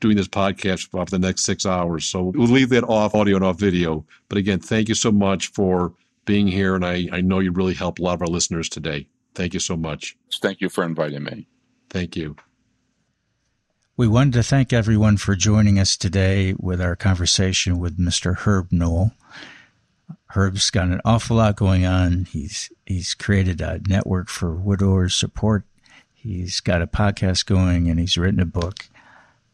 doing 0.00 0.16
this 0.16 0.28
podcast 0.28 0.90
for 0.90 1.04
the 1.06 1.18
next 1.18 1.44
six 1.44 1.66
hours. 1.66 2.04
So 2.04 2.32
we'll 2.34 2.46
leave 2.46 2.68
that 2.70 2.84
off 2.84 3.14
audio 3.14 3.36
and 3.36 3.44
off 3.44 3.58
video. 3.58 4.04
But 4.28 4.38
again, 4.38 4.60
thank 4.60 4.88
you 4.88 4.94
so 4.94 5.10
much 5.10 5.48
for 5.48 5.94
being 6.24 6.46
here. 6.46 6.74
And 6.74 6.84
I, 6.84 7.08
I 7.12 7.20
know 7.20 7.40
you 7.40 7.52
really 7.52 7.74
helped 7.74 7.98
a 7.98 8.02
lot 8.02 8.14
of 8.14 8.22
our 8.22 8.28
listeners 8.28 8.68
today. 8.68 9.06
Thank 9.34 9.54
you 9.54 9.60
so 9.60 9.76
much. 9.76 10.16
Thank 10.40 10.60
you 10.60 10.68
for 10.68 10.84
inviting 10.84 11.24
me. 11.24 11.48
Thank 11.90 12.16
you. 12.16 12.36
We 13.96 14.08
wanted 14.08 14.32
to 14.34 14.42
thank 14.42 14.72
everyone 14.72 15.18
for 15.18 15.36
joining 15.36 15.78
us 15.78 15.96
today 15.96 16.54
with 16.58 16.80
our 16.80 16.96
conversation 16.96 17.78
with 17.78 17.96
Mr. 17.96 18.38
Herb 18.38 18.72
Knoll. 18.72 19.12
Herb's 20.30 20.70
got 20.70 20.88
an 20.88 21.00
awful 21.04 21.36
lot 21.36 21.54
going 21.54 21.86
on. 21.86 22.24
He's 22.24 22.72
he's 22.84 23.14
created 23.14 23.60
a 23.60 23.80
network 23.86 24.28
for 24.28 24.56
widowers 24.56 25.14
support. 25.14 25.62
He's 26.12 26.58
got 26.58 26.82
a 26.82 26.88
podcast 26.88 27.46
going 27.46 27.88
and 27.88 28.00
he's 28.00 28.16
written 28.16 28.40
a 28.40 28.46
book. 28.46 28.88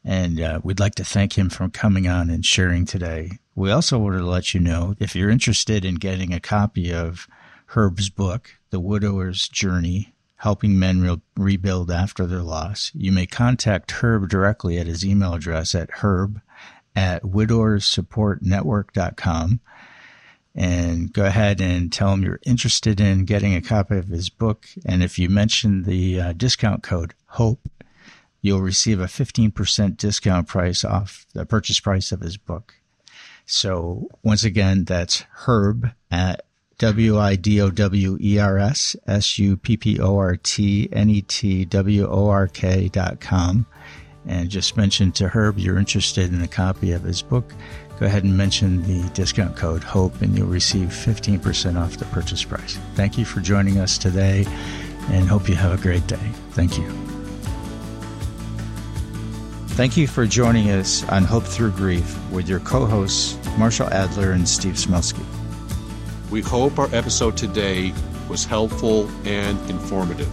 And 0.02 0.40
uh, 0.40 0.60
we'd 0.64 0.80
like 0.80 0.94
to 0.94 1.04
thank 1.04 1.36
him 1.36 1.50
for 1.50 1.68
coming 1.68 2.08
on 2.08 2.30
and 2.30 2.42
sharing 2.42 2.86
today. 2.86 3.32
We 3.54 3.70
also 3.70 3.98
wanted 3.98 4.20
to 4.20 4.24
let 4.24 4.54
you 4.54 4.60
know 4.60 4.94
if 4.98 5.14
you're 5.14 5.28
interested 5.28 5.84
in 5.84 5.96
getting 5.96 6.32
a 6.32 6.40
copy 6.40 6.94
of 6.94 7.28
Herb's 7.66 8.08
book, 8.08 8.52
The 8.70 8.80
Widower's 8.80 9.48
Journey 9.48 10.14
Helping 10.40 10.78
Men 10.78 11.02
Re- 11.02 11.20
Rebuild 11.36 11.90
After 11.90 12.24
Their 12.24 12.42
Loss, 12.42 12.92
you 12.94 13.12
may 13.12 13.26
contact 13.26 13.90
Herb 13.90 14.30
directly 14.30 14.78
at 14.78 14.86
his 14.86 15.04
email 15.04 15.34
address 15.34 15.74
at 15.74 15.90
herb 16.02 16.40
at 16.96 17.24
widowerssupportnetwork.com 17.24 19.60
and 20.54 21.12
go 21.12 21.26
ahead 21.26 21.60
and 21.60 21.92
tell 21.92 22.14
him 22.14 22.22
you're 22.22 22.40
interested 22.46 23.02
in 23.02 23.26
getting 23.26 23.54
a 23.54 23.60
copy 23.60 23.98
of 23.98 24.08
his 24.08 24.30
book. 24.30 24.66
And 24.86 25.02
if 25.02 25.18
you 25.18 25.28
mention 25.28 25.82
the 25.82 26.18
uh, 26.18 26.32
discount 26.32 26.82
code 26.82 27.12
HOPE, 27.26 27.68
you'll 28.40 28.62
receive 28.62 28.98
a 28.98 29.04
15% 29.04 29.98
discount 29.98 30.48
price 30.48 30.84
off 30.84 31.26
the 31.34 31.44
purchase 31.44 31.80
price 31.80 32.12
of 32.12 32.22
his 32.22 32.38
book. 32.38 32.76
So 33.44 34.08
once 34.22 34.42
again, 34.42 34.84
that's 34.84 35.24
Herb 35.46 35.90
at 36.10 36.46
W 36.80 37.18
I 37.18 37.36
D 37.36 37.60
O 37.60 37.68
W 37.68 38.16
E 38.22 38.38
R 38.38 38.58
S 38.58 38.96
S 39.06 39.38
U 39.38 39.58
P 39.58 39.76
P 39.76 40.00
O 40.00 40.16
R 40.16 40.36
T 40.36 40.88
N 40.90 41.10
E 41.10 41.20
T 41.20 41.66
W 41.66 42.08
O 42.08 42.28
R 42.28 42.48
K 42.48 42.88
dot 42.88 43.20
com. 43.20 43.66
And 44.26 44.48
just 44.48 44.78
mention 44.78 45.12
to 45.12 45.28
Herb 45.28 45.58
you're 45.58 45.78
interested 45.78 46.32
in 46.32 46.40
a 46.40 46.48
copy 46.48 46.92
of 46.92 47.02
his 47.02 47.20
book. 47.20 47.52
Go 47.98 48.06
ahead 48.06 48.24
and 48.24 48.34
mention 48.34 48.82
the 48.84 49.06
discount 49.10 49.56
code 49.56 49.84
HOPE 49.84 50.22
and 50.22 50.36
you'll 50.36 50.46
receive 50.46 50.88
15% 50.88 51.78
off 51.78 51.98
the 51.98 52.06
purchase 52.06 52.44
price. 52.44 52.78
Thank 52.94 53.18
you 53.18 53.26
for 53.26 53.40
joining 53.40 53.78
us 53.78 53.98
today 53.98 54.46
and 55.10 55.28
hope 55.28 55.50
you 55.50 55.56
have 55.56 55.78
a 55.78 55.82
great 55.82 56.06
day. 56.06 56.16
Thank 56.52 56.78
you. 56.78 56.88
Thank 59.76 59.98
you 59.98 60.06
for 60.06 60.26
joining 60.26 60.70
us 60.70 61.06
on 61.10 61.24
Hope 61.24 61.44
Through 61.44 61.72
Grief 61.72 62.18
with 62.30 62.48
your 62.48 62.60
co 62.60 62.86
hosts, 62.86 63.36
Marshall 63.58 63.88
Adler 63.90 64.32
and 64.32 64.48
Steve 64.48 64.76
Smelsky. 64.76 65.26
We 66.30 66.42
hope 66.42 66.78
our 66.78 66.88
episode 66.94 67.36
today 67.36 67.92
was 68.28 68.44
helpful 68.44 69.10
and 69.26 69.58
informative. 69.68 70.32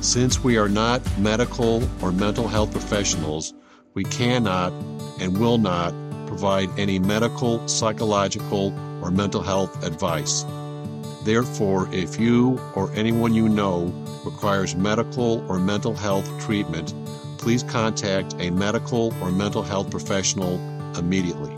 Since 0.00 0.42
we 0.42 0.56
are 0.56 0.68
not 0.68 1.00
medical 1.16 1.88
or 2.02 2.10
mental 2.10 2.48
health 2.48 2.72
professionals, 2.72 3.54
we 3.94 4.02
cannot 4.02 4.72
and 5.20 5.38
will 5.38 5.58
not 5.58 5.94
provide 6.26 6.76
any 6.76 6.98
medical, 6.98 7.68
psychological, 7.68 8.74
or 9.00 9.12
mental 9.12 9.42
health 9.42 9.84
advice. 9.84 10.44
Therefore, 11.22 11.88
if 11.92 12.18
you 12.18 12.58
or 12.74 12.92
anyone 12.96 13.32
you 13.32 13.48
know 13.48 13.94
requires 14.24 14.74
medical 14.74 15.48
or 15.48 15.60
mental 15.60 15.94
health 15.94 16.28
treatment, 16.40 16.94
please 17.38 17.62
contact 17.62 18.34
a 18.40 18.50
medical 18.50 19.14
or 19.22 19.30
mental 19.30 19.62
health 19.62 19.88
professional 19.88 20.58
immediately. 20.98 21.54